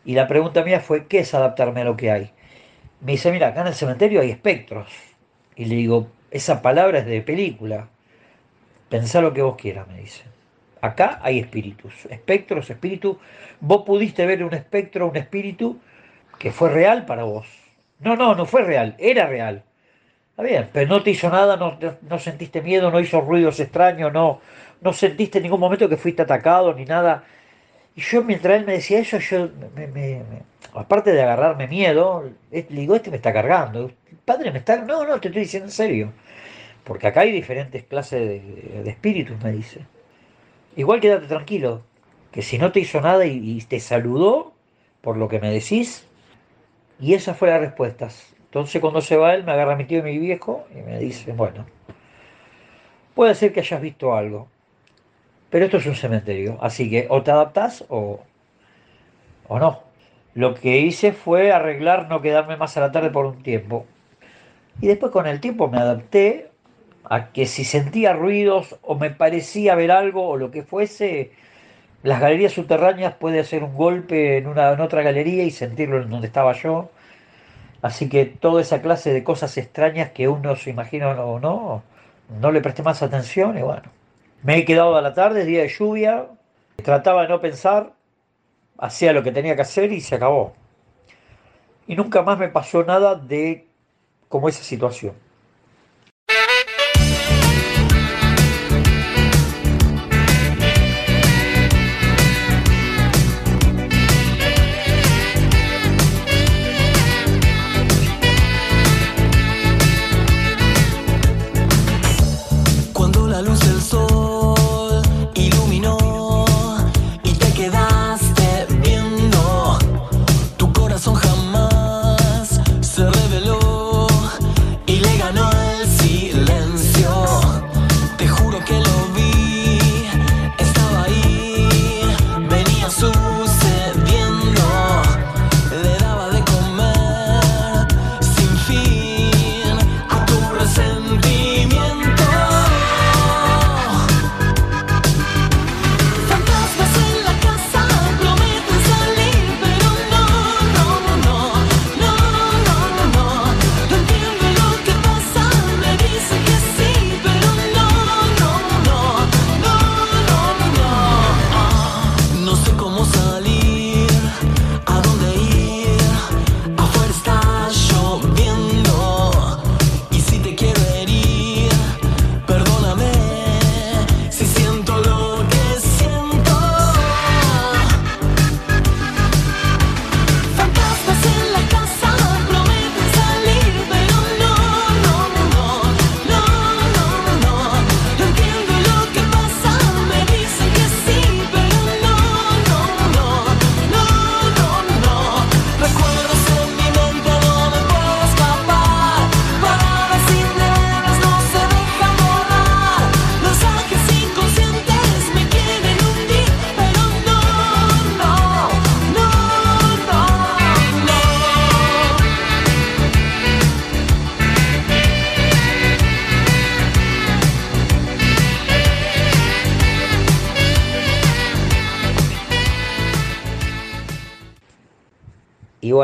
Y 0.05 0.13
la 0.13 0.27
pregunta 0.27 0.63
mía 0.63 0.79
fue, 0.79 1.07
¿qué 1.07 1.19
es 1.19 1.33
adaptarme 1.33 1.81
a 1.81 1.85
lo 1.85 1.97
que 1.97 2.11
hay? 2.11 2.31
Me 3.01 3.13
dice, 3.13 3.31
mira, 3.31 3.47
acá 3.47 3.61
en 3.61 3.67
el 3.67 3.73
cementerio 3.73 4.21
hay 4.21 4.29
espectros. 4.29 4.87
Y 5.55 5.65
le 5.65 5.75
digo, 5.75 6.07
esa 6.29 6.61
palabra 6.61 6.99
es 6.99 7.05
de 7.05 7.21
película. 7.21 7.87
Pensá 8.89 9.21
lo 9.21 9.33
que 9.33 9.41
vos 9.41 9.55
quieras, 9.55 9.87
me 9.87 9.99
dice. 9.99 10.23
Acá 10.81 11.19
hay 11.21 11.39
espíritus, 11.39 12.05
espectros, 12.05 12.69
espíritus. 12.69 13.17
Vos 13.59 13.83
pudiste 13.83 14.25
ver 14.25 14.43
un 14.43 14.53
espectro, 14.53 15.07
un 15.07 15.15
espíritu 15.15 15.79
que 16.39 16.51
fue 16.51 16.69
real 16.69 17.05
para 17.05 17.23
vos. 17.23 17.60
No, 18.01 18.15
no, 18.15 18.35
no 18.35 18.45
fue 18.45 18.63
real, 18.63 18.95
era 18.99 19.27
real. 19.27 19.63
Está 20.31 20.43
bien, 20.43 20.69
pero 20.73 20.87
no 20.89 21.03
te 21.03 21.11
hizo 21.11 21.29
nada, 21.29 21.57
no, 21.57 21.77
no- 22.09 22.19
sentiste 22.19 22.61
miedo, 22.61 22.91
no 22.91 22.99
hizo 22.99 23.21
ruidos 23.21 23.59
extraños, 23.59 24.13
no, 24.13 24.41
no 24.81 24.93
sentiste 24.93 25.39
en 25.39 25.43
ningún 25.45 25.59
momento 25.61 25.89
que 25.89 25.97
fuiste 25.97 26.23
atacado 26.23 26.73
ni 26.75 26.85
nada. 26.85 27.23
Y 27.95 28.01
yo 28.01 28.23
mientras 28.23 28.57
él 28.59 28.65
me 28.67 28.73
decía 28.73 28.99
eso, 28.99 29.19
yo, 29.19 29.49
me- 29.75 30.23
aparte 30.73 31.13
de 31.13 31.21
agarrarme 31.23 31.67
miedo, 31.67 32.31
le 32.51 32.63
digo, 32.63 32.95
este 32.95 33.11
me 33.11 33.17
está 33.17 33.33
cargando. 33.33 33.91
Padre, 34.25 34.51
me 34.51 34.59
está... 34.59 34.77
No, 34.77 35.05
no, 35.05 35.19
te 35.21 35.29
estoy 35.29 35.43
diciendo 35.43 35.67
en 35.67 35.71
serio. 35.73 36.13
Porque 36.85 37.07
acá 37.07 37.21
hay 37.21 37.31
diferentes 37.33 37.83
clases 37.85 38.21
de, 38.27 38.81
de 38.83 38.89
espíritus, 38.91 39.41
me 39.43 39.51
dice. 39.53 39.81
Igual 40.75 40.99
quédate 41.01 41.27
tranquilo, 41.27 41.83
que 42.31 42.41
si 42.41 42.57
no 42.57 42.71
te 42.71 42.79
hizo 42.79 43.01
nada 43.01 43.25
y, 43.25 43.57
y 43.57 43.61
te 43.61 43.79
saludó 43.79 44.53
por 45.01 45.17
lo 45.17 45.27
que 45.27 45.39
me 45.39 45.51
decís, 45.51 46.07
y 47.01 47.15
esa 47.15 47.33
fue 47.33 47.49
la 47.49 47.57
respuesta. 47.57 48.07
Entonces 48.45 48.79
cuando 48.79 49.01
se 49.01 49.17
va 49.17 49.33
él, 49.33 49.43
me 49.43 49.51
agarra 49.51 49.75
mi 49.75 49.85
tío 49.85 49.99
y 49.99 50.03
mi 50.03 50.19
viejo 50.19 50.65
y 50.73 50.81
me 50.81 50.99
dice, 50.99 51.33
bueno, 51.33 51.65
puede 53.15 53.35
ser 53.35 53.51
que 53.51 53.61
hayas 53.61 53.81
visto 53.81 54.15
algo, 54.15 54.47
pero 55.49 55.65
esto 55.65 55.77
es 55.77 55.85
un 55.87 55.95
cementerio, 55.95 56.57
así 56.61 56.89
que 56.89 57.07
o 57.09 57.23
te 57.23 57.31
adaptás 57.31 57.83
o, 57.89 58.21
o 59.47 59.59
no. 59.59 59.83
Lo 60.33 60.53
que 60.53 60.79
hice 60.79 61.11
fue 61.11 61.51
arreglar 61.51 62.07
no 62.07 62.21
quedarme 62.21 62.55
más 62.55 62.77
a 62.77 62.81
la 62.81 62.91
tarde 62.91 63.09
por 63.09 63.25
un 63.25 63.43
tiempo. 63.43 63.85
Y 64.79 64.87
después 64.87 65.11
con 65.11 65.27
el 65.27 65.41
tiempo 65.41 65.67
me 65.67 65.77
adapté 65.77 66.49
a 67.03 67.31
que 67.31 67.45
si 67.45 67.65
sentía 67.65 68.13
ruidos 68.13 68.77
o 68.81 68.95
me 68.95 69.09
parecía 69.09 69.75
ver 69.75 69.91
algo 69.91 70.29
o 70.29 70.37
lo 70.37 70.51
que 70.51 70.63
fuese, 70.63 71.31
las 72.03 72.19
galerías 72.19 72.53
subterráneas 72.53 73.13
puede 73.15 73.39
hacer 73.39 73.63
un 73.63 73.75
golpe 73.75 74.37
en, 74.37 74.47
una, 74.47 74.71
en 74.71 74.81
otra 74.81 75.03
galería 75.03 75.43
y 75.43 75.51
sentirlo 75.51 76.01
en 76.01 76.09
donde 76.09 76.27
estaba 76.27 76.53
yo. 76.53 76.89
Así 77.81 78.09
que 78.09 78.25
toda 78.25 78.61
esa 78.61 78.81
clase 78.81 79.13
de 79.13 79.23
cosas 79.23 79.57
extrañas 79.57 80.11
que 80.11 80.27
uno 80.27 80.55
se 80.55 80.69
imagina 80.69 81.09
o 81.09 81.39
no, 81.39 81.83
no 82.39 82.51
le 82.51 82.61
presté 82.61 82.83
más 82.83 83.01
atención 83.01 83.57
y 83.57 83.61
bueno. 83.61 83.89
Me 84.43 84.57
he 84.57 84.65
quedado 84.65 84.95
a 84.95 85.01
la 85.01 85.13
tarde, 85.13 85.45
día 85.45 85.61
de 85.61 85.67
lluvia, 85.67 86.25
trataba 86.83 87.23
de 87.23 87.29
no 87.29 87.41
pensar, 87.41 87.93
hacía 88.77 89.13
lo 89.13 89.23
que 89.23 89.31
tenía 89.31 89.55
que 89.55 89.61
hacer 89.61 89.91
y 89.91 90.01
se 90.01 90.15
acabó. 90.15 90.53
Y 91.87 91.95
nunca 91.95 92.23
más 92.23 92.39
me 92.39 92.49
pasó 92.49 92.83
nada 92.83 93.15
de 93.15 93.67
como 94.29 94.49
esa 94.49 94.63
situación. 94.63 95.13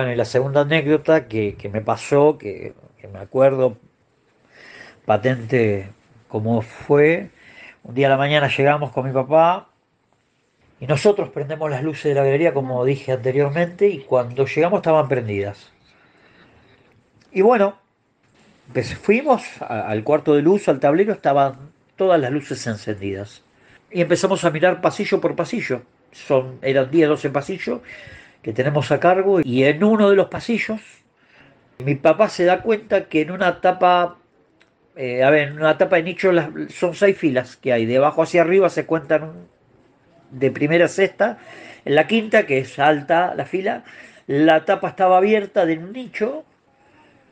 Bueno, 0.07 0.13
y 0.13 0.17
la 0.17 0.25
segunda 0.25 0.61
anécdota 0.61 1.27
que, 1.27 1.55
que 1.55 1.67
me 1.67 1.81
pasó, 1.81 2.37
que, 2.37 2.73
que 2.97 3.07
me 3.09 3.19
acuerdo 3.19 3.77
patente 5.05 5.89
cómo 6.29 6.61
fue, 6.61 7.29
un 7.83 7.93
día 7.93 8.07
a 8.07 8.11
la 8.11 8.17
mañana 8.17 8.47
llegamos 8.47 8.91
con 8.91 9.05
mi 9.05 9.11
papá 9.11 9.69
y 10.79 10.87
nosotros 10.87 11.29
prendemos 11.29 11.69
las 11.69 11.83
luces 11.83 12.05
de 12.05 12.13
la 12.13 12.23
galería, 12.23 12.53
como 12.53 12.85
dije 12.85 13.11
anteriormente, 13.11 13.89
y 13.89 13.99
cuando 13.99 14.45
llegamos 14.45 14.77
estaban 14.77 15.09
prendidas. 15.09 15.71
Y 17.31 17.41
bueno, 17.41 17.77
pues 18.73 18.95
fuimos 18.95 19.43
a- 19.61 19.87
al 19.89 20.03
cuarto 20.05 20.35
de 20.35 20.41
luz, 20.41 20.69
al 20.69 20.79
tablero, 20.79 21.11
estaban 21.11 21.71
todas 21.97 22.19
las 22.21 22.31
luces 22.31 22.65
encendidas. 22.67 23.43
Y 23.91 24.01
empezamos 24.01 24.45
a 24.45 24.51
mirar 24.51 24.79
pasillo 24.79 25.19
por 25.19 25.35
pasillo. 25.35 25.81
Son, 26.11 26.59
eran 26.61 26.89
10, 26.91 27.09
12 27.09 27.29
pasillos 27.29 27.81
que 28.41 28.53
tenemos 28.53 28.91
a 28.91 28.99
cargo 28.99 29.41
y 29.43 29.63
en 29.63 29.83
uno 29.83 30.09
de 30.09 30.15
los 30.15 30.27
pasillos 30.27 30.81
mi 31.83 31.95
papá 31.95 32.29
se 32.29 32.45
da 32.45 32.61
cuenta 32.61 33.05
que 33.05 33.21
en 33.21 33.31
una 33.31 33.61
tapa, 33.61 34.17
eh, 34.95 35.23
a 35.23 35.29
ver, 35.29 35.49
en 35.49 35.57
una 35.57 35.77
tapa 35.77 35.97
de 35.97 36.03
nicho 36.03 36.31
las- 36.31 36.49
son 36.69 36.95
seis 36.95 37.17
filas 37.17 37.55
que 37.57 37.71
hay, 37.73 37.85
de 37.85 37.97
abajo 37.97 38.23
hacia 38.23 38.41
arriba 38.41 38.69
se 38.69 38.85
cuentan 38.85 39.33
de 40.31 40.51
primera 40.51 40.85
a 40.85 40.87
sexta, 40.89 41.37
en 41.85 41.95
la 41.95 42.07
quinta, 42.07 42.45
que 42.45 42.57
es 42.59 42.79
alta 42.79 43.33
la 43.35 43.45
fila, 43.45 43.83
la 44.25 44.65
tapa 44.65 44.89
estaba 44.89 45.17
abierta 45.17 45.65
de 45.65 45.77
un 45.77 45.93
nicho 45.93 46.43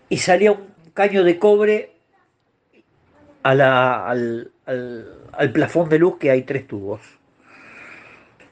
y 0.09 0.17
salía 0.17 0.51
un 0.51 0.67
caño 0.93 1.23
de 1.23 1.39
cobre 1.39 1.91
a 3.43 4.09
al, 4.09 4.51
al- 4.65 5.13
al 5.33 5.51
plafón 5.51 5.89
de 5.89 5.99
luz 5.99 6.17
que 6.17 6.31
hay 6.31 6.43
tres 6.43 6.67
tubos. 6.67 7.01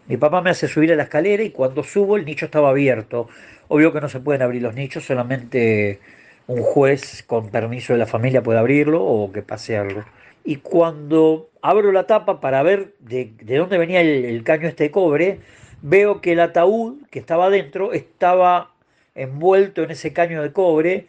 Mi 0.08 0.18
papá 0.18 0.42
me 0.42 0.50
hace 0.50 0.68
subir 0.68 0.92
a 0.92 0.96
la 0.96 1.04
escalera 1.04 1.44
y 1.44 1.52
cuando 1.52 1.84
subo 1.84 2.18
el 2.18 2.26
nicho 2.26 2.46
estaba 2.46 2.70
abierto. 2.70 3.30
Obvio 3.70 3.94
que 3.94 4.02
no 4.02 4.10
se 4.10 4.20
pueden 4.20 4.42
abrir 4.42 4.62
los 4.62 4.76
nichos, 4.76 5.06
solamente 5.06 6.00
un 6.48 6.62
juez 6.62 7.24
con 7.24 7.50
permiso 7.50 7.94
de 7.94 8.00
la 8.00 8.06
familia 8.06 8.44
puede 8.44 8.60
abrirlo 8.60 9.02
o 9.04 9.32
que 9.32 9.42
pase 9.42 9.78
algo. 9.78 10.04
Y 10.44 10.58
cuando 10.58 11.50
abro 11.62 11.92
la 11.94 12.06
tapa 12.06 12.42
para 12.42 12.62
ver 12.64 12.94
de, 13.00 13.32
de 13.42 13.58
dónde 13.58 13.78
venía 13.78 14.02
el, 14.02 14.44
caño 14.44 14.68
este 14.68 14.84
de 14.86 14.92
cobre, 14.92 15.40
veo 15.82 16.20
que 16.20 16.34
el 16.34 16.42
ataúd 16.42 16.98
que 17.10 17.20
estaba 17.20 17.46
adentro 17.46 17.94
estaba 17.94 18.72
envuelto 19.16 19.84
en 19.84 19.92
ese 19.92 20.12
caño 20.12 20.42
de 20.44 20.52
cobre 20.52 21.08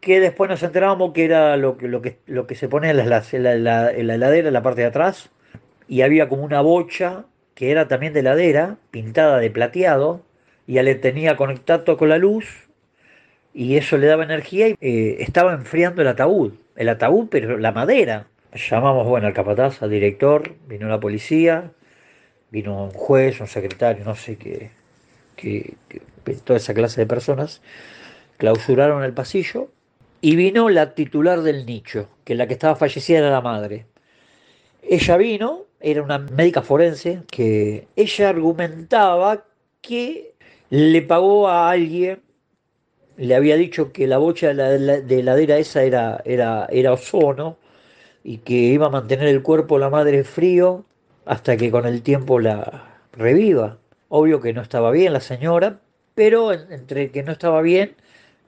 que 0.00 0.20
después 0.20 0.48
nos 0.48 0.62
enterábamos 0.62 1.12
que 1.12 1.24
era 1.24 1.56
lo 1.56 1.76
que, 1.76 2.54
se 2.54 2.68
pone 2.68 2.90
en 2.90 2.96
la, 2.96 3.04
la- 3.58 3.92
en 3.92 4.06
la 4.06 4.14
heladera, 4.14 4.48
en 4.48 4.54
la 4.54 4.62
parte 4.62 4.82
de 4.82 4.86
atrás, 4.86 5.30
y 5.88 6.02
había 6.02 6.28
como 6.28 6.44
una 6.44 6.60
bocha 6.62 7.24
que 7.54 7.70
era 7.70 7.88
también 7.88 8.12
de 8.12 8.20
heladera, 8.20 8.76
pintada 8.90 9.38
de 9.38 9.50
plateado, 9.50 10.22
y 10.66 10.74
ya 10.74 10.82
le 10.82 10.94
tenía 10.94 11.36
conectado 11.36 11.96
con 11.96 12.08
la 12.08 12.18
luz, 12.18 12.68
y 13.52 13.76
eso 13.76 13.98
le 13.98 14.06
daba 14.06 14.24
energía, 14.24 14.68
y 14.68 14.76
eh, 14.80 15.16
estaba 15.22 15.52
enfriando 15.54 16.02
el 16.02 16.08
ataúd, 16.08 16.52
el 16.76 16.88
ataúd, 16.88 17.28
pero 17.30 17.58
la 17.58 17.72
madera. 17.72 18.26
Llamamos, 18.54 19.06
bueno, 19.06 19.26
al 19.26 19.32
capataz, 19.32 19.82
al 19.82 19.90
director, 19.90 20.54
vino 20.66 20.88
la 20.88 21.00
policía, 21.00 21.72
vino 22.50 22.84
un 22.84 22.90
juez, 22.90 23.40
un 23.40 23.46
secretario, 23.46 24.04
no 24.04 24.14
sé 24.14 24.36
qué, 24.36 24.70
qué- 25.36 25.74
toda 26.44 26.58
esa 26.58 26.74
clase 26.74 27.00
de 27.00 27.06
personas, 27.06 27.60
clausuraron 28.38 29.02
el 29.02 29.12
pasillo, 29.12 29.70
y 30.20 30.36
vino 30.36 30.68
la 30.68 30.94
titular 30.94 31.40
del 31.42 31.66
nicho, 31.66 32.08
que 32.24 32.34
la 32.34 32.46
que 32.46 32.52
estaba 32.52 32.76
fallecida 32.76 33.18
era 33.18 33.30
la 33.30 33.40
madre. 33.40 33.86
Ella 34.82 35.16
vino, 35.16 35.66
era 35.80 36.02
una 36.02 36.18
médica 36.18 36.62
forense, 36.62 37.22
que 37.30 37.88
ella 37.96 38.28
argumentaba 38.30 39.44
que 39.80 40.34
le 40.70 41.02
pagó 41.02 41.48
a 41.48 41.70
alguien, 41.70 42.22
le 43.16 43.34
había 43.34 43.56
dicho 43.56 43.92
que 43.92 44.06
la 44.06 44.18
bocha 44.18 44.48
de 44.48 44.54
la, 44.54 44.68
de 45.00 45.00
la 45.22 45.32
heladera 45.32 45.58
esa 45.58 45.82
era, 45.82 46.22
era, 46.24 46.66
era 46.70 46.92
ozono 46.92 47.56
y 48.24 48.38
que 48.38 48.54
iba 48.54 48.86
a 48.86 48.90
mantener 48.90 49.28
el 49.28 49.42
cuerpo 49.42 49.78
la 49.78 49.90
madre 49.90 50.24
frío 50.24 50.84
hasta 51.26 51.56
que 51.56 51.70
con 51.70 51.86
el 51.86 52.02
tiempo 52.02 52.40
la 52.40 53.00
reviva. 53.12 53.78
Obvio 54.08 54.40
que 54.40 54.52
no 54.52 54.62
estaba 54.62 54.90
bien 54.90 55.12
la 55.12 55.20
señora, 55.20 55.80
pero 56.14 56.52
en- 56.52 56.72
entre 56.72 57.10
que 57.10 57.22
no 57.22 57.32
estaba 57.32 57.62
bien, 57.62 57.96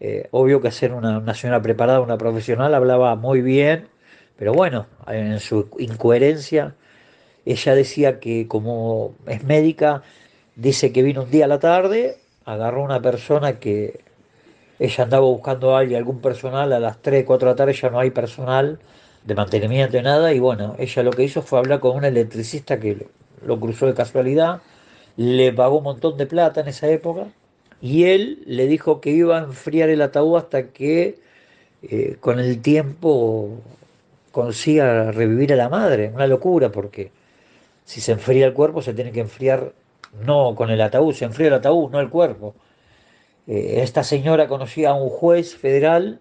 eh, 0.01 0.29
obvio 0.33 0.61
que 0.61 0.71
ser 0.71 0.93
una, 0.93 1.19
una 1.19 1.35
señora 1.35 1.63
preparada, 1.63 2.01
una 2.01 2.19
profesional, 2.19 2.75
hablaba 2.75 3.17
muy 3.17 3.41
bien, 3.43 3.89
pero 4.37 4.53
bueno, 4.55 4.87
en 5.09 5.41
su 5.41 5.69
incoherencia, 5.79 6.75
ella 7.45 7.75
decía 7.75 8.21
que 8.21 8.47
como 8.49 9.15
es 9.27 9.45
médica, 9.45 10.03
dice 10.57 10.93
que 10.93 11.03
vino 11.03 11.23
un 11.23 11.31
día 11.31 11.47
a 11.47 11.49
la 11.49 11.59
tarde, 11.59 12.19
agarró 12.45 12.83
a 12.83 12.85
una 12.85 13.03
persona 13.03 13.59
que 13.59 14.01
ella 14.79 15.05
andaba 15.05 15.27
buscando 15.27 15.77
a 15.77 15.81
alguien, 15.81 15.99
algún 15.99 16.21
personal, 16.21 16.73
a 16.73 16.81
las 16.81 17.01
3, 17.03 17.25
4 17.25 17.49
de 17.49 17.53
la 17.53 17.57
tarde 17.57 17.73
ya 17.73 17.91
no 17.91 18.01
hay 18.01 18.11
personal 18.11 18.79
de 19.25 19.35
mantenimiento 19.35 19.97
de 19.97 20.03
nada, 20.03 20.33
y 20.33 20.41
bueno, 20.41 20.75
ella 20.79 21.03
lo 21.03 21.13
que 21.13 21.23
hizo 21.25 21.43
fue 21.43 21.59
hablar 21.59 21.81
con 21.81 21.97
un 21.97 22.05
electricista 22.05 22.81
que 22.81 23.07
lo, 23.45 23.61
cruzó 23.61 23.87
de 23.87 23.95
casualidad, 23.95 24.61
le 25.17 25.53
pagó 25.53 25.79
un 25.79 25.85
montón 25.85 26.17
de 26.17 26.27
plata 26.27 26.61
en 26.61 26.69
esa 26.69 26.89
época, 26.89 27.27
y 27.81 28.05
él 28.05 28.43
le 28.47 28.67
dijo 28.67 29.01
que 29.01 29.11
iba 29.11 29.39
a 29.39 29.45
enfriar 29.45 29.89
el 29.91 30.03
ataúd 30.03 30.37
hasta 30.37 30.69
que 30.69 31.19
eh, 31.83 32.17
con 32.21 32.39
el 32.39 32.61
tiempo 32.63 33.61
consiga 34.31 35.13
revivir 35.13 35.53
a 35.53 35.57
la 35.57 35.69
madre. 35.69 36.11
Una 36.15 36.27
locura, 36.27 36.71
porque 36.71 37.11
si 37.85 38.01
se 38.01 38.13
enfría 38.13 38.47
el 38.47 38.53
cuerpo 38.55 38.83
se 38.83 38.95
tiene 38.95 39.13
que 39.13 39.21
enfriar 39.21 39.73
no 40.25 40.55
con 40.55 40.71
el 40.71 40.81
ataúd, 40.81 41.15
se 41.15 41.25
enfría 41.25 41.49
el 41.49 41.55
ataúd, 41.55 41.91
no 41.91 42.01
el 42.01 42.11
cuerpo. 42.11 42.55
Eh, 43.47 43.81
esta 43.83 44.05
señora 44.05 44.49
conocía 44.49 44.91
a 44.91 44.95
un 44.95 45.09
juez 45.09 45.57
federal 45.57 46.21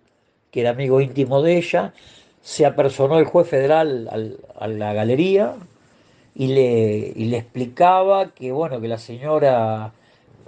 que 0.51 0.61
era 0.61 0.71
amigo 0.71 1.01
íntimo 1.01 1.41
de 1.41 1.57
ella, 1.57 1.93
se 2.41 2.65
apersonó 2.65 3.19
el 3.19 3.25
juez 3.25 3.47
federal 3.47 4.07
al- 4.11 4.39
a 4.59 4.67
la 4.67 4.93
galería 4.93 5.55
y 6.35 6.47
le, 6.47 7.13
y 7.15 7.25
le 7.25 7.37
explicaba 7.37 8.29
que 8.33 8.51
bueno 8.51 8.81
que 8.81 8.87
la 8.87 8.97
señora 8.97 9.93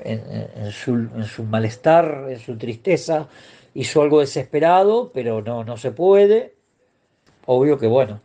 en, 0.04 0.22
en- 0.56 0.72
su, 0.72 0.94
en 0.96 1.26
su 1.26 1.44
malestar, 1.44 2.26
en 2.30 2.40
su 2.40 2.58
tristeza, 2.58 3.28
hizo 3.74 4.02
algo 4.02 4.20
desesperado, 4.22 5.12
pero 5.14 5.42
no, 5.42 5.64
no 5.64 5.78
se 5.78 5.92
puede. 5.92 6.56
Obvio 7.46 7.78
que 7.80 7.88
bueno, 7.88 8.22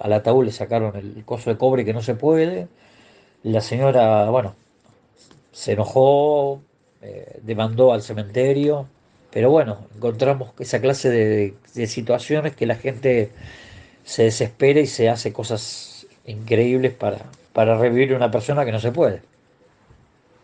al 0.00 0.12
ataúd 0.12 0.44
le 0.44 0.52
sacaron 0.52 0.96
el 0.96 1.24
coso 1.24 1.50
de 1.50 1.58
cobre 1.58 1.84
que 1.84 1.92
no 1.92 2.02
se 2.02 2.14
puede. 2.14 2.68
La 3.42 3.60
señora, 3.60 4.30
bueno, 4.30 4.54
se 5.52 5.72
enojó, 5.72 6.62
eh, 7.02 7.40
demandó 7.42 7.92
al 7.92 8.02
cementerio, 8.02 8.88
pero 9.30 9.50
bueno, 9.50 9.86
encontramos 9.96 10.50
esa 10.58 10.80
clase 10.80 11.10
de, 11.10 11.86
situaciones 11.86 12.56
que 12.56 12.66
la 12.66 12.76
gente 12.76 13.30
se 14.04 14.24
desespera 14.24 14.80
y 14.80 14.86
se 14.86 15.08
hace 15.08 15.32
cosas 15.32 16.06
increíbles 16.26 16.94
para, 16.94 17.18
para 17.52 17.78
revivir 17.78 18.14
una 18.14 18.30
persona 18.30 18.64
que 18.64 18.72
no 18.72 18.80
se 18.80 18.92
puede. 18.92 19.22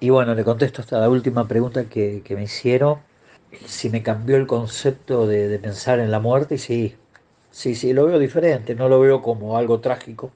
Y 0.01 0.11
bueno, 0.11 0.35
le 0.35 0.45
contesto 0.45 0.83
hasta 0.83 1.01
la 1.01 1.09
última 1.09 1.49
pregunta 1.49 1.85
que, 1.85 2.23
me 2.31 2.45
hicieron, 2.45 2.99
si 3.67 3.91
me 3.91 4.03
cambió 4.03 4.37
el 4.37 4.47
concepto 4.47 5.27
de, 5.27 5.49
de 5.49 5.59
pensar 5.59 6.01
en 6.01 6.11
la 6.11 6.21
muerte, 6.21 6.57
y 6.57 6.59
sí, 6.59 6.97
sí, 7.59 7.75
sí, 7.75 7.93
lo 7.93 8.07
veo 8.07 8.21
diferente, 8.21 8.77
no 8.77 8.89
lo 8.89 9.01
veo 9.01 9.21
como 9.21 9.57
algo 9.57 9.81
trágico, 9.81 10.31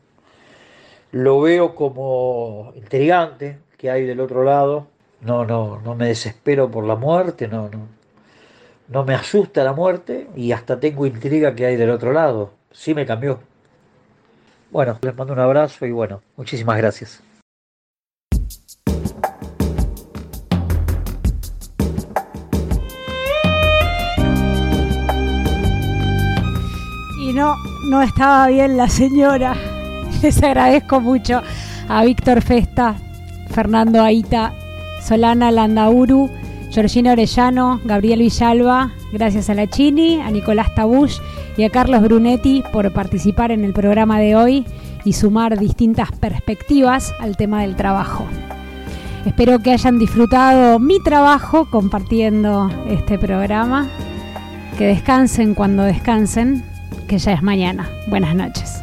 lo 1.12 1.40
veo 1.40 1.76
como 1.76 2.72
intrigante 2.74 3.58
que 3.78 3.92
hay 3.92 4.04
del 4.04 4.18
otro 4.18 4.42
lado, 4.42 4.88
no, 5.20 5.44
no, 5.44 5.80
no 5.80 5.94
me 5.94 6.08
desespero 6.08 6.68
por 6.68 6.82
la 6.84 6.96
muerte, 6.96 7.46
no, 7.46 7.68
no, 7.68 7.86
no 8.88 9.04
me 9.04 9.14
asusta 9.14 9.62
la 9.62 9.72
muerte 9.72 10.26
y 10.34 10.50
hasta 10.50 10.80
tengo 10.80 11.06
intriga 11.06 11.54
que 11.54 11.64
hay 11.64 11.76
del 11.76 11.90
otro 11.90 12.12
lado, 12.12 12.54
sí 12.72 12.92
me 12.92 13.06
cambió. 13.06 13.38
Bueno, 14.72 14.98
les 15.02 15.14
mando 15.14 15.32
un 15.32 15.38
abrazo 15.38 15.86
y 15.86 15.92
bueno, 15.92 16.22
muchísimas 16.36 16.76
gracias. 16.76 17.22
No 27.92 28.00
estaba 28.00 28.46
bien 28.46 28.78
la 28.78 28.88
señora. 28.88 29.54
Les 30.22 30.42
agradezco 30.42 30.98
mucho 30.98 31.42
a 31.90 32.02
Víctor 32.06 32.40
Festa, 32.40 32.94
Fernando 33.50 34.02
Aita, 34.02 34.54
Solana 35.06 35.50
Landauru, 35.50 36.30
Georgina 36.70 37.12
Orellano, 37.12 37.82
Gabriel 37.84 38.20
Villalba, 38.20 38.92
gracias 39.12 39.50
a 39.50 39.54
la 39.54 39.66
Chini, 39.66 40.22
a 40.22 40.30
Nicolás 40.30 40.74
Tabush 40.74 41.18
y 41.58 41.64
a 41.64 41.68
Carlos 41.68 42.00
Brunetti 42.00 42.64
por 42.72 42.90
participar 42.94 43.50
en 43.50 43.62
el 43.62 43.74
programa 43.74 44.18
de 44.18 44.36
hoy 44.36 44.64
y 45.04 45.12
sumar 45.12 45.58
distintas 45.58 46.12
perspectivas 46.12 47.14
al 47.20 47.36
tema 47.36 47.60
del 47.60 47.76
trabajo. 47.76 48.24
Espero 49.26 49.58
que 49.58 49.72
hayan 49.72 49.98
disfrutado 49.98 50.78
mi 50.78 50.98
trabajo 50.98 51.68
compartiendo 51.70 52.70
este 52.88 53.18
programa. 53.18 53.86
Que 54.78 54.86
descansen 54.86 55.54
cuando 55.54 55.82
descansen, 55.82 56.71
que 57.12 57.18
ya 57.18 57.32
es 57.34 57.42
mañana. 57.42 57.90
Buenas 58.06 58.34
noches. 58.34 58.81